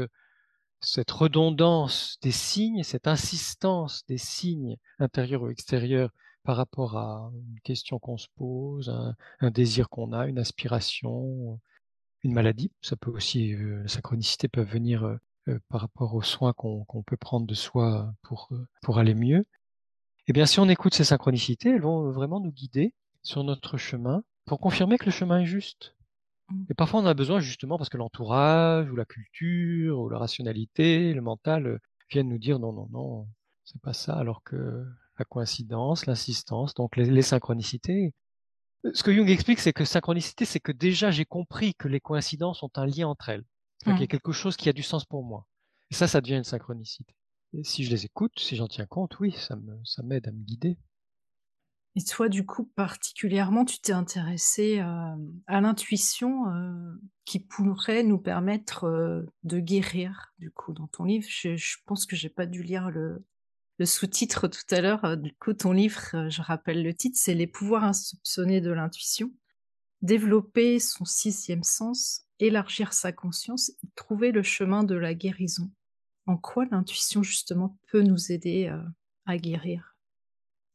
cette 0.82 1.12
redondance 1.12 2.18
des 2.22 2.32
signes, 2.32 2.84
cette 2.84 3.08
insistance 3.08 4.06
des 4.08 4.18
signes 4.18 4.78
intérieurs 5.00 5.44
ou 5.44 5.50
extérieurs 5.50 6.10
par 6.44 6.58
rapport 6.58 6.98
à 6.98 7.32
une 7.34 7.60
question 7.62 8.00
qu'on 8.00 8.18
se 8.18 8.28
pose, 8.36 8.94
un, 9.40 9.52
désir 9.52 9.90
qu'on 9.90 10.12
a, 10.12 10.28
une 10.28 10.40
aspiration, 10.40 11.60
une 12.24 12.34
maladie. 12.34 12.72
Ça 12.82 12.96
peut 12.96 13.12
aussi, 13.12 13.54
euh, 13.54 13.82
la 13.84 13.88
synchronicité 13.88 14.48
peut 14.48 14.62
venir 14.62 15.04
euh, 15.04 15.18
euh, 15.50 15.60
par 15.70 15.82
rapport 15.82 16.16
aux 16.16 16.22
soins 16.22 16.54
qu'on 16.54 17.04
peut 17.06 17.18
prendre 17.18 17.46
de 17.46 17.54
soi 17.54 18.14
pour, 18.24 18.50
pour 18.82 19.00
aller 19.00 19.14
mieux. 19.14 19.46
Eh 20.28 20.34
bien, 20.34 20.46
si 20.46 20.60
on 20.60 20.70
écoute 20.70 20.94
ces 20.94 21.04
synchronicités, 21.04 21.70
elles 21.70 21.82
vont 21.82 22.12
vraiment 22.12 22.40
nous 22.40 22.52
guider 22.52 22.94
sur 23.24 23.44
notre 23.44 23.78
chemin 23.78 24.24
pour 24.46 24.60
confirmer 24.60 24.98
que 24.98 25.06
le 25.06 25.12
chemin 25.12 25.42
est 25.42 25.46
juste. 25.46 25.96
Mmh. 26.50 26.64
Et 26.70 26.74
parfois, 26.74 27.02
on 27.02 27.06
a 27.06 27.14
besoin 27.14 27.40
justement 27.40 27.78
parce 27.78 27.90
que 27.90 27.98
l'entourage 27.98 28.90
ou 28.90 28.96
la 28.96 29.06
culture 29.06 30.00
ou 30.00 30.10
la 30.10 30.20
rationalité, 30.20 31.14
le 31.14 31.22
mental 31.22 31.80
viennent 32.10 32.30
nous 32.30 32.38
dire 32.38 32.60
non, 32.60 32.72
non, 32.72 32.88
non, 32.92 33.28
c'est 33.66 33.82
pas 33.82 33.94
ça, 33.94 34.14
alors 34.14 34.44
que 34.44 34.86
la 35.20 35.26
coïncidence, 35.26 36.06
l'insistance, 36.06 36.74
donc 36.74 36.96
les, 36.96 37.22
synchronicités. 37.22 38.14
Ce 38.94 39.04
que 39.04 39.14
Jung 39.14 39.30
explique, 39.30 39.60
c'est 39.60 39.74
que 39.74 39.86
synchronicité, 39.86 40.46
c'est 40.46 40.60
que 40.60 40.72
déjà 40.72 41.10
j'ai 41.10 41.26
compris 41.26 41.74
que 41.74 41.88
les 41.88 42.02
coïncidences 42.02 42.64
ont 42.64 42.72
un 42.76 42.86
lien 42.86 43.08
entre 43.08 43.30
elles. 43.30 43.46
Il 43.86 43.90
y 43.90 43.92
a 43.92 43.96
mmh. 43.96 44.08
quelque 44.08 44.32
chose 44.32 44.58
qui 44.58 44.70
a 44.70 44.74
du 44.74 44.84
sens 44.84 45.06
pour 45.06 45.24
moi. 45.24 45.48
Et 45.92 45.96
ça, 45.96 46.08
ça 46.08 46.22
devient 46.22 46.36
une 46.36 46.44
synchronicité. 46.44 47.16
Et 47.54 47.64
si 47.64 47.84
je 47.84 47.92
les 47.92 48.06
écoute, 48.06 48.34
si 48.38 48.56
j'en 48.56 48.68
tiens 48.68 48.86
compte, 48.86 49.20
oui, 49.20 49.34
ça 49.34 49.56
m'aide 50.04 50.28
à 50.28 50.32
me 50.32 50.44
guider. 50.44 50.78
Et 51.96 52.04
toi, 52.04 52.28
du 52.28 52.46
coup, 52.46 52.66
particulièrement, 52.76 53.66
tu 53.66 53.80
t'es 53.80 53.94
intéressé 53.94 54.80
à 54.80 55.62
l'intuition 55.62 56.50
euh, 56.50 56.96
qui 57.24 57.40
pourrait 57.40 58.02
nous 58.02 58.18
permettre 58.18 58.86
euh, 58.86 59.22
de 59.44 59.60
guérir, 59.60 60.34
du 60.40 60.50
coup, 60.50 60.74
dans 60.74 60.88
ton 60.88 61.04
livre? 61.04 61.28
Je, 61.30 61.56
je 61.56 61.78
pense 61.86 62.08
que 62.08 62.16
j'ai 62.16 62.30
pas 62.30 62.48
dû 62.48 62.64
lire 62.64 62.90
le, 62.90 63.24
le 63.78 63.86
sous-titre 63.86 64.48
tout 64.48 64.64
à 64.72 64.82
l'heure. 64.82 65.04
Euh, 65.06 65.16
du 65.16 65.34
coup, 65.36 65.54
ton 65.54 65.72
livre, 65.72 66.02
euh, 66.14 66.30
je 66.30 66.42
rappelle 66.42 66.84
le 66.84 66.94
titre, 66.94 67.18
c'est 67.20 67.34
Les 67.34 67.48
pouvoirs 67.48 67.84
insoupçonnés 67.84 68.62
de 68.62 68.72
l'intuition. 68.72 69.32
Développer 70.02 70.80
son 70.80 71.06
sixième 71.06 71.64
sens, 71.64 72.24
élargir 72.40 72.94
sa 72.94 73.12
conscience 73.12 73.72
trouver 73.96 74.32
le 74.32 74.44
chemin 74.44 74.84
de 74.84 74.96
la 74.96 75.14
guérison. 75.14 75.72
En 76.26 76.38
quoi 76.38 76.66
l'intuition, 76.72 77.24
justement, 77.24 77.78
peut 77.92 78.02
nous 78.02 78.32
aider 78.32 78.68
euh, 78.68 78.82
à 79.26 79.38
guérir? 79.38 79.94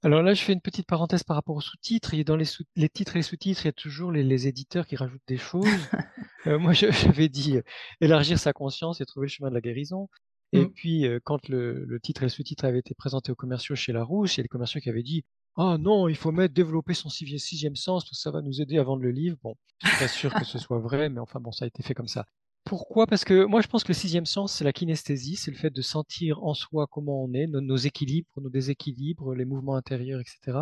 Alors 0.02 0.22
là, 0.22 0.32
je 0.32 0.42
fais 0.42 0.52
une 0.52 0.60
petite 0.60 0.86
parenthèse 0.86 1.24
par 1.24 1.36
rapport 1.36 1.56
aux 1.56 1.60
sous-titres. 1.60 2.14
dans 2.22 2.36
les, 2.36 2.46
les 2.76 2.88
titres 2.88 3.16
et 3.16 3.18
les 3.18 3.22
sous-titres, 3.22 3.64
il 3.64 3.68
y 3.68 3.70
a 3.70 3.72
toujours 3.72 4.12
les, 4.12 4.46
éditeurs 4.46 4.86
qui 4.86 4.96
rajoutent 4.96 5.22
des 5.26 5.38
choses. 5.38 5.66
Euh, 6.46 6.56
moi, 6.56 6.72
j'avais 6.72 7.28
dit 7.28 7.56
élargir 8.00 8.38
sa 8.38 8.52
conscience 8.52 9.00
et 9.00 9.04
trouver 9.04 9.26
le 9.26 9.30
chemin 9.30 9.48
de 9.48 9.54
la 9.54 9.60
guérison. 9.60 10.08
Et 10.52 10.64
mmh. 10.64 10.70
puis, 10.70 11.06
quand 11.24 11.48
le, 11.48 11.98
titre 12.02 12.22
et 12.22 12.26
le 12.26 12.30
sous-titre 12.30 12.64
avaient 12.64 12.78
été 12.78 12.94
présentés 12.94 13.32
aux 13.32 13.36
commerciaux 13.36 13.76
chez 13.76 13.92
Larousse, 13.92 14.36
il 14.36 14.38
y 14.38 14.40
a 14.40 14.44
des 14.44 14.48
commerciaux 14.48 14.80
qui 14.80 14.88
avaient 14.88 15.02
dit 15.02 15.24
ah 15.60 15.76
non, 15.76 16.06
il 16.06 16.14
faut 16.14 16.30
mettre 16.30 16.54
développer 16.54 16.94
son 16.94 17.08
sixième 17.08 17.74
sens, 17.74 18.04
tout 18.04 18.14
ça 18.14 18.30
va 18.30 18.42
nous 18.42 18.62
aider 18.62 18.78
à 18.78 18.84
vendre 18.84 19.02
le 19.02 19.10
livre. 19.10 19.36
Bon, 19.42 19.56
je 19.82 19.88
suis 19.88 19.98
pas 19.98 20.08
sûr 20.08 20.32
que 20.32 20.44
ce 20.44 20.56
soit 20.58 20.78
vrai, 20.78 21.08
mais 21.08 21.18
enfin 21.18 21.40
bon, 21.40 21.50
ça 21.50 21.64
a 21.64 21.68
été 21.68 21.82
fait 21.82 21.94
comme 21.94 22.06
ça. 22.06 22.26
Pourquoi? 22.64 23.08
Parce 23.08 23.24
que 23.24 23.44
moi 23.44 23.60
je 23.60 23.66
pense 23.66 23.82
que 23.82 23.88
le 23.88 23.94
sixième 23.94 24.24
sens, 24.24 24.52
c'est 24.52 24.64
la 24.64 24.72
kinesthésie, 24.72 25.34
c'est 25.34 25.50
le 25.50 25.56
fait 25.56 25.70
de 25.70 25.82
sentir 25.82 26.44
en 26.44 26.54
soi 26.54 26.86
comment 26.88 27.24
on 27.24 27.32
est, 27.32 27.48
nos, 27.48 27.76
équilibres, 27.76 28.28
nos 28.36 28.50
déséquilibres, 28.50 29.34
les 29.34 29.44
mouvements 29.44 29.74
intérieurs, 29.74 30.20
etc. 30.20 30.58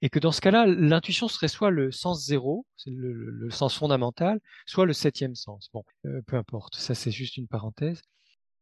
Et 0.00 0.08
que 0.08 0.18
dans 0.18 0.32
ce 0.32 0.40
cas-là, 0.40 0.64
l'intuition 0.66 1.28
serait 1.28 1.48
soit 1.48 1.70
le 1.70 1.92
sens 1.92 2.24
zéro, 2.24 2.66
c'est 2.76 2.90
le, 2.90 3.50
sens 3.50 3.76
fondamental, 3.76 4.40
soit 4.64 4.86
le 4.86 4.94
septième 4.94 5.34
sens. 5.34 5.68
Bon, 5.74 5.84
euh, 6.06 6.22
peu 6.26 6.36
importe, 6.36 6.76
ça 6.76 6.94
c'est 6.94 7.10
juste 7.10 7.36
une 7.36 7.46
parenthèse. 7.46 8.00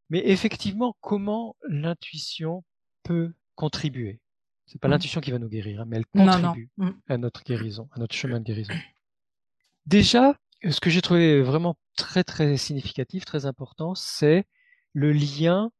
Mais 0.09 0.27
effectivement, 0.27 0.95
comment 1.01 1.55
l'intuition 1.67 2.63
peut 3.03 3.33
contribuer? 3.55 4.19
C'est 4.65 4.79
pas 4.79 4.87
mmh. 4.87 4.91
l'intuition 4.91 5.21
qui 5.21 5.31
va 5.31 5.39
nous 5.39 5.49
guérir, 5.49 5.81
hein, 5.81 5.85
mais 5.87 5.97
elle 5.97 6.05
contribue 6.05 6.69
mmh. 6.77 6.89
à 7.07 7.17
notre 7.17 7.43
guérison, 7.43 7.89
à 7.93 7.99
notre 7.99 8.15
chemin 8.15 8.39
de 8.39 8.45
guérison. 8.45 8.73
Déjà, 9.85 10.37
ce 10.69 10.79
que 10.79 10.89
j'ai 10.89 11.01
trouvé 11.01 11.41
vraiment 11.41 11.75
très 11.97 12.23
très 12.23 12.57
significatif, 12.57 13.25
très 13.25 13.45
important, 13.45 13.95
c'est 13.95 14.45
le 14.93 15.11
lien 15.11 15.71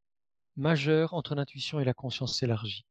majeur 0.56 1.14
entre 1.14 1.36
l'intuition 1.36 1.80
et 1.80 1.86
la 1.86 1.94
conscience 1.94 2.44
élargie. 2.44 2.86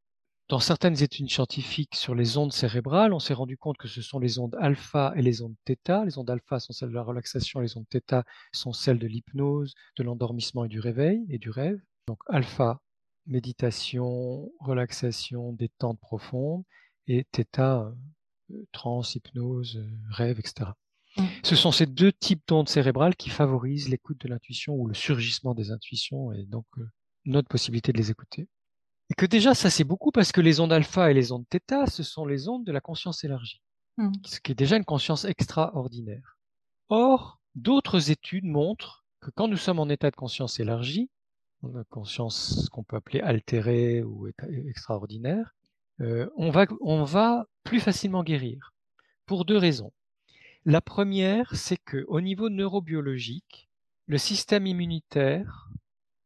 Dans 0.48 0.58
certaines 0.58 1.02
études 1.02 1.30
scientifiques 1.30 1.94
sur 1.94 2.14
les 2.14 2.36
ondes 2.36 2.52
cérébrales, 2.52 3.14
on 3.14 3.18
s'est 3.18 3.32
rendu 3.32 3.56
compte 3.56 3.78
que 3.78 3.88
ce 3.88 4.02
sont 4.02 4.18
les 4.18 4.38
ondes 4.38 4.56
alpha 4.60 5.12
et 5.16 5.22
les 5.22 5.40
ondes 5.40 5.54
θ. 5.66 6.04
Les 6.04 6.18
ondes 6.18 6.28
alpha 6.28 6.60
sont 6.60 6.72
celles 6.72 6.90
de 6.90 6.94
la 6.94 7.02
relaxation, 7.02 7.60
les 7.60 7.76
ondes 7.76 7.86
θ 7.90 8.22
sont 8.52 8.72
celles 8.72 8.98
de 8.98 9.06
l'hypnose, 9.06 9.74
de 9.96 10.02
l'endormissement 10.02 10.64
et 10.64 10.68
du 10.68 10.80
réveil 10.80 11.24
et 11.30 11.38
du 11.38 11.48
rêve. 11.48 11.80
Donc 12.06 12.18
alpha, 12.28 12.82
méditation, 13.26 14.52
relaxation, 14.60 15.52
détente 15.52 15.98
profonde, 16.00 16.64
et 17.06 17.24
theta, 17.30 17.94
euh, 18.50 18.66
trans, 18.72 19.02
hypnose, 19.02 19.76
euh, 19.76 19.90
rêve, 20.10 20.38
etc. 20.38 20.70
Mmh. 21.16 21.22
Ce 21.42 21.56
sont 21.56 21.72
ces 21.72 21.86
deux 21.86 22.12
types 22.12 22.42
d'ondes 22.46 22.68
cérébrales 22.68 23.16
qui 23.16 23.30
favorisent 23.30 23.88
l'écoute 23.88 24.20
de 24.20 24.28
l'intuition 24.28 24.74
ou 24.74 24.86
le 24.86 24.94
surgissement 24.94 25.54
des 25.54 25.70
intuitions 25.70 26.32
et 26.32 26.44
donc 26.44 26.66
euh, 26.78 26.88
notre 27.24 27.48
possibilité 27.48 27.92
de 27.92 27.98
les 27.98 28.10
écouter. 28.10 28.48
Et 29.12 29.14
que 29.14 29.26
déjà, 29.26 29.54
ça 29.54 29.68
c'est 29.68 29.84
beaucoup 29.84 30.10
parce 30.10 30.32
que 30.32 30.40
les 30.40 30.58
ondes 30.58 30.72
alpha 30.72 31.10
et 31.10 31.12
les 31.12 31.32
ondes 31.32 31.44
θ, 31.50 31.86
ce 31.86 32.02
sont 32.02 32.24
les 32.24 32.48
ondes 32.48 32.64
de 32.64 32.72
la 32.72 32.80
conscience 32.80 33.24
élargie, 33.24 33.60
mmh. 33.98 34.10
ce 34.24 34.40
qui 34.40 34.52
est 34.52 34.54
déjà 34.54 34.78
une 34.78 34.86
conscience 34.86 35.26
extraordinaire. 35.26 36.38
Or, 36.88 37.38
d'autres 37.54 38.10
études 38.10 38.46
montrent 38.46 39.04
que 39.20 39.28
quand 39.30 39.48
nous 39.48 39.58
sommes 39.58 39.80
en 39.80 39.90
état 39.90 40.10
de 40.10 40.16
conscience 40.16 40.60
élargie, 40.60 41.10
la 41.62 41.84
conscience 41.90 42.70
qu'on 42.70 42.84
peut 42.84 42.96
appeler 42.96 43.20
altérée 43.20 44.02
ou 44.02 44.28
extraordinaire, 44.66 45.54
euh, 46.00 46.30
on, 46.38 46.50
va, 46.50 46.64
on 46.80 47.04
va 47.04 47.44
plus 47.64 47.80
facilement 47.80 48.24
guérir 48.24 48.72
pour 49.26 49.44
deux 49.44 49.58
raisons. 49.58 49.92
La 50.64 50.80
première, 50.80 51.54
c'est 51.54 51.76
que 51.76 52.06
au 52.08 52.22
niveau 52.22 52.48
neurobiologique, 52.48 53.68
le 54.06 54.16
système 54.16 54.66
immunitaire 54.66 55.68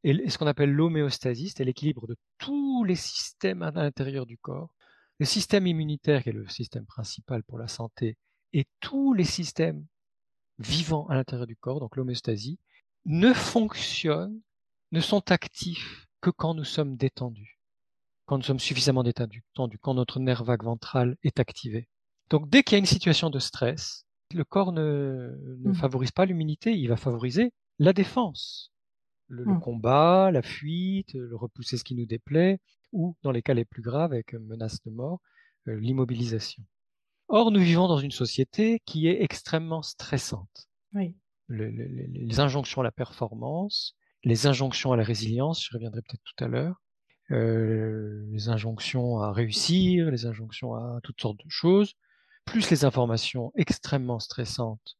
et 0.09 0.31
ce 0.31 0.39
qu'on 0.39 0.47
appelle 0.47 0.71
l'homéostasie, 0.71 1.53
c'est 1.55 1.65
l'équilibre 1.65 2.07
de 2.07 2.17
tous 2.39 2.85
les 2.85 2.95
systèmes 2.95 3.63
à 3.63 3.73
l'intérieur 3.73 4.25
du 4.25 4.39
corps. 4.39 4.73
Le 5.19 5.27
système 5.27 5.67
immunitaire, 5.67 6.23
qui 6.23 6.29
est 6.29 6.33
le 6.33 6.47
système 6.49 6.87
principal 6.87 7.43
pour 7.43 7.59
la 7.59 7.67
santé, 7.67 8.17
et 8.53 8.67
tous 8.79 9.15
les 9.15 9.25
systèmes 9.25 9.85
vivants 10.61 11.09
à 11.09 11.17
l'intérieur 11.17 11.49
du 11.49 11.57
corps, 11.57 11.81
donc 11.81 11.97
l'homéostasie, 11.97 12.61
ne 13.05 13.33
fonctionnent 13.33 14.41
ne 14.93 15.01
sont 15.01 15.33
actifs 15.33 16.07
que 16.21 16.31
quand 16.31 16.55
nous 16.55 16.65
sommes 16.65 16.97
détendus, 16.97 17.59
quand 18.27 18.37
nous 18.37 18.45
sommes 18.45 18.61
suffisamment 18.61 19.03
détendus, 19.03 19.45
quand 19.55 19.95
notre 19.95 20.21
nerf 20.21 20.45
vague 20.45 20.63
ventral 20.63 21.17
est 21.25 21.41
activé. 21.41 21.89
Donc 22.31 22.49
dès 22.49 22.63
qu'il 22.63 22.75
y 22.75 22.77
a 22.77 22.79
une 22.79 22.87
situation 22.87 23.29
de 23.29 23.41
stress, 23.41 24.07
le 24.33 24.45
corps 24.45 24.71
ne, 24.71 25.35
mmh. 25.65 25.75
favorise 25.75 26.13
pas 26.13 26.27
l'immunité, 26.27 26.77
il 26.77 26.89
va 26.89 26.97
favoriser 26.97 27.53
la 27.81 27.93
défense, 27.93 28.73
le, 29.29 29.45
mmh. 29.45 29.61
combat, 29.61 30.31
la 30.31 30.43
fuite, 30.43 31.15
le 31.15 31.37
repousser 31.37 31.77
ce 31.77 31.85
qui 31.85 31.95
nous 31.95 32.07
déplaît, 32.07 32.61
ou 32.93 33.17
dans 33.23 33.33
les 33.33 33.43
cas 33.43 33.55
les 33.55 33.65
plus 33.65 33.83
graves, 33.83 34.13
avec 34.13 34.35
menace 34.35 34.83
de 34.85 34.91
mort, 34.91 35.21
euh, 35.69 35.79
l'immobilisation. 35.81 36.63
Or, 37.29 37.51
nous 37.51 37.61
vivons 37.61 37.89
dans 37.89 37.99
une 37.99 38.13
société 38.13 38.81
qui 38.87 39.09
est 39.09 39.23
extrêmement 39.23 39.83
stressante. 39.83 40.69
les 41.49 42.41
injonctions 42.41 42.81
à 42.81 42.85
la 42.85 42.93
performance, 42.93 43.97
les 44.25 44.47
injonctions 44.47 44.93
à 44.93 44.97
la 44.97 45.05
résilience, 45.05 45.65
je 45.65 45.73
reviendrai 45.75 46.03
peut-être 46.03 46.23
tout 46.25 46.45
à 46.45 46.49
l'heure, 46.49 46.83
euh, 47.31 48.25
les 48.31 48.49
injonctions 48.49 49.21
à 49.21 49.33
réussir, 49.33 50.11
les 50.11 50.27
injonctions 50.27 50.75
à 50.75 51.01
toutes 51.03 51.21
sortes 51.21 51.39
de 51.45 51.51
choses, 51.51 51.95
plus 52.45 52.71
les 52.71 52.85
informations 52.85 53.53
extrêmement 53.57 54.19
stressantes 54.19 54.97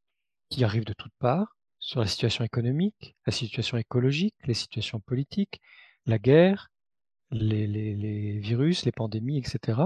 qui 0.49 0.65
arrivent 0.65 0.85
de 0.85 0.93
toutes 0.93 1.15
parts 1.19 1.56
sur 1.87 2.01
la 2.01 2.09
situation 2.09 2.43
économique, 2.43 3.15
la 3.27 3.33
situation 3.33 3.77
écologique, 3.77 4.35
les 4.45 4.55
situations 4.55 4.99
politiques, 4.99 5.61
la 6.05 6.19
guerre, 6.19 6.73
les, 7.31 7.69
les 7.69 8.41
virus, 8.41 8.85
les 8.85 8.91
pandémies, 8.91 9.39
etc. 9.39 9.83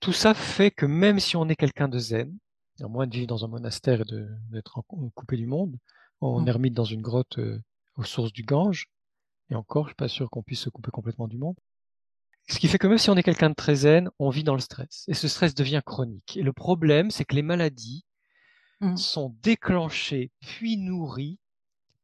Tout 0.00 0.12
ça 0.12 0.34
fait 0.34 0.72
que 0.72 0.86
même 0.86 1.20
si 1.20 1.36
on 1.36 1.48
est 1.48 1.54
quelqu'un 1.54 1.86
de 1.86 2.00
zen, 2.00 2.36
à 2.80 2.88
moins 2.88 3.06
de 3.06 3.14
vivre 3.14 3.28
dans 3.28 3.44
un 3.44 3.48
monastère 3.48 4.00
et 4.00 4.04
d'être 4.50 4.82
coupé 5.14 5.36
du 5.36 5.46
monde, 5.46 5.76
en 6.20 6.40
mmh. 6.40 6.48
ermite 6.48 6.74
dans 6.74 6.84
une 6.84 7.00
grotte 7.00 7.38
euh, 7.38 7.62
aux 7.94 8.02
sources 8.02 8.32
du 8.32 8.42
Gange. 8.42 8.88
Et 9.50 9.54
encore, 9.54 9.84
je 9.84 9.90
suis 9.90 9.94
pas 9.94 10.08
sûr 10.08 10.28
qu'on 10.28 10.42
puisse 10.42 10.60
se 10.60 10.68
couper 10.68 10.90
complètement 10.90 11.28
du 11.28 11.38
monde. 11.38 11.56
Ce 12.48 12.58
qui 12.58 12.66
fait 12.66 12.78
que 12.78 12.88
même 12.88 12.98
si 12.98 13.08
on 13.08 13.16
est 13.16 13.22
quelqu'un 13.22 13.50
de 13.50 13.54
très 13.54 13.76
zen, 13.76 14.10
on 14.18 14.30
vit 14.30 14.42
dans 14.42 14.54
le 14.54 14.60
stress. 14.60 15.04
Et 15.06 15.14
ce 15.14 15.28
stress 15.28 15.54
devient 15.54 15.82
chronique. 15.86 16.36
Et 16.36 16.42
le 16.42 16.52
problème, 16.52 17.12
c'est 17.12 17.24
que 17.24 17.36
les 17.36 17.42
maladies 17.42 18.04
mmh. 18.80 18.96
sont 18.96 19.36
déclenchées 19.42 20.30
puis 20.40 20.76
nourries 20.76 21.38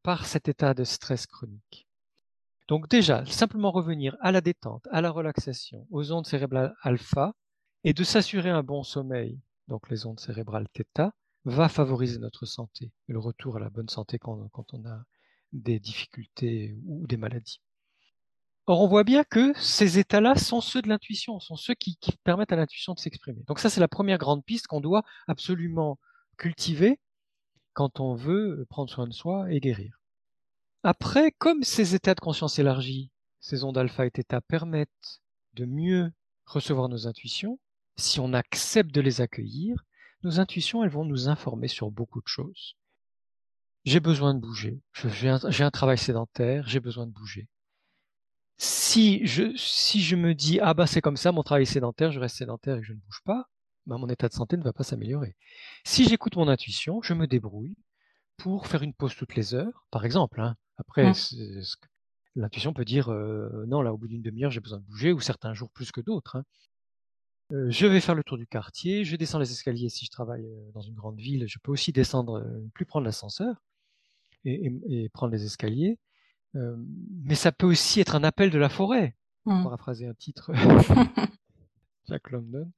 par 0.03 0.27
cet 0.27 0.49
état 0.49 0.75
de 0.75 0.85
stress 0.85 1.27
chronique. 1.27 1.87
Donc 2.68 2.89
déjà, 2.89 3.25
simplement 3.27 3.70
revenir 3.70 4.16
à 4.20 4.33
la 4.33 4.41
détente, 4.41 4.87
à 4.91 5.01
la 5.01 5.11
relaxation, 5.11 5.87
aux 5.91 6.12
ondes 6.12 6.27
cérébrales 6.27 6.75
alpha, 6.83 7.35
et 7.85 7.93
de 7.93 8.05
s'assurer 8.05 8.51
un 8.51 8.62
bon 8.62 8.83
sommeil, 8.83 9.41
donc 9.68 9.91
les 9.91 10.07
ondes 10.07 10.20
cérébrales 10.20 10.68
θ, 10.73 11.11
va 11.45 11.68
favoriser 11.68 12.18
notre 12.18 12.47
santé, 12.47 12.93
le 13.09 13.18
retour 13.18 13.57
à 13.57 13.61
la 13.61 13.68
bonne 13.68 13.89
santé 13.89 14.18
quand 14.18 14.73
on 14.73 14.87
a 14.87 15.05
des 15.53 15.81
difficultés 15.81 16.77
ou 16.87 17.07
des 17.07 17.16
maladies. 17.16 17.61
Or, 18.66 18.81
on 18.81 18.87
voit 18.87 19.03
bien 19.03 19.25
que 19.25 19.53
ces 19.59 19.99
états-là 19.99 20.37
sont 20.37 20.61
ceux 20.61 20.83
de 20.83 20.89
l'intuition, 20.89 21.41
sont 21.41 21.57
ceux 21.57 21.75
qui, 21.75 21.99
permettent 22.23 22.53
à 22.53 22.57
l'intuition 22.57 22.95
de 22.95 23.01
s'exprimer. 23.01 23.43
Donc 23.49 23.59
ça, 23.59 23.68
c'est 23.68 23.81
la 23.81 23.89
première 23.89 24.18
grande 24.18 24.45
piste 24.45 24.68
qu'on 24.68 24.81
doit 24.81 25.03
absolument 25.27 25.99
cultiver 26.37 27.01
quand 27.72 28.01
on 28.01 28.14
veut 28.14 28.66
prendre 28.68 28.91
soin 28.91 29.07
de 29.07 29.12
soi 29.12 29.51
et 29.51 29.61
guérir. 29.61 30.01
Après, 30.83 31.33
comme 31.33 31.62
ces 31.62 31.95
états 31.95 32.14
de 32.14 32.20
conscience 32.20 32.59
élargie, 32.59 33.11
ces 33.41 33.64
ondes 33.64 33.78
alpha 33.78 34.07
et 34.07 34.11
θ 34.11 34.41
permettent 34.47 35.20
de 35.55 35.64
mieux 35.64 36.12
recevoir 36.47 36.89
nos 36.89 37.07
intuitions, 37.07 37.59
si 37.97 38.20
on 38.20 38.33
accepte 38.33 38.93
de 38.93 39.01
les 39.01 39.20
accueillir, 39.20 39.85
nos 40.22 40.41
intuitions, 40.41 40.83
elles 40.83 40.91
vont 40.91 41.05
nous 41.05 41.28
informer 41.28 41.68
sur 41.68 41.91
beaucoup 41.91 42.20
de 42.20 42.28
choses 42.28 42.76
j'ai 43.85 44.01
besoin 44.01 44.35
de 44.35 44.41
bouger. 44.41 44.80
J'ai 44.95 45.28
un, 45.28 45.70
travail 45.70 45.99
sédentaire, 45.99 46.68
j'ai 46.68 46.80
besoin 46.80 47.07
de 47.07 47.12
bouger. 47.12 47.49
Si 48.59 49.26
je, 49.26 50.16
me 50.16 50.35
dis, 50.35 50.61
ah 50.61 50.74
bah 50.74 50.87
c'est 50.87 51.01
comme 51.01 51.16
ça, 51.16 51.33
mon 51.33 51.43
travail 51.43 51.66
sédentaire, 51.66 52.12
je 52.12 52.20
reste 52.20 52.37
sédentaire 52.37 52.76
et 52.76 52.83
je 52.83 52.93
ne 52.93 52.99
bouge 52.99 53.20
pas, 53.24 53.49
bah 53.87 53.99
mon 53.99 54.09
état 54.09 54.28
de 54.28 54.35
santé 54.35 54.57
ne 54.57 54.62
va 54.62 54.72
pas 54.72 54.85
s'améliorer. 54.85 55.37
Si 55.85 56.05
j'écoute 56.05 56.37
mon 56.37 56.49
intuition, 56.49 57.03
je 57.03 57.14
me 57.14 57.26
débrouille 57.26 57.76
pour 58.37 58.66
faire 58.66 58.83
une 58.83 58.95
pause 58.95 59.14
toutes 59.14 59.35
les 59.35 59.55
heures, 59.55 59.87
par 59.91 60.05
exemple. 60.05 60.41
Hein. 60.41 60.57
Après, 60.78 61.11
mmh. 61.11 61.62
l'intuition 62.37 62.72
peut 62.72 62.85
dire, 62.85 63.11
euh, 63.11 63.64
non, 63.66 63.83
là, 63.83 63.93
au 63.93 63.99
bout 63.99 64.09
d'une 64.09 64.22
demi-heure, 64.22 64.51
j'ai 64.51 64.61
besoin 64.61 64.78
de 64.78 64.85
bouger, 64.85 65.12
ou 65.12 65.20
certains 65.20 65.55
jours 65.55 65.70
plus 65.70 65.93
que 65.93 66.01
d'autres. 66.01 66.37
Hein. 66.37 66.45
Euh, 67.53 67.70
je 67.70 67.87
vais 67.87 68.01
faire 68.01 68.14
le 68.14 68.24
tour 68.24 68.39
du 68.39 68.47
quartier, 68.47 69.05
je 69.05 69.14
descends 69.16 69.39
les 69.39 69.51
escaliers 69.51 69.91
si 69.91 70.07
je 70.07 70.11
travaille 70.11 70.47
euh, 70.47 70.70
dans 70.72 70.80
une 70.80 70.95
grande 70.95 71.18
ville, 71.18 71.47
je 71.47 71.59
peux 71.59 71.70
aussi 71.70 71.93
descendre, 71.93 72.43
plus 72.72 72.87
prendre 72.87 73.05
l'ascenseur 73.05 73.62
et, 74.45 75.09
prendre 75.12 75.33
les 75.33 75.45
escaliers. 75.45 75.99
Euh, 76.55 76.76
mais 77.24 77.35
ça 77.35 77.53
peut 77.53 77.66
aussi 77.66 78.01
être 78.01 78.14
un 78.14 78.24
appel 78.24 78.51
de 78.51 78.59
la 78.59 78.68
forêt, 78.68 79.16
pour 79.45 79.53
mmh. 79.53 79.64
paraphraser 79.64 80.07
un 80.07 80.14
titre 80.14 80.53
Jack 82.09 82.30
London. 82.30 82.70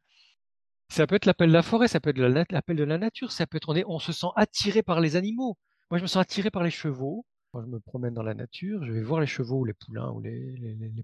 Ça 0.94 1.08
peut 1.08 1.16
être 1.16 1.26
l'appel 1.26 1.48
de 1.48 1.52
la 1.52 1.64
forêt, 1.64 1.88
ça 1.88 1.98
peut 1.98 2.10
être 2.10 2.20
l'appel 2.52 2.76
de 2.76 2.84
la 2.84 2.98
nature, 2.98 3.32
ça 3.32 3.48
peut 3.48 3.56
être 3.56 3.84
on, 3.88 3.98
se 3.98 4.12
sent 4.12 4.28
attiré 4.36 4.84
par 4.84 5.00
les 5.00 5.16
animaux. 5.16 5.58
Moi, 5.90 5.98
je 5.98 6.04
me 6.04 6.06
sens 6.06 6.22
attiré 6.22 6.52
par 6.52 6.62
les 6.62 6.70
chevaux. 6.70 7.26
Quand 7.50 7.62
je 7.62 7.66
me 7.66 7.80
promène 7.80 8.14
dans 8.14 8.22
la 8.22 8.34
nature, 8.34 8.84
je 8.84 8.92
vais 8.92 9.02
voir 9.02 9.18
les 9.20 9.26
chevaux 9.26 9.58
ou 9.58 9.64
les 9.64 9.72
poulains 9.72 10.12
ou 10.12 10.20
les, 10.20 10.54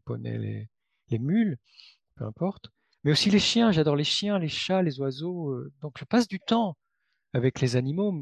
poneys, 0.04 0.38
les, 0.38 0.68
les 1.08 1.18
mules. 1.18 1.58
peu 2.14 2.24
importe. 2.24 2.70
Mais 3.02 3.10
aussi 3.10 3.30
les 3.30 3.40
chiens, 3.40 3.72
j'adore 3.72 3.96
les 3.96 4.04
chiens, 4.04 4.38
les 4.38 4.46
chats, 4.46 4.80
les 4.80 5.00
oiseaux. 5.00 5.50
Euh, 5.50 5.72
donc 5.82 5.98
je 5.98 6.04
passe 6.04 6.28
du 6.28 6.38
temps 6.38 6.76
avec 7.32 7.60
les 7.60 7.74
animaux. 7.74 8.12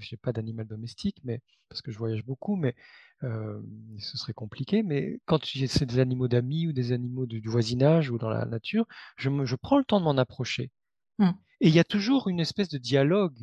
Je 0.00 0.08
n'ai 0.12 0.16
pas 0.16 0.32
d'animal 0.32 0.66
domestique, 0.66 1.18
mais 1.22 1.42
parce 1.68 1.80
que 1.80 1.92
je 1.92 1.98
voyage 1.98 2.24
beaucoup, 2.24 2.56
mais 2.56 2.74
euh, 3.22 3.62
ce 3.98 4.18
serait 4.18 4.32
compliqué. 4.32 4.82
Mais 4.82 5.20
quand 5.26 5.44
c'est 5.44 5.86
des 5.86 6.00
animaux 6.00 6.26
d'amis 6.26 6.66
ou 6.66 6.72
des 6.72 6.90
animaux 6.90 7.26
du 7.26 7.48
voisinage 7.48 8.10
ou 8.10 8.18
dans 8.18 8.30
la 8.30 8.46
nature, 8.46 8.88
je 9.16 9.54
prends 9.54 9.78
le 9.78 9.84
temps 9.84 10.00
de 10.00 10.04
m'en 10.06 10.18
approcher. 10.18 10.72
Mmh. 11.18 11.30
Et 11.60 11.68
il 11.68 11.74
y 11.74 11.78
a 11.78 11.84
toujours 11.84 12.28
une 12.28 12.40
espèce 12.40 12.68
de 12.68 12.78
dialogue 12.78 13.38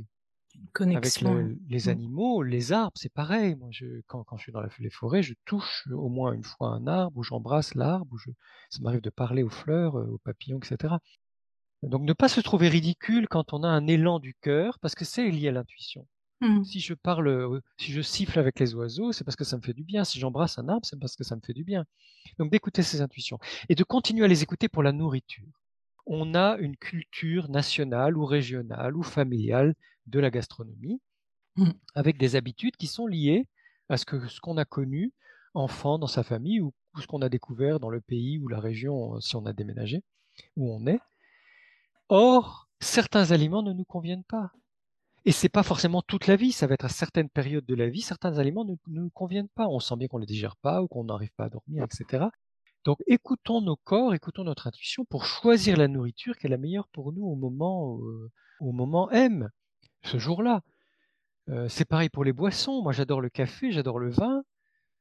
avec 0.76 1.22
les, 1.22 1.86
mmh. 1.86 1.90
animaux, 1.90 2.44
les 2.44 2.72
arbres, 2.72 2.98
c'est 2.98 3.14
pareil. 3.14 3.56
Moi, 3.56 3.70
je, 3.72 4.02
quand, 4.08 4.24
quand, 4.24 4.38
je 4.38 4.44
suis 4.44 4.52
dans 4.52 4.62
la, 4.62 4.70
les 4.80 4.90
forêts, 4.90 5.24
je 5.24 5.34
touche 5.46 5.88
au 5.92 6.10
moins 6.10 6.34
une 6.34 6.44
fois 6.44 6.70
un 6.70 6.88
arbre, 6.88 7.18
ou 7.18 7.24
j'embrasse 7.24 7.76
l'arbre, 7.76 8.08
ou 8.12 8.18
je, 8.18 8.30
ça 8.70 8.82
m'arrive 8.82 9.02
de 9.02 9.10
parler 9.10 9.44
aux 9.44 9.50
fleurs, 9.50 9.98
euh, 9.98 10.06
aux 10.06 10.18
papillons, 10.20 10.60
etc. 10.60 10.96
Donc 11.84 12.04
ne 12.04 12.14
pas 12.14 12.28
se 12.28 12.42
trouver 12.42 12.70
ridicule 12.70 13.28
quand 13.28 13.54
on 13.54 13.64
a 13.64 13.68
un 13.68 13.88
élan 13.88 14.20
du 14.20 14.36
cœur, 14.36 14.78
parce 14.80 14.96
que 14.96 15.06
c'est 15.06 15.30
lié 15.30 15.48
à 15.48 15.52
l'intuition. 15.52 16.08
Mmh. 16.42 16.64
Si 16.64 16.80
je 16.80 16.94
parle, 16.94 17.28
euh, 17.28 17.62
si 17.78 17.92
je 17.92 18.02
siffle 18.02 18.40
avec 18.40 18.60
les 18.60 18.74
oiseaux, 18.74 19.12
c'est 19.12 19.24
parce 19.24 19.36
que 19.36 19.44
ça 19.44 19.58
me 19.58 19.62
fait 19.62 19.74
du 19.74 19.84
bien. 19.84 20.04
Si 20.04 20.20
j'embrasse 20.20 20.58
un 20.58 20.68
arbre, 20.70 20.86
c'est 20.86 21.00
parce 21.00 21.16
que 21.16 21.24
ça 21.24 21.36
me 21.36 21.42
fait 21.42 21.54
du 21.54 21.64
bien. 21.64 21.86
Donc 22.40 22.52
d'écouter 22.52 22.84
ces 22.84 23.02
intuitions 23.02 23.40
et 23.70 23.76
de 23.76 23.84
continuer 23.84 24.26
à 24.26 24.28
les 24.28 24.44
écouter 24.44 24.68
pour 24.68 24.84
la 24.84 24.92
nourriture. 24.92 25.61
On 26.14 26.36
a 26.36 26.58
une 26.58 26.76
culture 26.76 27.48
nationale 27.48 28.18
ou 28.18 28.26
régionale 28.26 28.98
ou 28.98 29.02
familiale 29.02 29.76
de 30.08 30.20
la 30.20 30.30
gastronomie, 30.30 31.00
mmh. 31.56 31.70
avec 31.96 32.18
des 32.18 32.36
habitudes 32.36 32.76
qui 32.76 32.88
sont 32.88 33.08
liées 33.08 33.48
à 33.88 33.96
ce 33.96 34.06
que 34.06 34.28
ce 34.28 34.42
qu'on 34.42 34.58
a 34.58 34.66
connu 34.66 35.14
enfant 35.54 36.00
dans 36.00 36.08
sa 36.08 36.24
famille 36.24 36.60
ou, 36.60 36.74
ce 37.00 37.08
qu'on 37.08 37.22
a 37.22 37.30
découvert 37.30 37.80
dans 37.80 37.90
le 37.90 38.02
pays 38.02 38.38
ou 38.40 38.50
la 38.50 38.60
région 38.60 39.16
euh, 39.16 39.20
si 39.22 39.38
on 39.38 39.46
a 39.46 39.54
déménagé 39.54 40.04
où 40.58 40.74
on 40.74 40.86
est. 40.86 41.00
Or, 42.10 42.68
certains 42.82 43.32
aliments 43.32 43.64
ne 43.64 43.72
nous 43.72 43.86
conviennent 43.86 44.26
pas. 44.26 44.52
Et 45.24 45.32
c'est 45.32 45.48
pas 45.48 45.64
forcément 45.64 46.02
toute 46.02 46.28
la 46.28 46.36
vie, 46.36 46.52
ça 46.52 46.68
va 46.68 46.74
être 46.74 46.84
à 46.84 46.90
certaines 46.90 47.30
périodes 47.30 47.66
de 47.66 47.76
la 47.76 47.88
vie, 47.88 48.02
certains 48.02 48.38
aliments 48.38 48.66
ne, 48.66 48.76
nous 48.88 49.10
conviennent 49.12 49.48
pas. 49.48 49.70
On 49.70 49.80
sent 49.80 49.96
bien 49.96 50.10
qu'on 50.10 50.18
ne 50.18 50.24
les 50.24 50.28
digère 50.28 50.58
pas 50.58 50.82
ou 50.82 50.90
qu'on 50.90 51.06
n'arrive 51.06 51.32
pas 51.38 51.46
à 51.46 51.50
dormir, 51.50 51.86
etc. 51.86 52.26
Donc 52.84 52.98
écoutons 53.06 53.62
nos 53.62 53.76
corps, 53.76 54.14
écoutons 54.16 54.44
notre 54.44 54.68
intuition 54.68 55.06
pour 55.06 55.26
choisir 55.26 55.78
la 55.78 55.88
nourriture 55.88 56.36
qui 56.38 56.48
est 56.48 56.50
la 56.50 56.58
meilleure 56.58 56.88
pour 56.88 57.14
nous 57.14 57.26
au 57.26 57.36
moment, 57.36 58.00
euh, 58.00 58.32
au 58.60 58.72
moment 58.72 59.10
M 59.12 59.50
ce 60.04 60.18
jour-là. 60.18 60.62
Euh, 61.50 61.68
c'est 61.68 61.86
pareil 61.86 62.10
pour 62.10 62.24
les 62.24 62.34
boissons. 62.34 62.82
Moi, 62.82 62.92
j'adore 62.92 63.22
le 63.22 63.30
café, 63.30 63.72
j'adore 63.72 64.00
le 64.00 64.10
vin, 64.10 64.44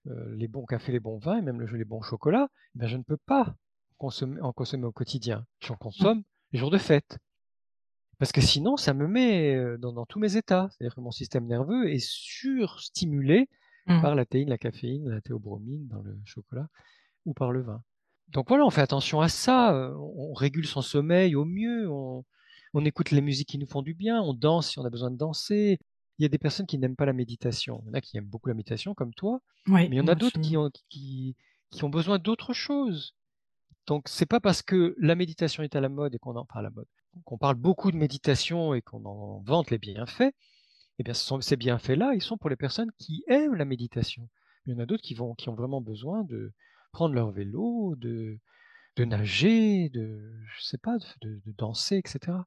euh, 0.08 0.34
les 0.36 0.46
bons 0.46 0.66
cafés, 0.66 0.92
les 0.92 1.00
bons 1.00 1.18
vins, 1.18 1.38
et 1.38 1.42
même 1.42 1.60
le, 1.60 1.66
les 1.74 1.84
bons 1.84 2.02
chocolats. 2.02 2.48
Ben, 2.74 2.86
je 2.86 2.98
ne 2.98 3.02
peux 3.02 3.16
pas 3.16 3.54
consommer, 3.96 4.40
en 4.42 4.52
consommer 4.52 4.84
au 4.84 4.92
quotidien. 4.92 5.46
J'en 5.60 5.76
consomme 5.76 6.22
les 6.52 6.58
jours 6.58 6.70
de 6.70 6.78
fête. 6.78 7.18
Parce 8.18 8.32
que 8.32 8.42
sinon, 8.42 8.76
ça 8.76 8.92
me 8.92 9.06
met 9.06 9.78
dans, 9.78 10.04
tous 10.04 10.18
mes 10.18 10.36
états. 10.36 10.68
C'est-à-dire 10.70 10.94
que 10.94 11.00
mon 11.00 11.10
système 11.10 11.46
nerveux 11.46 11.90
est 11.90 12.04
surstimulé 12.04 13.48
mmh. 13.86 14.02
par 14.02 14.14
la 14.14 14.26
théine, 14.26 14.50
la 14.50 14.58
caféine, 14.58 15.08
la 15.08 15.22
théobromine 15.22 15.88
dans 15.88 16.02
le 16.02 16.18
chocolat 16.26 16.68
ou 17.24 17.34
par 17.34 17.52
le 17.52 17.62
vin. 17.62 17.82
Donc 18.28 18.48
voilà, 18.48 18.64
on 18.64 18.70
fait 18.70 18.80
attention 18.80 19.20
à 19.20 19.28
ça. 19.28 19.92
On 19.98 20.32
régule 20.34 20.66
son 20.66 20.82
sommeil 20.82 21.34
au 21.34 21.44
mieux. 21.44 21.90
On, 21.90 22.24
on 22.74 22.84
écoute 22.84 23.10
les 23.10 23.20
musiques 23.20 23.48
qui 23.48 23.58
nous 23.58 23.66
font 23.66 23.82
du 23.82 23.94
bien, 23.94 24.20
on 24.22 24.34
danse 24.34 24.70
si 24.70 24.78
on 24.78 24.84
a 24.84 24.90
besoin 24.90 25.10
de 25.10 25.16
danser. 25.16 25.78
Il 26.18 26.22
y 26.22 26.26
a 26.26 26.28
des 26.28 26.38
personnes 26.38 26.66
qui 26.66 26.78
n'aiment 26.78 26.96
pas 26.96 27.06
la 27.06 27.12
méditation. 27.12 27.82
Il 27.84 27.88
y 27.88 27.90
en 27.90 27.94
a 27.94 28.00
qui 28.00 28.16
aiment 28.16 28.26
beaucoup 28.26 28.48
la 28.48 28.54
méditation, 28.54 28.94
comme 28.94 29.14
toi. 29.14 29.40
mais 29.66 29.86
il 29.86 29.94
y 29.94 30.00
en 30.00 30.06
a 30.06 30.14
d'autres 30.14 30.40
qui 30.40 30.56
ont, 30.56 30.70
qui, 30.88 31.34
ont 31.82 31.88
besoin 31.88 32.18
d'autre 32.18 32.52
chose. 32.52 33.14
Donc, 33.86 34.08
c'est 34.08 34.26
pas 34.26 34.38
parce 34.38 34.62
que 34.62 34.94
la 34.98 35.14
méditation 35.14 35.62
est 35.62 35.74
à 35.74 35.80
la 35.80 35.88
mode 35.88 36.14
et 36.14 36.18
qu'on 36.18 36.36
en 36.36 36.44
parle 36.44 36.66
à 36.66 36.68
la 36.68 36.74
mode, 36.74 36.86
qu'on 37.24 37.38
parle 37.38 37.56
beaucoup 37.56 37.90
de 37.90 37.96
méditation 37.96 38.74
et 38.74 38.82
qu'on 38.82 39.04
en 39.04 39.40
vante 39.40 39.70
les 39.70 39.78
bienfaits. 39.78 40.32
Eh 40.98 41.02
bien, 41.02 41.14
ces 41.14 41.56
bienfaits-là, 41.56 42.12
ils 42.14 42.22
sont 42.22 42.36
pour 42.36 42.50
les 42.50 42.56
personnes 42.56 42.90
qui 42.98 43.24
aiment 43.26 43.54
la 43.54 43.64
méditation. 43.64 44.28
il 44.66 44.74
y 44.74 44.76
en 44.76 44.78
a 44.80 44.86
d'autres 44.86 45.02
qui 45.02 45.14
vont, 45.14 45.34
qui 45.34 45.48
ont 45.48 45.54
vraiment 45.54 45.80
besoin 45.80 46.22
de 46.24 46.52
prendre 46.92 47.14
leur 47.14 47.30
vélo, 47.30 47.94
de, 47.96 48.38
de 48.96 49.04
nager, 49.04 49.88
de, 49.90 50.32
je 50.56 50.62
sais 50.62 50.78
pas, 50.78 50.98
de 51.22 51.40
danser, 51.56 51.96
etc. 51.96 52.38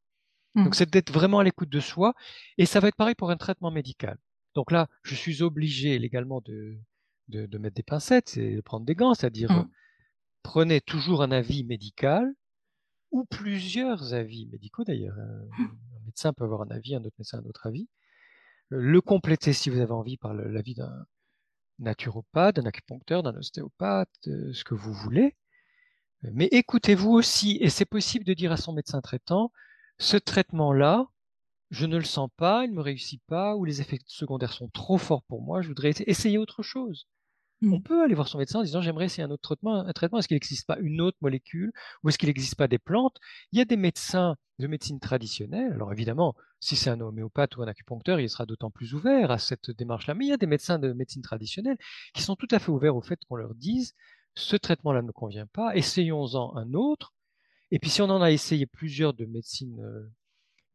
Donc 0.55 0.67
mmh. 0.67 0.73
c'est 0.73 0.89
d'être 0.89 1.11
vraiment 1.11 1.39
à 1.39 1.43
l'écoute 1.43 1.69
de 1.69 1.79
soi. 1.79 2.13
Et 2.57 2.65
ça 2.65 2.79
va 2.79 2.87
être 2.87 2.95
pareil 2.95 3.15
pour 3.15 3.31
un 3.31 3.37
traitement 3.37 3.71
médical. 3.71 4.17
Donc 4.55 4.71
là, 4.71 4.87
je 5.01 5.15
suis 5.15 5.41
obligé 5.41 5.97
légalement 5.97 6.41
de, 6.41 6.77
de, 7.27 7.57
mettre 7.57 7.75
des 7.75 7.83
pincettes 7.83 8.37
et 8.37 8.55
de 8.55 8.61
prendre 8.61 8.85
des 8.85 8.93
gants, 8.93 9.15
c'est-à-dire 9.15 9.51
mmh. 9.51 9.69
prenez 10.43 10.81
toujours 10.81 11.23
un 11.23 11.31
avis 11.31 11.63
médical 11.63 12.31
ou 13.11 13.25
plusieurs 13.25 14.13
avis 14.13 14.47
médicaux 14.47 14.83
d'ailleurs. 14.83 15.15
Mmh. 15.15 15.63
Un 15.63 16.05
médecin 16.05 16.33
peut 16.33 16.43
avoir 16.43 16.61
un 16.61 16.69
avis, 16.69 16.95
un 16.95 17.03
autre 17.03 17.15
médecin 17.17 17.39
un 17.39 17.49
autre 17.49 17.65
avis. 17.65 17.87
Le 18.69 19.01
compléter 19.01 19.53
si 19.53 19.69
vous 19.69 19.79
avez 19.79 19.91
envie 19.91 20.17
par 20.17 20.33
l'avis 20.33 20.75
d'un 20.75 21.05
naturopathe, 21.80 22.55
d'un 22.55 22.65
acupuncteur, 22.65 23.24
d'un 23.24 23.36
ostéopathe, 23.36 24.09
ce 24.24 24.63
que 24.63 24.76
vous 24.76 24.93
voulez. 24.93 25.36
Mais 26.24 26.47
écoutez-vous 26.51 27.11
aussi, 27.11 27.57
et 27.61 27.69
c'est 27.69 27.86
possible 27.86 28.26
de 28.26 28.34
dire 28.34 28.51
à 28.51 28.57
son 28.57 28.74
médecin 28.74 29.01
traitant, 29.01 29.51
ce 29.99 30.17
traitement-là, 30.17 31.07
je 31.69 31.86
ne 31.86 31.97
le 31.97 32.03
sens 32.03 32.30
pas, 32.38 32.65
il 32.65 32.71
ne 32.71 32.76
me 32.76 32.82
réussit 32.82 33.21
pas, 33.28 33.55
ou 33.55 33.65
les 33.65 33.82
effets 33.82 33.99
secondaires 34.05 34.53
sont 34.53 34.69
trop 34.69 34.97
forts 34.97 35.24
pour 35.24 35.41
moi, 35.41 35.61
je 35.61 35.67
voudrais 35.67 35.91
essayer 36.07 36.38
autre 36.38 36.63
chose. 36.63 37.07
On 37.61 37.77
mmh. 37.77 37.83
peut 37.83 38.03
aller 38.03 38.15
voir 38.15 38.27
son 38.27 38.37
médecin 38.37 38.59
en 38.59 38.63
disant 38.63 38.81
j'aimerais 38.81 39.05
essayer 39.05 39.23
un 39.23 39.31
autre 39.31 39.41
traitement. 39.41 39.75
Un 39.75 39.93
traitement, 39.93 40.19
est-ce 40.19 40.27
qu'il 40.27 40.35
n'existe 40.35 40.67
pas 40.67 40.77
une 40.79 40.99
autre 40.99 41.17
molécule 41.21 41.71
ou 42.03 42.09
est-ce 42.09 42.17
qu'il 42.17 42.27
n'existe 42.27 42.55
pas 42.55 42.67
des 42.67 42.79
plantes? 42.79 43.17
Il 43.51 43.59
y 43.59 43.61
a 43.61 43.65
des 43.65 43.77
médecins 43.77 44.35
de 44.59 44.67
médecine 44.67 44.99
traditionnelle. 44.99 45.71
Alors 45.73 45.93
évidemment, 45.93 46.35
si 46.59 46.75
c'est 46.75 46.89
un 46.89 46.99
homéopathe 46.99 47.55
ou 47.55 47.63
un 47.63 47.67
acupuncteur, 47.67 48.19
il 48.19 48.29
sera 48.29 48.45
d'autant 48.45 48.69
plus 48.69 48.93
ouvert 48.93 49.31
à 49.31 49.37
cette 49.37 49.71
démarche-là. 49.71 50.13
Mais 50.13 50.25
il 50.25 50.29
y 50.29 50.33
a 50.33 50.37
des 50.37 50.47
médecins 50.47 50.79
de 50.79 50.91
médecine 50.91 51.21
traditionnelle 51.21 51.77
qui 52.13 52.21
sont 52.21 52.35
tout 52.35 52.47
à 52.51 52.59
fait 52.59 52.71
ouverts 52.71 52.95
au 52.95 53.01
fait 53.01 53.19
qu'on 53.27 53.35
leur 53.35 53.55
dise 53.55 53.93
ce 54.35 54.55
traitement-là 54.55 55.01
ne 55.01 55.11
convient 55.11 55.45
pas, 55.47 55.75
essayons-en 55.75 56.55
un 56.57 56.73
autre 56.73 57.13
et 57.73 57.79
puis 57.79 57.89
si 57.89 58.03
on 58.03 58.09
en 58.11 58.21
a 58.21 58.31
essayé 58.31 58.67
plusieurs 58.67 59.15
de 59.15 59.25
médecine 59.25 59.79
euh, 59.79 60.07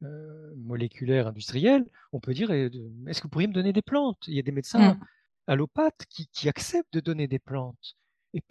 euh, 0.03 0.53
moléculaire 0.57 1.29
industrielle, 1.29 1.87
on 2.13 2.19
peut 2.19 2.35
dire 2.35 2.51
est-ce 2.51 3.21
que 3.21 3.23
vous 3.23 3.29
pourriez 3.29 3.47
me 3.47 3.53
donner 3.53 3.73
des 3.73 3.83
plantes? 3.83 4.19
Il 4.27 4.35
y 4.35 4.41
a 4.41 4.43
des 4.43 4.51
médecins 4.51 4.95
mmh. 4.95 5.01
Allopathes 5.49 6.07
qui, 6.11 6.49
acceptent 6.49 6.93
de 6.93 7.01
donner 7.01 7.27
des 7.27 7.39
plantes. 7.39 7.97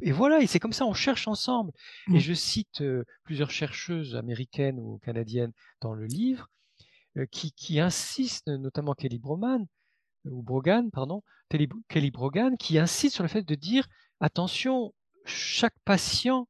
Et, 0.02 0.12
voilà, 0.12 0.42
et 0.42 0.48
c'est 0.48 0.60
comme 0.60 0.74
ça, 0.74 0.86
on 0.86 0.94
cherche 0.94 1.28
ensemble. 1.28 1.72
Et 2.08 2.14
mmh. 2.14 2.20
je 2.20 2.34
cite 2.34 2.82
euh, 2.82 3.06
plusieurs 3.24 3.52
chercheuses 3.52 4.16
américaines 4.16 4.80
ou 4.80 5.00
canadiennes 5.04 5.54
dans 5.82 5.94
le 5.94 6.06
livre 6.06 6.50
qui, 7.32 7.80
insistent, 7.80 8.48
notamment 8.48 8.94
Kelly 8.94 9.18
Broman, 9.18 9.66
ou 10.26 10.44
Brogan, 10.44 10.92
pardon, 10.92 11.24
Kelly 11.50 12.12
Brogan, 12.12 12.58
qui 12.58 12.78
insiste 12.78 13.16
sur 13.16 13.24
le 13.24 13.30
fait 13.30 13.44
de 13.44 13.56
dire 13.56 13.88
attention, 14.20 14.94
chaque 15.26 15.76
patient 15.86 16.48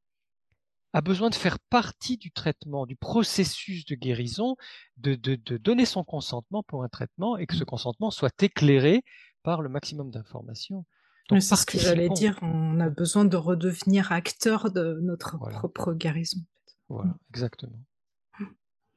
a 0.92 1.00
besoin 1.00 1.30
de 1.30 1.34
faire 1.34 1.58
partie 1.58 2.16
du 2.16 2.32
traitement, 2.32 2.86
du 2.86 2.96
processus 2.96 3.84
de 3.84 3.94
guérison, 3.94 4.56
de, 4.96 5.16
donner 5.56 5.84
son 5.84 6.02
consentement 6.02 6.62
pour 6.62 6.82
un 6.82 6.88
traitement 6.88 7.36
et 7.36 7.46
que 7.46 7.54
ce 7.54 7.62
mmh. 7.62 7.66
consentement 7.66 8.10
soit 8.10 8.42
éclairé 8.42 9.02
par 9.42 9.62
le 9.62 9.68
maximum 9.68 10.10
d'informations. 10.10 10.84
C'est 11.30 11.56
ce 11.56 11.66
que 11.66 11.78
j'allais 11.78 12.08
dire, 12.08 12.38
on 12.40 12.80
a 12.80 12.88
besoin 12.88 13.26
de 13.26 13.36
redevenir 13.36 14.12
acteur 14.12 14.70
de 14.70 14.98
notre 15.02 15.36
propre 15.36 15.92
guérison. 15.92 16.40
Voilà, 16.88 17.10
mmh. 17.10 17.18
exactement. 17.30 17.78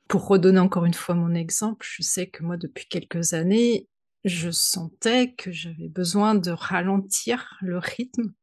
Pour 0.07 0.27
redonner 0.27 0.59
encore 0.59 0.85
une 0.85 0.93
fois 0.93 1.15
mon 1.15 1.33
exemple, 1.33 1.85
je 1.89 2.01
sais 2.03 2.27
que 2.27 2.43
moi, 2.43 2.57
depuis 2.57 2.87
quelques 2.87 3.33
années, 3.33 3.89
je 4.23 4.49
sentais 4.49 5.33
que 5.33 5.51
j'avais 5.51 5.89
besoin 5.89 6.35
de 6.35 6.51
ralentir 6.51 7.57
le 7.61 7.77
rythme. 7.77 8.33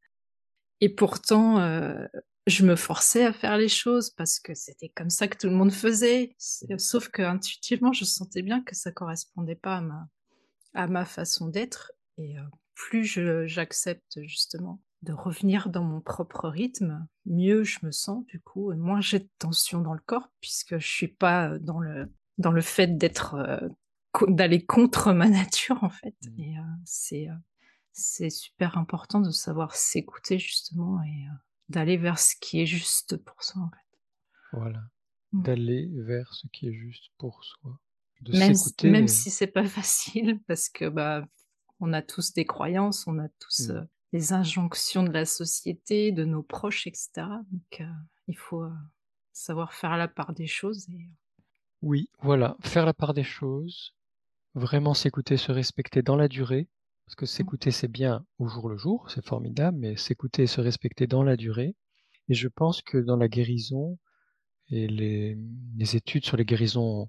Et 0.81 0.89
pourtant, 0.89 1.59
euh, 1.61 2.07
je 2.47 2.65
me 2.65 2.77
forçais 2.77 3.25
à 3.25 3.33
faire 3.33 3.57
les 3.57 3.69
choses 3.69 4.11
parce 4.11 4.39
que 4.39 4.55
c'était 4.55 4.89
comme 4.89 5.11
ça 5.11 5.29
que 5.29 5.37
tout 5.37 5.49
le 5.49 5.55
monde 5.55 5.73
faisait. 5.73 6.35
Sauf 6.39 7.09
que 7.09 7.23
intuitivement, 7.23 7.93
je 7.93 8.05
sentais 8.05 8.43
bien 8.43 8.63
que 8.63 8.75
ça 8.75 8.93
correspondait 8.93 9.55
pas 9.55 9.77
à 9.77 9.81
ma, 9.81 10.09
à 10.79 10.87
ma 10.87 11.05
façon 11.05 11.49
d'être. 11.49 11.93
Et 12.18 12.39
euh, 12.39 12.43
plus 12.74 13.05
j'accepte 13.47 14.22
justement 14.22 14.81
de 15.03 15.12
revenir 15.12 15.68
dans 15.68 15.83
mon 15.83 16.01
propre 16.01 16.49
rythme, 16.49 17.07
mieux 17.26 17.64
je 17.64 17.85
me 17.85 17.91
sens 17.91 18.24
du 18.26 18.41
coup, 18.41 18.72
et 18.72 18.76
moins 18.76 19.01
j'ai 19.01 19.18
de 19.18 19.29
tension 19.39 19.81
dans 19.81 19.93
le 19.93 20.01
corps 20.07 20.31
puisque 20.41 20.79
je 20.79 20.87
suis 20.87 21.09
pas 21.09 21.59
dans 21.59 21.81
le 21.81 22.12
dans 22.39 22.53
le 22.53 22.61
fait 22.61 22.97
d'être 22.97 23.35
euh, 23.35 23.68
d'aller 24.29 24.64
contre 24.64 25.12
ma 25.12 25.29
nature 25.29 25.83
en 25.83 25.91
fait. 25.91 26.16
Mmh. 26.22 26.41
Et 26.41 26.59
euh, 26.59 26.62
c'est 26.85 27.29
c'est 27.93 28.31
super 28.31 28.79
important 28.79 29.20
de 29.20 29.31
savoir 29.31 29.74
s'écouter 29.74 30.39
justement 30.39 31.03
et 31.03 31.26
d'aller 31.68 31.97
vers 31.97 32.20
ce 32.20 32.35
qui 32.41 32.61
est 32.61 32.66
juste 32.66 33.16
pour 33.16 33.43
soi 33.43 33.62
en 33.62 33.70
fait. 33.70 33.99
Voilà, 34.53 34.83
mmh. 35.33 35.43
d'aller 35.43 35.91
vers 36.07 36.33
ce 36.35 36.47
qui 36.53 36.68
est 36.68 36.74
juste 36.74 37.11
pour 37.18 37.43
soi. 37.43 37.81
De 38.21 38.37
même, 38.37 38.55
si, 38.55 38.75
même 38.85 39.09
si 39.09 39.31
c'est 39.31 39.47
pas 39.47 39.64
facile 39.64 40.41
parce 40.47 40.69
que 40.69 40.89
bah 40.89 41.25
on 41.81 41.93
a 41.93 42.03
tous 42.03 42.33
des 42.33 42.45
croyances, 42.45 43.07
on 43.07 43.19
a 43.19 43.29
tous 43.39 43.69
mmh. 43.69 43.73
euh, 43.73 43.85
des 44.12 44.33
injonctions 44.33 45.03
de 45.03 45.11
la 45.11 45.25
société, 45.25 46.12
de 46.12 46.25
nos 46.25 46.43
proches, 46.43 46.87
etc. 46.87 47.11
Donc 47.53 47.81
euh, 47.81 47.85
il 48.27 48.37
faut 48.37 48.64
euh, 48.64 48.73
savoir 49.33 49.73
faire 49.73 49.97
la 49.97 50.09
part 50.09 50.33
des 50.33 50.49
choses 50.49 50.89
et 50.91 51.09
Oui, 51.83 52.11
voilà, 52.21 52.57
faire 52.61 52.85
la 52.85 52.95
part 52.95 53.14
des 53.14 53.23
choses, 53.23 53.95
vraiment 54.55 54.95
s'écouter, 54.95 55.37
se 55.37 55.53
respecter 55.53 56.03
dans 56.03 56.16
la 56.16 56.29
durée, 56.29 56.69
parce 57.07 57.14
que 57.14 57.25
Mmh. 57.25 57.29
s'écouter, 57.29 57.71
c'est 57.71 57.89
bien 57.89 58.27
au 58.39 58.49
jour 58.49 58.69
le 58.69 58.77
jour, 58.77 59.09
c'est 59.11 59.25
formidable, 59.25 59.79
mais 59.79 59.97
s'écouter 59.97 60.43
et 60.43 60.47
se 60.49 60.61
respecter 60.61 61.07
dans 61.07 61.23
la 61.23 61.37
durée 61.37 61.77
et 62.29 62.35
je 62.35 62.49
pense 62.49 62.83
que 62.83 62.99
dans 62.99 63.16
la 63.16 63.29
guérison 63.29 63.99
et 64.71 64.87
les, 64.87 65.39
les 65.77 65.97
études 65.97 66.25
sur 66.25 66.37
les 66.37 66.45
guérisons, 66.45 67.09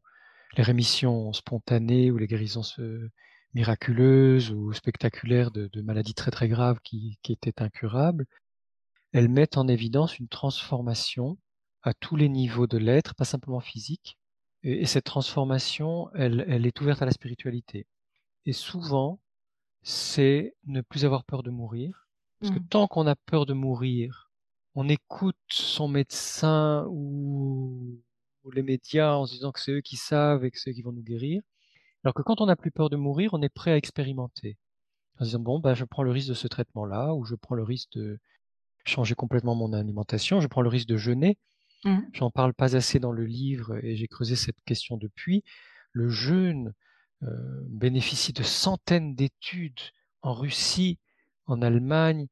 les 0.57 0.63
rémissions 0.63 1.33
spontanées 1.33 2.11
ou 2.11 2.17
les 2.17 2.27
guérisons 2.27 2.63
se- 2.63 3.09
miraculeuses 3.53 4.51
ou 4.51 4.73
spectaculaires 4.73 5.51
de, 5.51 5.67
de 5.73 5.81
maladies 5.81 6.13
très 6.13 6.31
très 6.31 6.47
graves 6.47 6.79
qui, 6.83 7.17
qui 7.23 7.31
étaient 7.33 7.61
incurables, 7.63 8.25
elles 9.11 9.29
mettent 9.29 9.57
en 9.57 9.67
évidence 9.67 10.19
une 10.19 10.27
transformation 10.27 11.37
à 11.83 11.93
tous 11.93 12.15
les 12.15 12.29
niveaux 12.29 12.67
de 12.67 12.77
l'être, 12.79 13.15
pas 13.15 13.25
simplement 13.25 13.59
physique. 13.59 14.17
Et, 14.63 14.81
et 14.81 14.85
cette 14.85 15.05
transformation, 15.05 16.09
elle, 16.15 16.45
elle 16.47 16.65
est 16.65 16.81
ouverte 16.81 17.01
à 17.01 17.05
la 17.05 17.11
spiritualité. 17.11 17.87
Et 18.45 18.53
souvent, 18.53 19.19
c'est 19.83 20.55
ne 20.65 20.81
plus 20.81 21.05
avoir 21.05 21.23
peur 21.25 21.43
de 21.43 21.51
mourir. 21.51 22.07
Parce 22.41 22.51
que 22.51 22.59
Mmh. 22.59 22.69
tant 22.69 22.87
qu'on 22.87 23.07
a 23.07 23.15
peur 23.15 23.45
de 23.45 23.53
mourir, 23.53 24.31
on 24.75 24.89
écoute 24.89 25.37
son 25.49 25.87
médecin 25.87 26.85
ou, 26.89 28.01
ou 28.49 28.51
les 28.51 28.63
médias 28.63 29.13
en 29.13 29.25
se 29.25 29.33
disant 29.33 29.51
que 29.51 29.59
c'est 29.59 29.71
eux 29.71 29.81
qui 29.81 29.95
savent 29.95 30.43
et 30.43 30.51
que 30.51 30.59
c'est 30.59 30.71
eux 30.71 30.73
qui 30.73 30.81
vont 30.81 30.91
nous 30.91 31.03
guérir. 31.03 31.41
Alors 32.03 32.13
que 32.13 32.21
quand 32.21 32.41
on 32.41 32.47
n'a 32.47 32.55
plus 32.55 32.71
peur 32.71 32.89
de 32.89 32.95
mourir, 32.95 33.33
on 33.33 33.41
est 33.41 33.53
prêt 33.53 33.71
à 33.71 33.77
expérimenter. 33.77 34.57
En 35.15 35.19
se 35.19 35.25
disant, 35.25 35.39
bon, 35.39 35.59
ben, 35.59 35.73
je 35.73 35.85
prends 35.85 36.03
le 36.03 36.11
risque 36.11 36.29
de 36.29 36.33
ce 36.33 36.47
traitement-là, 36.47 37.13
ou 37.13 37.25
je 37.25 37.35
prends 37.35 37.55
le 37.55 37.63
risque 37.63 37.91
de 37.93 38.19
changer 38.85 39.15
complètement 39.15 39.55
mon 39.55 39.73
alimentation, 39.73 40.41
je 40.41 40.47
prends 40.47 40.61
le 40.61 40.69
risque 40.69 40.87
de 40.87 40.97
jeûner. 40.97 41.37
Mmh. 41.83 41.99
J'en 42.13 42.31
parle 42.31 42.53
pas 42.53 42.75
assez 42.75 42.99
dans 42.99 43.11
le 43.11 43.25
livre 43.25 43.83
et 43.83 43.95
j'ai 43.95 44.07
creusé 44.07 44.35
cette 44.35 44.59
question 44.65 44.97
depuis. 44.97 45.43
Le 45.91 46.09
jeûne 46.09 46.73
euh, 47.23 47.61
bénéficie 47.67 48.33
de 48.33 48.43
centaines 48.43 49.15
d'études 49.15 49.79
en 50.21 50.33
Russie, 50.33 50.99
en 51.45 51.61
Allemagne, 51.61 52.27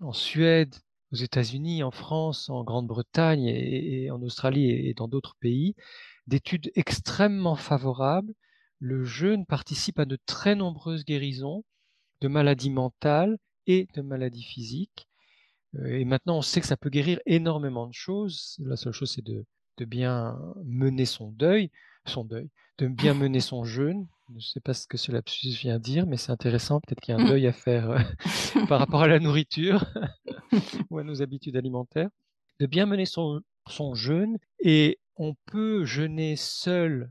en 0.00 0.12
Suède, 0.12 0.74
aux 1.16 1.24
États-Unis, 1.24 1.82
en 1.82 1.90
France, 1.90 2.50
en 2.50 2.64
Grande-Bretagne 2.64 3.46
et, 3.46 4.04
et 4.04 4.10
en 4.10 4.22
Australie 4.22 4.70
et, 4.70 4.90
et 4.90 4.94
dans 4.94 5.08
d'autres 5.08 5.36
pays, 5.40 5.74
d'études 6.26 6.70
extrêmement 6.76 7.56
favorables. 7.56 8.34
Le 8.80 9.04
jeûne 9.04 9.46
participe 9.46 9.98
à 10.00 10.04
de 10.06 10.18
très 10.26 10.54
nombreuses 10.54 11.04
guérisons 11.04 11.64
de 12.22 12.28
maladies 12.28 12.70
mentales 12.70 13.38
et 13.66 13.88
de 13.94 14.02
maladies 14.02 14.44
physiques. 14.44 15.08
Euh, 15.76 15.98
Et 15.98 16.04
maintenant, 16.04 16.38
on 16.38 16.42
sait 16.42 16.60
que 16.60 16.66
ça 16.66 16.76
peut 16.76 16.90
guérir 16.90 17.20
énormément 17.26 17.86
de 17.86 17.94
choses. 17.94 18.56
La 18.60 18.76
seule 18.76 18.92
chose, 18.92 19.12
c'est 19.12 19.24
de, 19.24 19.44
de 19.78 19.84
bien 19.84 20.38
mener 20.64 21.06
son 21.06 21.30
deuil, 21.30 21.70
son 22.06 22.24
deuil, 22.24 22.50
de 22.78 22.88
bien 22.88 23.14
mener 23.14 23.40
son 23.40 23.64
jeûne. 23.64 24.06
Je 24.30 24.34
ne 24.34 24.40
sais 24.40 24.60
pas 24.60 24.74
ce 24.74 24.86
que 24.86 24.98
ce 24.98 25.12
lapsus 25.12 25.50
vient 25.50 25.78
dire, 25.78 26.06
mais 26.06 26.16
c'est 26.16 26.32
intéressant. 26.32 26.80
Peut-être 26.80 27.00
qu'il 27.00 27.12
y 27.14 27.16
a 27.16 27.20
un 27.20 27.22
deuil 27.24 27.46
à 27.46 27.52
faire 27.52 27.90
euh, 27.90 27.98
par 28.68 28.78
rapport 28.80 29.02
à 29.02 29.08
la 29.08 29.20
nourriture 29.20 29.84
ou 30.90 30.98
à 30.98 31.04
nos 31.04 31.22
habitudes 31.22 31.56
alimentaires. 31.56 32.10
De 32.60 32.66
bien 32.66 32.86
mener 32.86 33.06
son, 33.06 33.40
son 33.68 33.94
jeûne. 33.94 34.38
Et 34.60 34.98
on 35.16 35.34
peut 35.46 35.84
jeûner 35.84 36.36
seul 36.36 37.10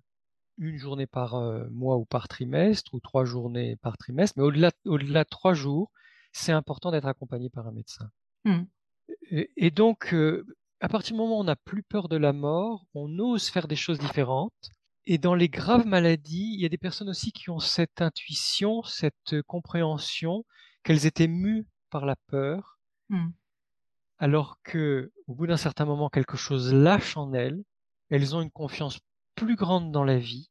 une 0.58 0.78
journée 0.78 1.08
par 1.08 1.36
euh, 1.36 1.68
mois 1.70 1.98
ou 1.98 2.06
par 2.06 2.28
trimestre, 2.28 2.93
ou 2.93 3.00
trois 3.00 3.26
journées 3.26 3.76
par 3.78 3.98
trimestre. 3.98 4.38
Mais 4.38 4.43
au-delà 4.43 4.72
au-delà 4.86 5.24
de 5.24 5.30
trois 5.30 5.54
jours, 5.54 5.91
c'est 6.32 6.52
important 6.52 6.91
d'être 6.91 7.08
accompagné 7.08 7.50
par 7.50 7.68
un 7.68 7.72
médecin. 7.72 8.10
Mmh. 8.46 8.64
Et, 9.32 9.52
et 9.58 9.72
donc, 9.72 10.14
euh, 10.14 10.46
à 10.80 10.89
partir 10.89 11.14
du 11.14 11.20
moment 11.20 11.38
où 11.38 11.41
on 11.41 11.46
n'a 11.46 11.56
plus 11.56 11.84
peur 11.84 12.10
de 12.10 12.18
la 12.18 12.34
mort, 12.34 12.86
on 12.93 13.20
ose 13.20 13.50
faire 13.50 13.68
des 13.68 13.76
choses 13.76 14.00
différentes. 14.00 14.72
Et 15.08 15.18
dans 15.18 15.36
les 15.36 15.50
graves 15.50 15.86
maladies, 15.86 16.52
il 16.54 16.62
y 16.62 16.66
a 16.66 16.70
des 16.70 16.78
personnes 16.78 17.10
aussi 17.10 17.32
qui 17.32 17.50
ont 17.50 17.60
cette 17.60 18.02
intuition, 18.02 18.82
cette 18.84 19.41
compréhension 19.43 20.46
qu'elles 20.84 21.06
étaient 21.06 21.28
mues 21.28 21.68
par 21.91 22.06
la 22.06 22.16
peur, 22.28 22.74
Mmh. 23.10 23.34
alors 24.18 24.58
que, 24.64 25.12
au 25.28 25.36
bout 25.36 25.47
d'un 25.47 25.58
certain 25.58 25.86
moment, 25.86 26.10
quelque 26.10 26.38
chose 26.38 26.74
lâche 26.74 27.18
en 27.18 27.34
elles. 27.34 27.64
Elles 28.10 28.36
ont 28.36 28.41
une 28.41 28.51
confiance 28.51 28.99
plus 29.36 29.56
grande 29.56 29.91
dans 29.91 30.03
la 30.03 30.18
vie 30.20 30.49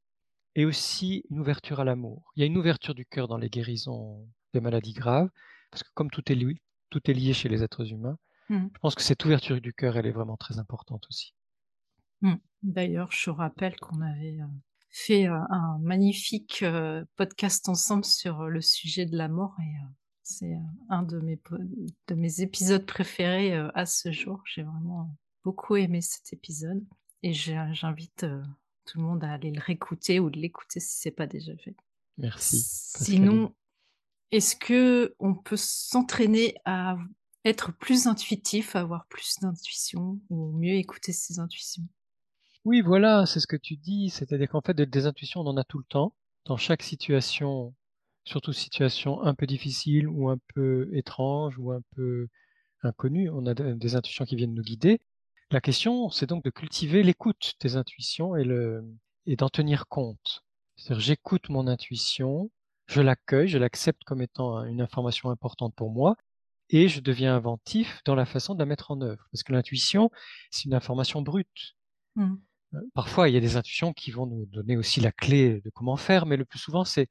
et 0.57 0.65
aussi 0.67 1.25
une 1.31 1.41
ouverture 1.41 1.81
à 1.81 1.85
l'amour. 1.85 2.33
Il 2.37 2.41
y 2.41 2.45
a 2.45 2.47
une 2.47 2.59
ouverture 2.59 2.95
du 2.95 3.07
cœur 3.07 3.29
dans 3.29 3.39
les 3.39 3.51
guérisons 3.51 4.29
des 4.55 4.61
maladies 4.61 4.95
graves, 4.95 5.31
parce 5.71 5.83
que 5.85 5.91
comme 5.95 6.11
tout 6.11 6.31
est 6.33 6.37
lié, 6.37 6.57
tout 6.91 7.01
est 7.11 7.15
lié 7.15 7.33
chez 7.35 7.49
les 7.51 7.63
êtres 7.65 7.93
humains, 7.93 8.19
Mmh. 8.49 8.75
je 8.75 8.81
pense 8.81 8.95
que 8.97 9.03
cette 9.03 9.25
ouverture 9.25 9.61
du 9.61 9.75
cœur, 9.75 9.97
elle 9.99 10.07
est 10.07 10.13
vraiment 10.13 10.37
très 10.39 10.59
importante 10.61 11.07
aussi. 11.11 11.35
Mmh. 12.23 12.35
D'ailleurs, 12.63 13.13
je 13.13 13.31
rappelle 13.31 13.77
qu'on 13.77 14.01
avait, 14.01 14.39
heu, 14.41 14.49
fait, 14.91 15.27
heu, 15.29 15.33
un 15.51 15.79
magnifique, 15.81 16.63
heu, 16.63 17.07
podcast 17.17 17.69
ensemble 17.69 18.05
sur, 18.05 18.45
le 18.49 18.61
sujet 18.61 19.07
de 19.07 19.17
la 19.17 19.29
mort 19.29 19.55
et 19.61 19.77
c'est, 20.25 20.55
heu, 20.55 20.59
un 20.89 21.03
de 21.03 21.21
mes 21.21 21.39
de 22.09 22.15
mes 22.15 22.41
épisodes 22.41 22.87
préférés, 22.87 23.57
heu, 23.57 23.71
à 23.75 23.87
ce 23.87 24.11
jour. 24.13 24.43
J'ai 24.47 24.63
vraiment 24.63 25.17
beaucoup 25.45 25.77
aimé 25.77 26.01
cet 26.01 26.33
épisode 26.33 26.85
et 27.23 27.33
j'invite, 27.33 28.25
heu, 28.25 28.43
tout 28.87 28.99
le 28.99 29.05
monde 29.05 29.25
à 29.25 29.33
aller 29.33 29.51
le 29.53 29.61
réécouter 29.61 30.21
ou 30.21 30.31
de 30.31 30.39
l'écouter 30.41 30.81
si 30.81 30.99
c'est 30.99 31.11
pas 31.11 31.27
déjà 31.27 31.57
fait. 31.59 31.77
Merci. 32.19 32.65
Sinon, 32.67 33.55
est-ce 34.33 34.57
qu'on 34.57 35.35
peut 35.35 35.57
s'entraîner 35.57 36.57
à 36.65 36.99
être 37.45 37.73
plus 37.73 38.07
intuitif, 38.07 38.77
avoir 38.77 39.07
plus 39.09 39.37
d'intuition 39.41 40.21
ou 40.31 40.53
mieux 40.53 40.75
écouter 40.75 41.13
ses 41.13 41.41
intuitions? 41.41 41.85
Oui, 42.67 42.81
voilà, 42.83 43.25
c'est 43.27 43.41
ce 43.41 43.47
que 43.47 43.57
tu 43.57 43.77
dis, 43.77 44.11
c'est-à-dire 44.11 44.49
qu'en 44.51 44.61
fait, 44.61 44.75
de- 44.75 44.85
des 44.85 45.07
intuitions, 45.07 45.41
on 45.41 45.47
en 45.47 45.57
a 45.57 45.65
tout 45.65 45.79
le 45.79 45.85
temps. 45.85 46.15
Dans 46.47 46.57
chaque 46.59 46.83
situation, 46.83 47.75
surtout 48.25 48.53
situation 48.53 49.23
un 49.23 49.35
peu 49.35 49.47
difficile 49.47 50.09
ou 50.09 50.29
un 50.29 50.39
peu 50.55 50.89
étrange 50.93 51.59
ou 51.59 51.73
un 51.73 51.81
peu 51.95 52.29
inconnue, 52.83 53.31
on 53.31 53.47
a 53.47 53.55
de- 53.55 53.73
des 53.75 53.97
intuitions 53.97 54.25
qui 54.25 54.37
viennent 54.37 54.55
nous 54.55 54.63
guider. 54.63 55.01
La 55.51 55.61
question, 55.61 56.11
c'est 56.11 56.27
donc 56.27 56.45
de 56.45 56.51
cultiver 56.51 57.03
l'écoute 57.03 57.55
des 57.61 57.77
intuitions 57.77 58.37
et, 58.37 58.45
le, 58.45 58.85
et 59.27 59.37
d'en 59.37 59.49
tenir 59.49 59.87
compte. 59.89 60.43
C'est-à-dire, 60.77 61.01
j'écoute 61.05 61.49
mon 61.49 61.67
intuition, 61.67 62.51
je 62.87 63.01
l'accueille, 63.01 63.49
je 63.49 63.59
l'accepte 63.59 64.05
comme 64.05 64.23
étant 64.23 64.65
une 64.65 64.81
information 64.81 65.31
importante 65.31 65.75
pour 65.75 65.91
moi, 65.91 66.17
et 66.71 66.89
je 66.89 67.01
deviens 67.01 67.37
inventif 67.37 68.01
dans 68.05 68.15
la 68.15 68.25
façon 68.25 68.55
de 68.55 68.59
la 68.59 68.67
mettre 68.67 68.91
en 68.91 69.01
œuvre. 69.01 69.29
Parce 69.31 69.43
que 69.43 69.53
l'intuition, 69.53 70.11
c'est 70.51 70.65
une 70.65 70.75
information 70.75 71.23
brute. 71.23 71.77
Mmh. 72.17 72.35
Euh, 72.75 72.81
Parfois, 72.95 73.29
il 73.29 73.35
y 73.35 73.37
a 73.37 73.41
des 73.41 73.57
intuitions 73.57 73.93
qui 73.93 74.11
vont 74.11 74.27
nous 74.27 74.47
donner 74.47 74.77
aussi 74.77 75.01
la 75.01 75.13
clé 75.13 75.61
de 75.61 75.71
comment 75.71 75.97
faire, 75.97 76.27
mais 76.27 76.37
le 76.37 76.45
plus 76.45 76.59
souvent, 76.59 76.85
c'est 76.85 77.09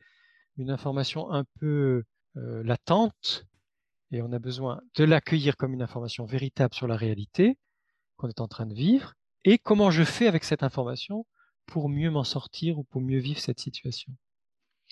une 0.58 0.70
information 0.70 1.32
un 1.32 1.46
peu 1.60 2.04
euh, 2.38 2.64
latente, 2.64 3.46
et 4.12 4.22
on 4.22 4.32
a 4.32 4.40
besoin 4.40 4.82
de 4.96 5.04
l'accueillir 5.04 5.58
comme 5.58 5.74
une 5.74 5.82
information 5.82 6.26
véritable 6.26 6.74
sur 6.74 6.88
la 6.88 6.96
réalité 6.96 7.58
qu'on 8.18 8.30
est 8.30 8.42
en 8.42 8.48
train 8.48 8.66
de 8.66 8.74
vivre, 8.74 9.14
et 9.44 9.58
comment 9.58 9.92
je 9.92 10.04
fais 10.04 10.28
avec 10.28 10.44
cette 10.44 10.64
information 10.64 11.26
pour 11.66 11.90
mieux 11.90 12.12
m'en 12.12 12.24
sortir 12.24 12.78
ou 12.80 12.84
pour 12.84 13.02
mieux 13.02 13.20
vivre 13.20 13.40
cette 13.40 13.60
situation. 13.60 14.14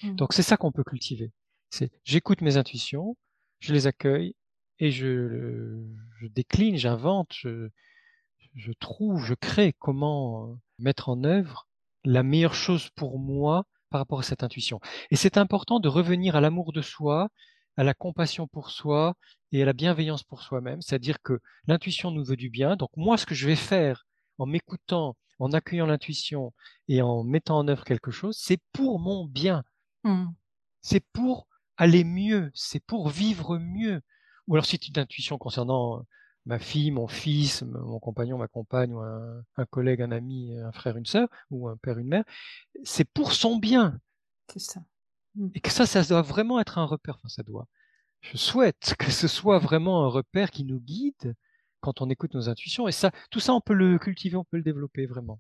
Mmh. 0.04 0.16
Donc 0.16 0.34
c'est 0.34 0.44
ça 0.44 0.58
qu'on 0.58 0.72
peut 0.72 0.84
cultiver. 0.84 1.32
C'est 1.70 1.92
j'écoute 2.04 2.42
mes 2.42 2.58
intuitions, 2.58 3.16
je 3.60 3.74
les 3.74 3.88
accueille 3.88 4.36
et 4.80 4.92
je, 4.92 5.80
je 6.20 6.28
décline, 6.28 6.76
j'invente, 6.76 7.32
je, 7.34 7.70
je 8.56 8.72
trouve, 8.74 9.24
je 9.24 9.34
crée 9.34 9.74
comment 9.74 10.48
euh, 10.48 10.56
mettre 10.80 11.10
en 11.10 11.24
œuvre 11.24 11.68
la 12.04 12.24
meilleure 12.24 12.56
chose 12.56 12.90
pour 12.96 13.20
moi 13.20 13.66
par 13.92 14.00
rapport 14.00 14.20
à 14.20 14.24
cette 14.24 14.42
intuition. 14.42 14.80
Et 15.12 15.16
c'est 15.16 15.38
important 15.38 15.80
de 15.80 15.88
revenir 15.88 16.36
à 16.36 16.42
l'amour 16.42 16.74
de 16.74 16.82
soi, 16.82 17.30
à 17.78 17.84
la 17.84 17.94
compassion 17.94 18.48
pour 18.48 18.72
soi 18.72 19.16
et 19.52 19.62
à 19.62 19.66
la 19.66 19.74
bienveillance 19.74 20.24
pour 20.24 20.42
soi-même. 20.42 20.82
C'est-à-dire 20.82 21.22
que 21.22 21.40
l'intuition 21.68 22.10
nous 22.10 22.24
veut 22.24 22.38
du 22.38 22.50
bien. 22.50 22.76
Donc 22.76 22.90
moi, 22.96 23.18
ce 23.18 23.26
que 23.26 23.36
je 23.36 23.46
vais 23.46 23.56
faire 23.56 24.08
en 24.40 24.48
m'écoutant, 24.48 25.16
en 25.40 25.52
accueillant 25.52 25.86
l'intuition 25.86 26.54
et 26.88 27.02
en 27.02 27.24
mettant 27.24 27.60
en 27.60 27.68
œuvre 27.68 27.84
quelque 27.84 28.12
chose, 28.12 28.38
c'est 28.40 28.62
pour 28.72 29.00
mon 29.00 29.26
bien. 29.26 29.64
Mmh. 30.04 30.28
C'est 30.82 31.06
pour 31.14 31.48
aller 31.78 32.04
mieux, 32.04 32.50
c'est 32.54 32.84
pour 32.84 33.10
vivre 33.10 33.58
mieux. 33.60 34.02
Ou 34.48 34.56
alors 34.56 34.66
c'est 34.66 34.88
une 34.88 34.98
intuition 34.98 35.38
concernant 35.38 36.06
ma 36.46 36.60
fille, 36.60 36.92
mon 36.92 37.08
fils, 37.08 37.62
mon 37.64 38.00
compagnon, 38.00 38.38
ma 38.38 38.48
compagne, 38.48 38.94
ou 38.94 39.00
un, 39.00 39.44
un 39.58 39.66
collègue, 39.66 40.02
un 40.02 40.12
ami, 40.12 40.58
un 40.58 40.72
frère, 40.72 40.98
une 40.98 41.06
sœur, 41.06 41.28
ou 41.50 41.68
un 41.68 41.78
père, 41.78 41.98
une 41.98 42.08
mère, 42.08 42.24
c'est 42.84 43.06
pour 43.06 43.34
son 43.34 43.58
bien. 43.58 44.00
C'est 44.52 44.60
ça. 44.60 44.82
Et 45.54 45.62
que 45.62 45.72
ça, 45.72 45.86
ça 45.86 46.04
doit 46.04 46.22
vraiment 46.22 46.60
être 46.60 46.78
un 46.78 46.86
repère. 46.86 47.16
Enfin, 47.16 47.30
ça 47.30 47.44
doit. 47.44 47.68
Je 48.22 48.38
souhaite 48.38 48.96
que 49.00 49.12
ce 49.12 49.28
soit 49.28 49.60
vraiment 49.60 50.06
un 50.06 50.10
repère 50.10 50.52
qui 50.52 50.64
nous 50.64 50.80
guide 50.80 51.36
quand 51.80 52.02
on 52.02 52.10
écoute 52.10 52.34
nos 52.34 52.50
intuitions. 52.50 52.88
Et 52.88 52.92
ça, 52.92 53.12
tout 53.30 53.40
ça, 53.40 53.54
on 53.54 53.62
peut 53.62 53.74
le 53.74 53.98
cultiver, 53.98 54.36
on 54.36 54.44
peut 54.44 54.58
le 54.58 54.64
développer 54.64 55.06
vraiment. 55.06 55.40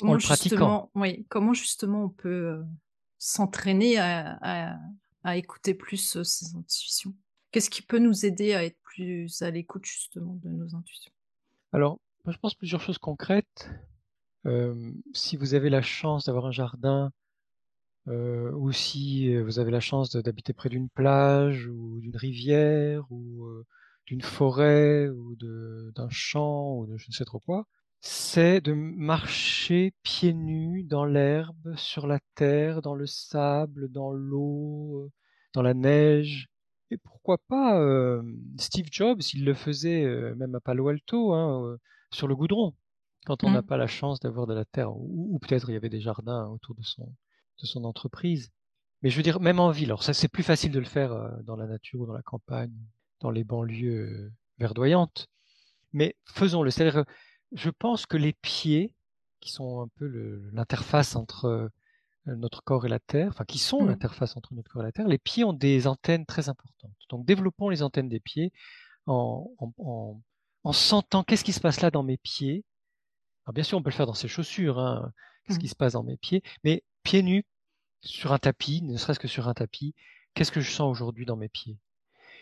Comment 0.00 0.12
en 0.12 0.14
le 0.14 0.20
pratiquant. 0.20 0.56
justement, 0.56 0.90
oui, 0.94 1.26
comment 1.28 1.52
justement 1.52 2.04
on 2.04 2.08
peut 2.08 2.28
euh, 2.28 2.62
s'entraîner 3.18 3.98
à, 3.98 4.38
à, 4.40 4.78
à 5.22 5.36
écouter 5.36 5.74
plus 5.74 6.16
euh, 6.16 6.24
ses 6.24 6.56
intuitions? 6.56 7.14
Qu'est-ce 7.50 7.70
qui 7.70 7.82
peut 7.82 7.98
nous 7.98 8.26
aider 8.26 8.54
à 8.54 8.64
être 8.64 8.78
plus 8.82 9.42
à 9.42 9.50
l'écoute 9.50 9.84
justement 9.84 10.34
de 10.42 10.48
nos 10.48 10.74
intuitions? 10.74 11.12
Alors, 11.72 11.98
Moi, 12.24 12.32
je 12.32 12.38
pense 12.38 12.54
plusieurs 12.54 12.80
choses 12.80 12.98
concrètes. 12.98 13.70
Euh, 14.46 14.92
si 15.12 15.36
vous 15.36 15.54
avez 15.54 15.70
la 15.70 15.82
chance 15.82 16.26
d'avoir 16.26 16.46
un 16.46 16.52
jardin, 16.52 17.12
euh, 18.08 18.50
ou 18.52 18.72
si 18.72 19.36
vous 19.36 19.58
avez 19.58 19.70
la 19.70 19.80
chance 19.80 20.10
d'habiter 20.16 20.52
près 20.52 20.68
d'une 20.68 20.88
plage 20.88 21.66
ou 21.68 22.00
d'une 22.00 22.16
rivière 22.16 23.04
ou 23.10 23.44
euh, 23.46 23.66
d'une 24.06 24.22
forêt 24.22 25.08
ou 25.08 25.36
d'un 25.36 26.08
champ 26.10 26.78
ou 26.78 26.86
de 26.86 26.96
je 26.96 27.06
ne 27.08 27.12
sais 27.14 27.24
trop 27.24 27.40
quoi, 27.40 27.66
c'est 28.00 28.60
de 28.60 28.72
marcher 28.72 29.92
pieds 30.02 30.32
nus 30.34 30.84
dans 30.84 31.04
l'herbe, 31.04 31.74
sur 31.76 32.06
la 32.06 32.18
terre, 32.34 32.82
dans 32.82 32.94
le 32.94 33.06
sable, 33.06 33.88
dans 33.90 34.12
l'eau, 34.12 35.02
euh, 35.06 35.10
dans 35.54 35.62
la 35.62 35.74
neige. 35.74 36.48
Et 36.90 36.98
pourquoi 36.98 37.38
pas 37.38 37.80
euh, 37.80 38.22
Steve 38.58 38.88
Jobs, 38.90 39.20
il 39.34 39.44
le 39.44 39.54
faisait 39.54 40.04
euh, 40.04 40.34
même 40.36 40.54
à 40.54 40.60
Palo 40.60 40.88
Alto, 40.88 41.32
hein, 41.32 41.76
sur 42.10 42.26
le 42.26 42.34
goudron, 42.34 42.74
quand 43.26 43.44
on 43.44 43.50
n'a 43.50 43.62
mm. 43.62 43.66
pas 43.66 43.76
la 43.76 43.86
chance 43.86 44.20
d'avoir 44.20 44.46
de 44.46 44.54
la 44.54 44.64
terre, 44.64 44.92
ou, 44.96 45.38
peut-être 45.40 45.70
il 45.70 45.74
y 45.74 45.76
avait 45.76 45.88
des 45.88 46.00
jardins 46.00 46.46
autour 46.48 46.74
de 46.74 46.82
son, 46.82 47.04
de 47.04 47.66
son 47.66 47.84
entreprise. 47.84 48.50
Mais 49.02 49.10
je 49.10 49.16
veux 49.16 49.22
dire, 49.22 49.40
même 49.40 49.60
en 49.60 49.70
ville, 49.70 49.88
alors 49.88 50.02
ça 50.02 50.12
c'est 50.12 50.28
plus 50.28 50.42
facile 50.42 50.72
de 50.72 50.78
le 50.78 50.84
faire 50.84 51.38
dans 51.44 51.56
la 51.56 51.66
nature 51.66 52.00
ou 52.00 52.06
dans 52.06 52.12
la 52.12 52.22
campagne, 52.22 52.74
dans 53.20 53.30
les 53.30 53.44
banlieues 53.44 54.32
verdoyantes. 54.58 55.28
Mais 55.92 56.16
faisons-le. 56.24 56.70
C'est-à-dire, 56.70 57.04
je 57.52 57.70
pense 57.70 58.06
que 58.06 58.16
les 58.16 58.32
pieds, 58.32 58.92
qui 59.40 59.50
sont 59.50 59.80
un 59.80 59.88
peu 59.96 60.06
l'interface 60.52 61.16
entre 61.16 61.46
euh, 61.46 61.68
notre 62.26 62.62
corps 62.62 62.86
et 62.86 62.88
la 62.88 62.98
Terre, 62.98 63.28
enfin 63.28 63.44
qui 63.44 63.58
sont 63.58 63.82
mmh. 63.82 63.88
l'interface 63.88 64.36
entre 64.36 64.54
notre 64.54 64.70
corps 64.70 64.82
et 64.82 64.86
la 64.86 64.92
Terre, 64.92 65.08
les 65.08 65.18
pieds 65.18 65.44
ont 65.44 65.52
des 65.52 65.86
antennes 65.86 66.26
très 66.26 66.48
importantes. 66.48 66.94
Donc 67.08 67.24
développons 67.24 67.68
les 67.68 67.82
antennes 67.82 68.08
des 68.08 68.20
pieds 68.20 68.52
en, 69.06 69.50
sentant 70.72 71.24
qu'est-ce 71.24 71.44
qui 71.44 71.52
se 71.52 71.60
passe 71.60 71.80
là 71.80 71.90
dans 71.90 72.02
mes 72.02 72.18
pieds. 72.18 72.64
Alors 73.44 73.54
bien 73.54 73.64
sûr, 73.64 73.78
on 73.78 73.82
peut 73.82 73.90
le 73.90 73.94
faire 73.94 74.06
dans 74.06 74.14
ses 74.14 74.28
chaussures, 74.28 74.78
hein, 74.78 75.12
qu'est-ce 75.44 75.58
mmh. 75.58 75.62
qui 75.62 75.68
se 75.68 75.74
passe 75.74 75.94
dans 75.94 76.02
mes 76.02 76.16
pieds, 76.16 76.42
mais 76.64 76.84
pieds 77.02 77.22
nus 77.22 77.44
sur 78.02 78.32
un 78.32 78.38
tapis, 78.38 78.82
ne 78.82 78.96
serait-ce 78.96 79.20
que 79.20 79.28
sur 79.28 79.48
un 79.48 79.54
tapis, 79.54 79.94
qu'est-ce 80.34 80.52
que 80.52 80.60
je 80.60 80.70
sens 80.70 80.90
aujourd'hui 80.90 81.26
dans 81.26 81.36
mes 81.36 81.48
pieds? 81.48 81.78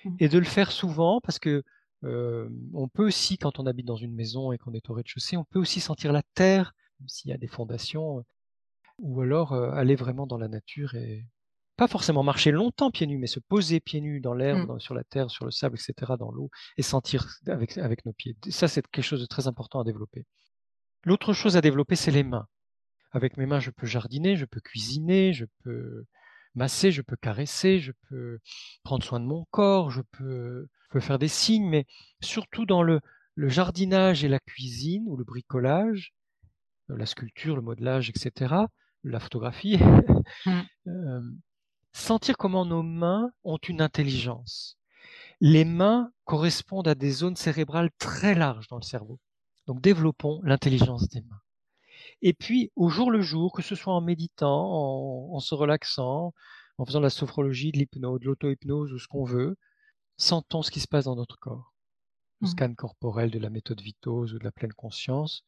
Mmh. 0.04 0.16
Et 0.18 0.28
de 0.28 0.38
le 0.38 0.44
faire 0.44 0.72
souvent 0.72 1.20
parce 1.20 1.38
que 1.38 1.62
on 2.02 2.88
peut 2.88 3.04
aussi, 3.04 3.38
quand 3.38 3.58
on 3.58 3.66
habite 3.66 3.86
dans 3.86 3.96
une 3.96 4.14
maison 4.14 4.52
et 4.52 4.58
qu'on 4.58 4.72
est 4.72 4.88
au 4.88 4.94
rez-de-chaussée, 4.94 5.36
on 5.36 5.44
peut 5.44 5.58
aussi 5.58 5.80
sentir 5.80 6.12
la 6.12 6.22
terre, 6.34 6.74
s'il 7.08 7.30
y 7.30 7.34
a 7.34 7.38
des 7.38 7.48
fondations, 7.48 8.24
ou 8.98 9.20
alors 9.20 9.52
aller 9.52 9.94
vraiment 9.94 10.26
dans 10.26 10.38
la 10.38 10.48
nature 10.48 10.94
et 10.94 11.24
pas 11.78 11.86
forcément 11.86 12.24
marcher 12.24 12.50
longtemps 12.50 12.90
pieds 12.90 13.06
nus, 13.06 13.18
mais 13.18 13.28
se 13.28 13.38
poser 13.38 13.78
pieds 13.78 14.00
nus 14.00 14.20
dans 14.20 14.34
l'herbe, 14.34 14.68
mmh. 14.68 14.80
sur 14.80 14.94
la 14.94 15.04
terre, 15.04 15.30
sur 15.30 15.44
le 15.44 15.52
sable, 15.52 15.76
etc., 15.76 16.14
dans 16.18 16.32
l'eau, 16.32 16.50
et 16.76 16.82
sentir 16.82 17.24
avec, 17.46 17.78
avec 17.78 18.04
nos 18.04 18.12
pieds. 18.12 18.36
Ça, 18.50 18.66
c'est 18.66 18.84
quelque 18.88 19.04
chose 19.04 19.20
de 19.20 19.26
très 19.26 19.46
important 19.46 19.80
à 19.80 19.84
développer. 19.84 20.26
L'autre 21.04 21.32
chose 21.32 21.56
à 21.56 21.60
développer, 21.60 21.94
c'est 21.94 22.10
les 22.10 22.24
mains. 22.24 22.48
Avec 23.12 23.36
mes 23.36 23.46
mains, 23.46 23.60
je 23.60 23.70
peux 23.70 23.86
jardiner, 23.86 24.34
je 24.34 24.44
peux 24.44 24.60
cuisiner, 24.60 25.32
je 25.32 25.44
peux 25.62 26.04
masser, 26.56 26.90
je 26.90 27.00
peux 27.00 27.14
caresser, 27.14 27.78
je 27.78 27.92
peux 28.08 28.40
prendre 28.82 29.04
soin 29.04 29.20
de 29.20 29.24
mon 29.24 29.46
corps, 29.52 29.92
je 29.92 30.02
peux 30.10 30.66
faire 30.98 31.20
des 31.20 31.28
signes, 31.28 31.68
mais 31.68 31.86
surtout 32.20 32.66
dans 32.66 32.82
le, 32.82 33.00
jardinage 33.36 34.24
et 34.24 34.28
la 34.28 34.40
cuisine 34.40 35.04
ou 35.06 35.16
le 35.16 35.22
bricolage, 35.22 36.12
la 36.88 37.06
sculpture, 37.06 37.54
le 37.54 37.62
modelage, 37.62 38.10
etc., 38.10 38.64
la 39.10 39.20
photographie, 39.20 39.78
mmh. 39.78 40.50
euh, 40.88 41.20
sentir 41.92 42.36
comment 42.36 42.64
nos 42.64 42.82
mains 42.82 43.30
ont 43.44 43.58
une 43.68 43.80
intelligence. 43.80 44.78
Les 45.40 45.64
mains 45.64 46.10
correspondent 46.24 46.88
à 46.88 46.94
des 46.94 47.10
zones 47.10 47.36
cérébrales 47.36 47.90
très 47.98 48.34
larges 48.34 48.68
dans 48.68 48.76
le 48.76 48.82
cerveau. 48.82 49.18
Donc 49.66 49.80
développons 49.80 50.40
l'intelligence 50.42 51.08
des 51.08 51.20
mains. 51.22 51.40
Et 52.22 52.32
puis, 52.32 52.72
au 52.74 52.88
jour 52.88 53.10
le 53.10 53.20
jour, 53.20 53.52
que 53.52 53.62
ce 53.62 53.74
soit 53.74 53.94
en 53.94 54.00
méditant, 54.00 54.48
en, 54.48 55.34
en 55.34 55.40
se 55.40 55.54
relaxant, 55.54 56.32
en 56.78 56.84
faisant 56.84 57.00
de 57.00 57.04
la 57.04 57.10
sophrologie, 57.10 57.72
de 57.72 57.78
l'hypnose, 57.78 58.20
de 58.20 58.26
l'auto-hypnose 58.26 58.92
ou 58.92 58.98
ce 58.98 59.08
qu'on 59.08 59.24
veut, 59.24 59.56
sentons 60.16 60.62
ce 60.62 60.70
qui 60.70 60.80
se 60.80 60.88
passe 60.88 61.04
dans 61.04 61.16
notre 61.16 61.38
corps. 61.38 61.72
Le 62.40 62.46
mmh. 62.46 62.50
scan 62.50 62.74
corporel 62.74 63.30
de 63.30 63.38
la 63.38 63.50
méthode 63.50 63.80
Vitose 63.80 64.34
ou 64.34 64.38
de 64.38 64.44
la 64.44 64.52
pleine 64.52 64.72
conscience 64.72 65.44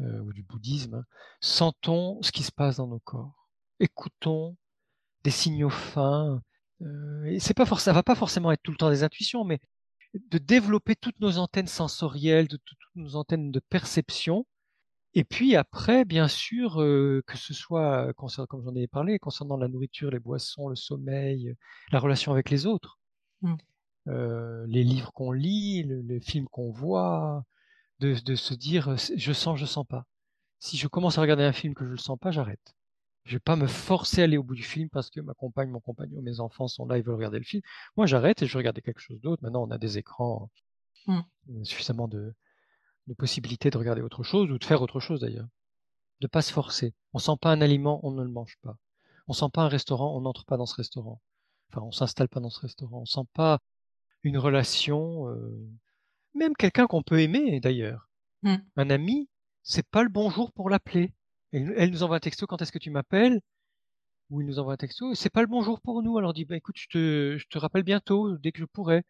euh, 0.00 0.20
ou 0.20 0.32
du 0.32 0.42
bouddhisme. 0.42 0.94
Hein. 0.94 1.04
Sentons 1.40 2.20
ce 2.22 2.32
qui 2.32 2.42
se 2.42 2.52
passe 2.52 2.76
dans 2.76 2.86
nos 2.86 3.00
corps. 3.00 3.48
Écoutons 3.80 4.56
des 5.24 5.30
signaux 5.30 5.70
fins. 5.70 6.42
Euh, 6.82 7.24
et 7.24 7.40
c'est 7.40 7.54
pas 7.54 7.66
ça 7.66 7.92
va 7.92 8.02
pas 8.02 8.14
forcément 8.14 8.52
être 8.52 8.62
tout 8.62 8.70
le 8.70 8.76
temps 8.76 8.90
des 8.90 9.02
intuitions, 9.02 9.44
mais 9.44 9.60
de 10.14 10.38
développer 10.38 10.96
toutes 10.96 11.20
nos 11.20 11.38
antennes 11.38 11.66
sensorielles, 11.68 12.48
de 12.48 12.56
toutes 12.56 12.78
nos 12.94 13.16
antennes 13.16 13.50
de 13.50 13.60
perception. 13.60 14.46
Et 15.14 15.24
puis 15.24 15.56
après, 15.56 16.04
bien 16.04 16.28
sûr, 16.28 16.80
euh, 16.80 17.22
que 17.26 17.36
ce 17.36 17.52
soit, 17.52 18.12
comme 18.14 18.62
j'en 18.64 18.74
ai 18.76 18.86
parlé, 18.86 19.18
concernant 19.18 19.56
la 19.56 19.68
nourriture, 19.68 20.10
les 20.10 20.20
boissons, 20.20 20.68
le 20.68 20.76
sommeil, 20.76 21.56
la 21.90 21.98
relation 21.98 22.32
avec 22.32 22.50
les 22.50 22.66
autres. 22.66 22.98
Mmh. 23.42 23.56
Euh, 24.08 24.64
les 24.66 24.84
livres 24.84 25.12
qu'on 25.12 25.32
lit, 25.32 25.84
les 25.84 26.20
films 26.20 26.46
qu'on 26.48 26.70
voit, 26.70 27.44
de, 28.00 28.34
se 28.34 28.54
dire 28.54 28.96
je 28.96 29.32
sens, 29.32 29.58
je 29.58 29.66
sens 29.66 29.86
pas. 29.86 30.04
Si 30.58 30.76
je 30.76 30.88
commence 30.88 31.18
à 31.18 31.20
regarder 31.20 31.44
un 31.44 31.52
film 31.52 31.74
que 31.74 31.84
je 31.84 31.90
le 31.90 31.96
sens 31.96 32.18
pas, 32.18 32.30
j'arrête. 32.30 32.74
Je 33.24 33.36
vais 33.36 33.40
pas 33.40 33.56
me 33.56 33.66
forcer 33.66 34.22
à 34.22 34.24
aller 34.24 34.38
au 34.38 34.42
bout 34.42 34.54
du 34.54 34.62
film 34.62 34.88
parce 34.90 35.10
que 35.10 35.20
ma 35.20 35.34
compagne, 35.34 35.70
mon 35.70 35.80
compagnon, 35.80 36.20
mes 36.22 36.40
enfants 36.40 36.68
sont 36.68 36.86
là, 36.86 36.98
ils 36.98 37.04
veulent 37.04 37.14
regarder 37.14 37.38
le 37.38 37.44
film. 37.44 37.62
Moi, 37.96 38.06
j'arrête 38.06 38.42
et 38.42 38.46
je 38.46 38.52
vais 38.52 38.58
regarder 38.58 38.82
quelque 38.82 39.00
chose 39.00 39.20
d'autre. 39.20 39.42
Maintenant, 39.42 39.62
on 39.62 39.70
a 39.70 39.78
des 39.78 39.98
écrans, 39.98 40.50
mmh. 41.06 41.20
suffisamment 41.64 42.08
de, 42.08 42.34
possibilités 43.18 43.70
de 43.70 43.78
regarder 43.78 44.02
autre 44.02 44.22
chose 44.22 44.50
ou 44.50 44.58
de 44.58 44.64
faire 44.64 44.82
autre 44.82 45.00
chose 45.00 45.20
d'ailleurs. 45.20 45.48
De 46.20 46.26
pas 46.26 46.42
se 46.42 46.52
forcer. 46.52 46.94
On 47.12 47.18
sent 47.18 47.36
pas 47.40 47.52
un 47.52 47.60
aliment, 47.60 48.00
on 48.02 48.10
ne 48.10 48.22
le 48.22 48.30
mange 48.30 48.56
pas. 48.62 48.76
On 49.28 49.32
sent 49.32 49.48
pas 49.52 49.62
un 49.62 49.68
restaurant, 49.68 50.16
on 50.16 50.22
n'entre 50.22 50.44
pas 50.44 50.56
dans 50.56 50.66
ce 50.66 50.74
restaurant. 50.74 51.20
Enfin, 51.70 51.82
on 51.82 51.92
s'installe 51.92 52.28
pas 52.28 52.40
dans 52.40 52.50
ce 52.50 52.60
restaurant. 52.60 53.00
On 53.02 53.06
sent 53.06 53.28
pas 53.32 53.60
une 54.22 54.38
relation, 54.38 55.28
euh, 55.28 55.70
même 56.34 56.54
quelqu'un 56.54 56.86
qu'on 56.86 57.02
peut 57.02 57.20
aimer 57.20 57.60
d'ailleurs. 57.60 58.08
Mmh. 58.42 58.56
Un 58.76 58.90
ami, 58.90 59.28
c'est 59.62 59.88
pas 59.88 60.02
le 60.02 60.08
bonjour 60.08 60.52
pour 60.52 60.70
l'appeler. 60.70 61.12
Elle, 61.52 61.90
nous 61.90 62.02
envoie 62.02 62.16
un 62.16 62.20
texto 62.20 62.46
quand 62.46 62.62
est-ce 62.62 62.72
que 62.72 62.78
tu 62.78 62.90
m'appelles? 62.90 63.40
Ou 64.30 64.40
il 64.40 64.46
nous 64.46 64.60
envoie 64.60 64.74
un 64.74 64.76
texto, 64.76 65.14
c'est 65.14 65.30
pas 65.30 65.40
le 65.40 65.48
bonjour 65.48 65.80
pour 65.80 66.02
nous. 66.02 66.16
Alors 66.16 66.32
dit, 66.32 66.44
bah, 66.44 66.56
écoute, 66.56 66.76
je 66.78 66.86
te, 66.86 67.36
je 67.38 67.46
te 67.48 67.58
rappelle 67.58 67.82
bientôt, 67.82 68.38
dès 68.38 68.52
que 68.52 68.60
je 68.60 68.64
pourrai. 68.64 69.02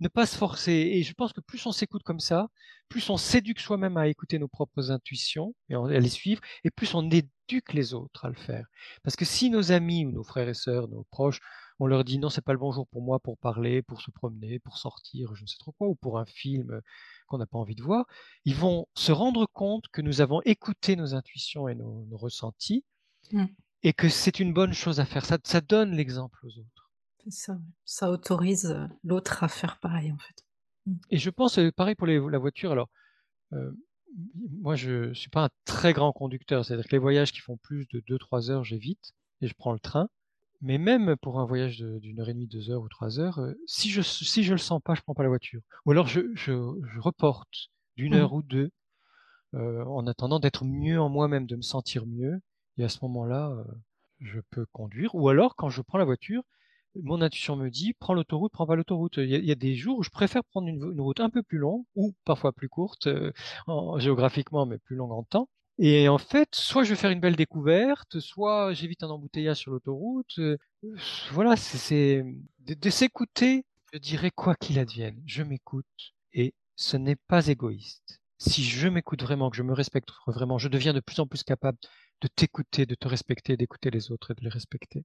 Ne 0.00 0.08
pas 0.08 0.26
se 0.26 0.36
forcer. 0.36 0.72
Et 0.72 1.02
je 1.04 1.14
pense 1.14 1.32
que 1.32 1.40
plus 1.40 1.64
on 1.66 1.72
s'écoute 1.72 2.02
comme 2.02 2.18
ça, 2.18 2.48
plus 2.88 3.08
on 3.10 3.16
s'éduque 3.16 3.60
soi-même 3.60 3.96
à 3.96 4.08
écouter 4.08 4.40
nos 4.40 4.48
propres 4.48 4.90
intuitions 4.90 5.54
et 5.68 5.74
à 5.76 6.00
les 6.00 6.08
suivre, 6.08 6.40
et 6.64 6.70
plus 6.70 6.94
on 6.94 7.08
éduque 7.08 7.72
les 7.72 7.94
autres 7.94 8.24
à 8.24 8.28
le 8.28 8.34
faire. 8.34 8.66
Parce 9.04 9.14
que 9.14 9.24
si 9.24 9.50
nos 9.50 9.70
amis 9.70 10.04
ou 10.04 10.10
nos 10.10 10.24
frères 10.24 10.48
et 10.48 10.54
sœurs, 10.54 10.88
nos 10.88 11.04
proches, 11.04 11.40
on 11.80 11.86
leur 11.86 12.04
dit 12.04 12.18
non, 12.18 12.30
c'est 12.30 12.40
pas 12.40 12.52
le 12.52 12.58
bon 12.58 12.72
jour 12.72 12.86
pour 12.88 13.02
moi 13.02 13.18
pour 13.18 13.38
parler, 13.38 13.82
pour 13.82 14.00
se 14.00 14.10
promener, 14.10 14.58
pour 14.58 14.78
sortir, 14.78 15.34
je 15.34 15.42
ne 15.42 15.46
sais 15.46 15.56
trop 15.58 15.72
quoi, 15.72 15.88
ou 15.88 15.94
pour 15.94 16.18
un 16.18 16.26
film 16.26 16.70
euh, 16.70 16.80
qu'on 17.26 17.38
n'a 17.38 17.46
pas 17.46 17.58
envie 17.58 17.74
de 17.74 17.82
voir, 17.82 18.06
ils 18.44 18.54
vont 18.54 18.86
se 18.94 19.12
rendre 19.12 19.46
compte 19.46 19.88
que 19.88 20.00
nous 20.00 20.20
avons 20.20 20.40
écouté 20.42 20.96
nos 20.96 21.14
intuitions 21.14 21.68
et 21.68 21.74
nos, 21.74 22.06
ressentis 22.12 22.84
mmh. 23.32 23.44
et 23.82 23.92
que 23.92 24.08
c'est 24.08 24.38
une 24.38 24.52
bonne 24.52 24.72
chose 24.72 25.00
à 25.00 25.04
faire. 25.04 25.24
Ça, 25.24 25.38
ça 25.42 25.60
donne 25.60 25.92
l'exemple 25.92 26.38
aux 26.44 26.58
autres. 26.58 26.92
Ça, 27.28 27.58
ça 27.84 28.10
autorise 28.10 28.66
euh, 28.66 28.86
l'autre 29.02 29.42
à 29.42 29.48
faire 29.48 29.78
pareil 29.80 30.12
en 30.12 30.18
fait. 30.18 30.44
Mmh. 30.86 30.94
Et 31.10 31.18
je 31.18 31.30
pense, 31.30 31.58
euh, 31.58 31.72
pareil 31.72 31.94
pour 31.94 32.06
la 32.06 32.38
voiture, 32.38 32.72
alors 32.72 32.88
moi 34.60 34.74
je 34.74 35.08
ne 35.08 35.14
suis 35.14 35.30
pas 35.30 35.44
un 35.44 35.48
très 35.64 35.92
grand 35.92 36.12
conducteur, 36.12 36.64
c'est-à-dire 36.64 36.86
que 36.86 36.92
les 36.92 36.98
voyages 36.98 37.32
qui 37.32 37.40
font 37.40 37.56
plus 37.56 37.86
de 37.92 38.00
2-3 38.00 38.50
heures, 38.50 38.64
j'évite 38.64 39.12
et 39.40 39.46
je 39.46 39.54
prends 39.54 39.72
le 39.72 39.78
train. 39.78 40.08
Mais 40.64 40.78
même 40.78 41.16
pour 41.18 41.40
un 41.40 41.44
voyage 41.44 41.80
d'une 41.80 42.20
heure 42.20 42.30
et 42.30 42.32
demie, 42.32 42.46
deux 42.46 42.70
heures 42.70 42.80
ou 42.80 42.88
trois 42.88 43.20
heures, 43.20 43.38
euh, 43.38 43.52
si 43.66 43.90
je 43.90 44.00
si 44.00 44.42
je 44.42 44.52
le 44.52 44.58
sens 44.58 44.80
pas, 44.82 44.94
je 44.94 45.02
prends 45.02 45.12
pas 45.12 45.22
la 45.22 45.28
voiture. 45.28 45.60
Ou 45.84 45.90
alors 45.90 46.06
je, 46.06 46.22
je, 46.34 46.52
reporte 46.98 47.68
d'une 47.96 48.14
mmh. 48.14 48.18
heure 48.18 48.32
ou 48.32 48.42
deux 48.42 48.70
euh, 49.52 49.84
en 49.84 50.06
attendant 50.06 50.40
d'être 50.40 50.64
mieux 50.64 50.98
en 50.98 51.10
moi-même, 51.10 51.46
de 51.46 51.56
me 51.56 51.62
sentir 51.62 52.06
mieux. 52.06 52.40
Et 52.78 52.84
à 52.84 52.88
ce 52.88 52.98
moment-là, 53.02 53.50
euh, 53.50 53.64
je 54.20 54.40
peux 54.50 54.64
conduire. 54.72 55.14
Ou 55.14 55.28
alors 55.28 55.54
quand 55.54 55.68
je 55.68 55.82
prends 55.82 55.98
la 55.98 56.06
voiture, 56.06 56.42
mon 56.94 57.20
intuition 57.20 57.56
me 57.56 57.68
dit 57.68 57.92
prends 57.92 58.14
l'autoroute, 58.14 58.52
prends 58.52 58.66
pas 58.66 58.74
l'autoroute. 58.74 59.18
Il, 59.18 59.28
y, 59.28 59.52
a 59.52 59.56
des 59.56 59.76
jours 59.76 59.98
où 59.98 60.02
je 60.02 60.08
préfère 60.08 60.44
prendre 60.44 60.68
une, 60.68 60.82
une 60.92 61.00
route 61.02 61.20
un 61.20 61.28
peu 61.28 61.42
plus 61.42 61.58
longue 61.58 61.84
ou 61.94 62.14
parfois 62.24 62.52
plus 62.52 62.70
courte 62.70 63.06
en, 63.66 63.98
géographiquement, 63.98 64.64
mais 64.64 64.78
plus 64.78 64.96
longue 64.96 65.12
en 65.12 65.24
temps. 65.24 65.50
Et 65.78 66.08
en 66.08 66.18
fait, 66.18 66.48
soit 66.54 66.84
je 66.84 66.90
vais 66.90 66.96
faire 66.96 67.10
une 67.10 67.20
belle 67.20 67.36
découverte, 67.36 68.20
soit 68.20 68.72
j'évite 68.74 69.02
un 69.02 69.08
embouteillage 69.08 69.58
sur 69.58 69.72
l'autoroute. 69.72 70.38
Euh, 70.38 70.56
voilà, 71.32 71.56
c'est 71.56 72.24
de, 72.60 72.90
s'écouter. 72.90 73.64
Je 73.92 73.98
dirais 73.98 74.30
quoi 74.30 74.54
qu'il 74.54 74.78
advienne, 74.78 75.20
je 75.26 75.42
m'écoute 75.42 75.86
et 76.32 76.54
ce 76.76 76.96
n'est 76.96 77.16
pas 77.16 77.46
égoïste. 77.48 78.20
Si 78.38 78.64
je 78.64 78.88
m'écoute 78.88 79.22
vraiment, 79.22 79.50
que 79.50 79.56
je 79.56 79.62
me 79.62 79.72
respecte 79.72 80.08
vraiment, 80.26 80.58
je 80.58 80.68
deviens 80.68 80.92
de 80.92 81.00
plus 81.00 81.18
en 81.20 81.26
plus 81.26 81.42
capable 81.42 81.78
de 82.20 82.28
t'écouter, 82.28 82.86
de 82.86 82.94
te 82.94 83.08
respecter, 83.08 83.56
d'écouter 83.56 83.90
les 83.90 84.10
autres 84.10 84.32
et 84.32 84.34
de 84.34 84.42
les 84.42 84.50
respecter. 84.50 85.04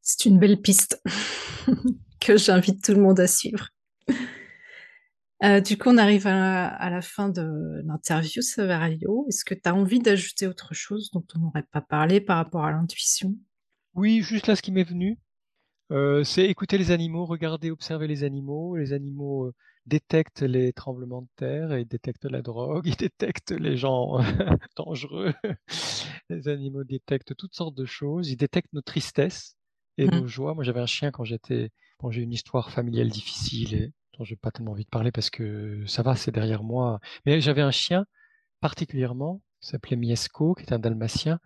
C'est 0.00 0.26
une 0.26 0.38
belle 0.38 0.60
piste 0.60 1.02
que 2.20 2.36
j'invite 2.36 2.84
tout 2.84 2.92
le 2.92 3.00
monde 3.00 3.20
à 3.20 3.26
suivre. 3.26 3.68
Euh, 5.42 5.60
du 5.60 5.76
coup, 5.76 5.88
on 5.88 5.98
arrive 5.98 6.28
à, 6.28 6.90
la 6.90 7.02
fin 7.02 7.28
de 7.28 7.82
l'interview, 7.84 8.42
Saverio. 8.42 9.26
Est-ce 9.28 9.44
que 9.44 9.54
tu 9.54 9.68
as 9.68 9.74
envie 9.74 9.98
d'ajouter 9.98 10.46
autre 10.46 10.72
chose 10.72 11.10
dont 11.12 11.24
on 11.34 11.40
n'aurait 11.40 11.66
pas 11.72 11.80
parlé 11.80 12.20
par 12.20 12.36
rapport 12.36 12.64
à 12.64 12.70
l'intuition? 12.70 13.34
Oui, 13.94 14.22
juste 14.22 14.46
là, 14.46 14.54
ce 14.54 14.62
qui 14.62 14.70
m'est 14.70 14.84
venu, 14.84 15.18
euh, 15.90 16.22
c'est 16.22 16.44
écouter 16.44 16.78
les 16.78 16.92
animaux, 16.92 17.24
regarder, 17.24 17.72
observer 17.72 18.06
les 18.06 18.22
animaux. 18.22 18.76
Les 18.76 18.92
animaux 18.92 19.46
euh, 19.46 19.54
détectent 19.84 20.42
les 20.42 20.72
tremblements 20.72 21.22
de 21.22 21.28
terre, 21.34 21.76
ils 21.76 21.88
détectent 21.88 22.30
la 22.30 22.40
drogue, 22.40 22.86
ils 22.86 22.96
détectent 22.96 23.50
les 23.50 23.76
gens 23.76 24.18
dangereux. 24.76 25.34
les 26.30 26.46
animaux 26.46 26.84
détectent 26.84 27.34
toutes 27.34 27.54
sortes 27.54 27.74
de 27.74 27.84
choses. 27.84 28.30
Ils 28.30 28.36
détectent 28.36 28.72
nos 28.72 28.80
tristesses 28.80 29.56
et 29.98 30.06
mmh. 30.06 30.20
nos 30.20 30.26
joies. 30.28 30.54
Moi, 30.54 30.62
j'avais 30.62 30.80
un 30.80 30.86
chien 30.86 31.10
quand 31.10 31.24
j'étais, 31.24 31.70
quand 31.98 32.12
j'ai 32.12 32.22
une 32.22 32.32
histoire 32.32 32.70
familiale 32.70 33.08
difficile 33.08 33.74
et 33.74 33.92
dont 34.18 34.24
j'ai 34.24 34.36
pas 34.36 34.50
tellement 34.50 34.72
envie 34.72 34.84
de 34.84 34.90
parler 34.90 35.12
parce 35.12 35.30
que 35.30 35.84
ça 35.86 36.02
va, 36.02 36.16
c'est 36.16 36.30
derrière 36.30 36.62
moi. 36.62 37.00
Mais 37.26 37.40
j'avais 37.40 37.62
un 37.62 37.70
chien 37.70 38.06
particulièrement, 38.60 39.42
qui 39.60 39.68
s'appelait 39.68 39.96
Miesco, 39.96 40.54
qui 40.54 40.64
est 40.64 40.72
un 40.72 40.78
dalmatien, 40.78 41.40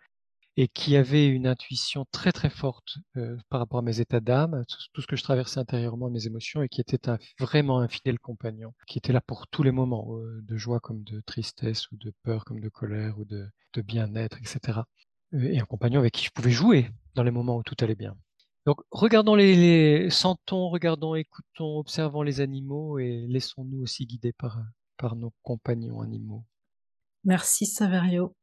et 0.57 0.69
qui 0.69 0.97
avait 0.97 1.27
une 1.27 1.47
intuition 1.47 2.07
très 2.13 2.33
très 2.33 2.49
forte 2.49 2.97
euh, 3.17 3.37
par 3.51 3.61
rapport 3.61 3.79
à 3.81 3.83
mes 3.83 4.01
états 4.01 4.21
d'âme, 4.21 4.65
tout, 4.93 5.03
ce 5.03 5.07
que 5.07 5.17
je 5.17 5.23
traversais 5.23 5.61
intérieurement, 5.61 6.11
mes 6.11 6.27
émotions, 6.27 6.63
et 6.63 6.69
qui 6.69 6.81
était 6.81 7.11
un, 7.11 7.19
vraiment 7.39 7.81
un 7.81 7.89
fidèle 7.89 8.19
compagnon, 8.19 8.73
qui 8.87 8.99
était 8.99 9.13
là 9.13 9.21
pour 9.21 9.49
tous 9.49 9.63
les 9.63 9.71
moments, 9.73 10.17
euh, 10.17 10.41
de 10.43 10.57
joie 10.57 10.81
comme 10.81 11.03
de 11.05 11.21
tristesse, 11.27 11.91
ou 11.93 11.97
de 11.97 12.13
peur 12.23 12.45
comme 12.45 12.61
de 12.61 12.69
colère, 12.71 13.19
ou 13.19 13.25
de, 13.25 13.47
de 13.75 13.83
bien-être, 13.83 14.39
etc. 14.39 14.81
Euh, 15.35 15.43
et 15.43 15.61
un 15.61 15.67
compagnon 15.67 16.01
avec 16.01 16.15
qui 16.15 16.25
je 16.25 16.31
pouvais 16.31 16.51
jouer 16.51 16.91
dans 17.15 17.23
les 17.23 17.31
moments 17.31 17.57
où 17.57 17.63
tout 17.63 17.77
allait 17.81 17.95
bien. 17.95 18.17
Donc, 18.67 18.81
regardons 18.91 19.37
les, 19.37 20.11
sentons, 20.11 20.69
regardons, 20.69 21.15
écoutons, 21.15 21.79
observons 21.79 22.23
les 22.23 22.41
animaux 22.41 22.99
et 22.99 23.25
laissons-nous 23.29 23.81
aussi 23.81 24.07
guider 24.07 24.33
par, 24.33 24.61
par 24.97 25.15
nos 25.15 25.33
compagnons 25.43 26.01
animaux. 26.01 26.45
Merci 27.23 27.65
Saverio. 27.65 28.35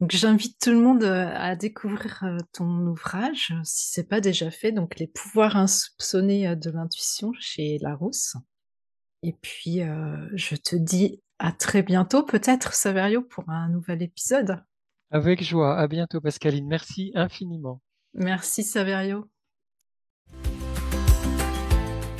Donc, 0.00 0.10
j'invite 0.10 0.58
tout 0.60 0.70
le 0.70 0.80
monde 0.80 1.04
euh, 1.04 1.32
à 1.32 1.54
découvrir 1.54 2.24
euh, 2.24 2.36
ton 2.52 2.66
ouvrage, 2.88 3.54
si 3.62 3.92
c'est 3.92 4.08
pas 4.08 4.20
déjà 4.20 4.50
fait, 4.50 4.72
donc 4.72 4.98
Les 4.98 5.06
pouvoirs 5.06 5.56
insoupçonnés 5.56 6.48
euh, 6.48 6.56
de 6.56 6.70
l'intuition 6.70 7.32
chez 7.38 7.78
Larousse. 7.80 8.34
Et 9.22 9.36
puis, 9.40 9.78
je 10.34 10.56
te 10.56 10.74
dis 10.74 11.22
à 11.38 11.52
très 11.52 11.84
bientôt, 11.84 12.24
peut-être, 12.24 12.74
Saverio, 12.74 13.22
pour 13.22 13.48
un 13.48 13.68
nouvel 13.68 14.02
épisode. 14.02 14.60
Avec 15.12 15.44
joie. 15.44 15.78
À 15.78 15.86
bientôt, 15.86 16.20
Pascaline. 16.20 16.66
Merci 16.66 17.12
infiniment. 17.14 17.80
Merci, 18.14 18.64
Saverio. 18.64 19.30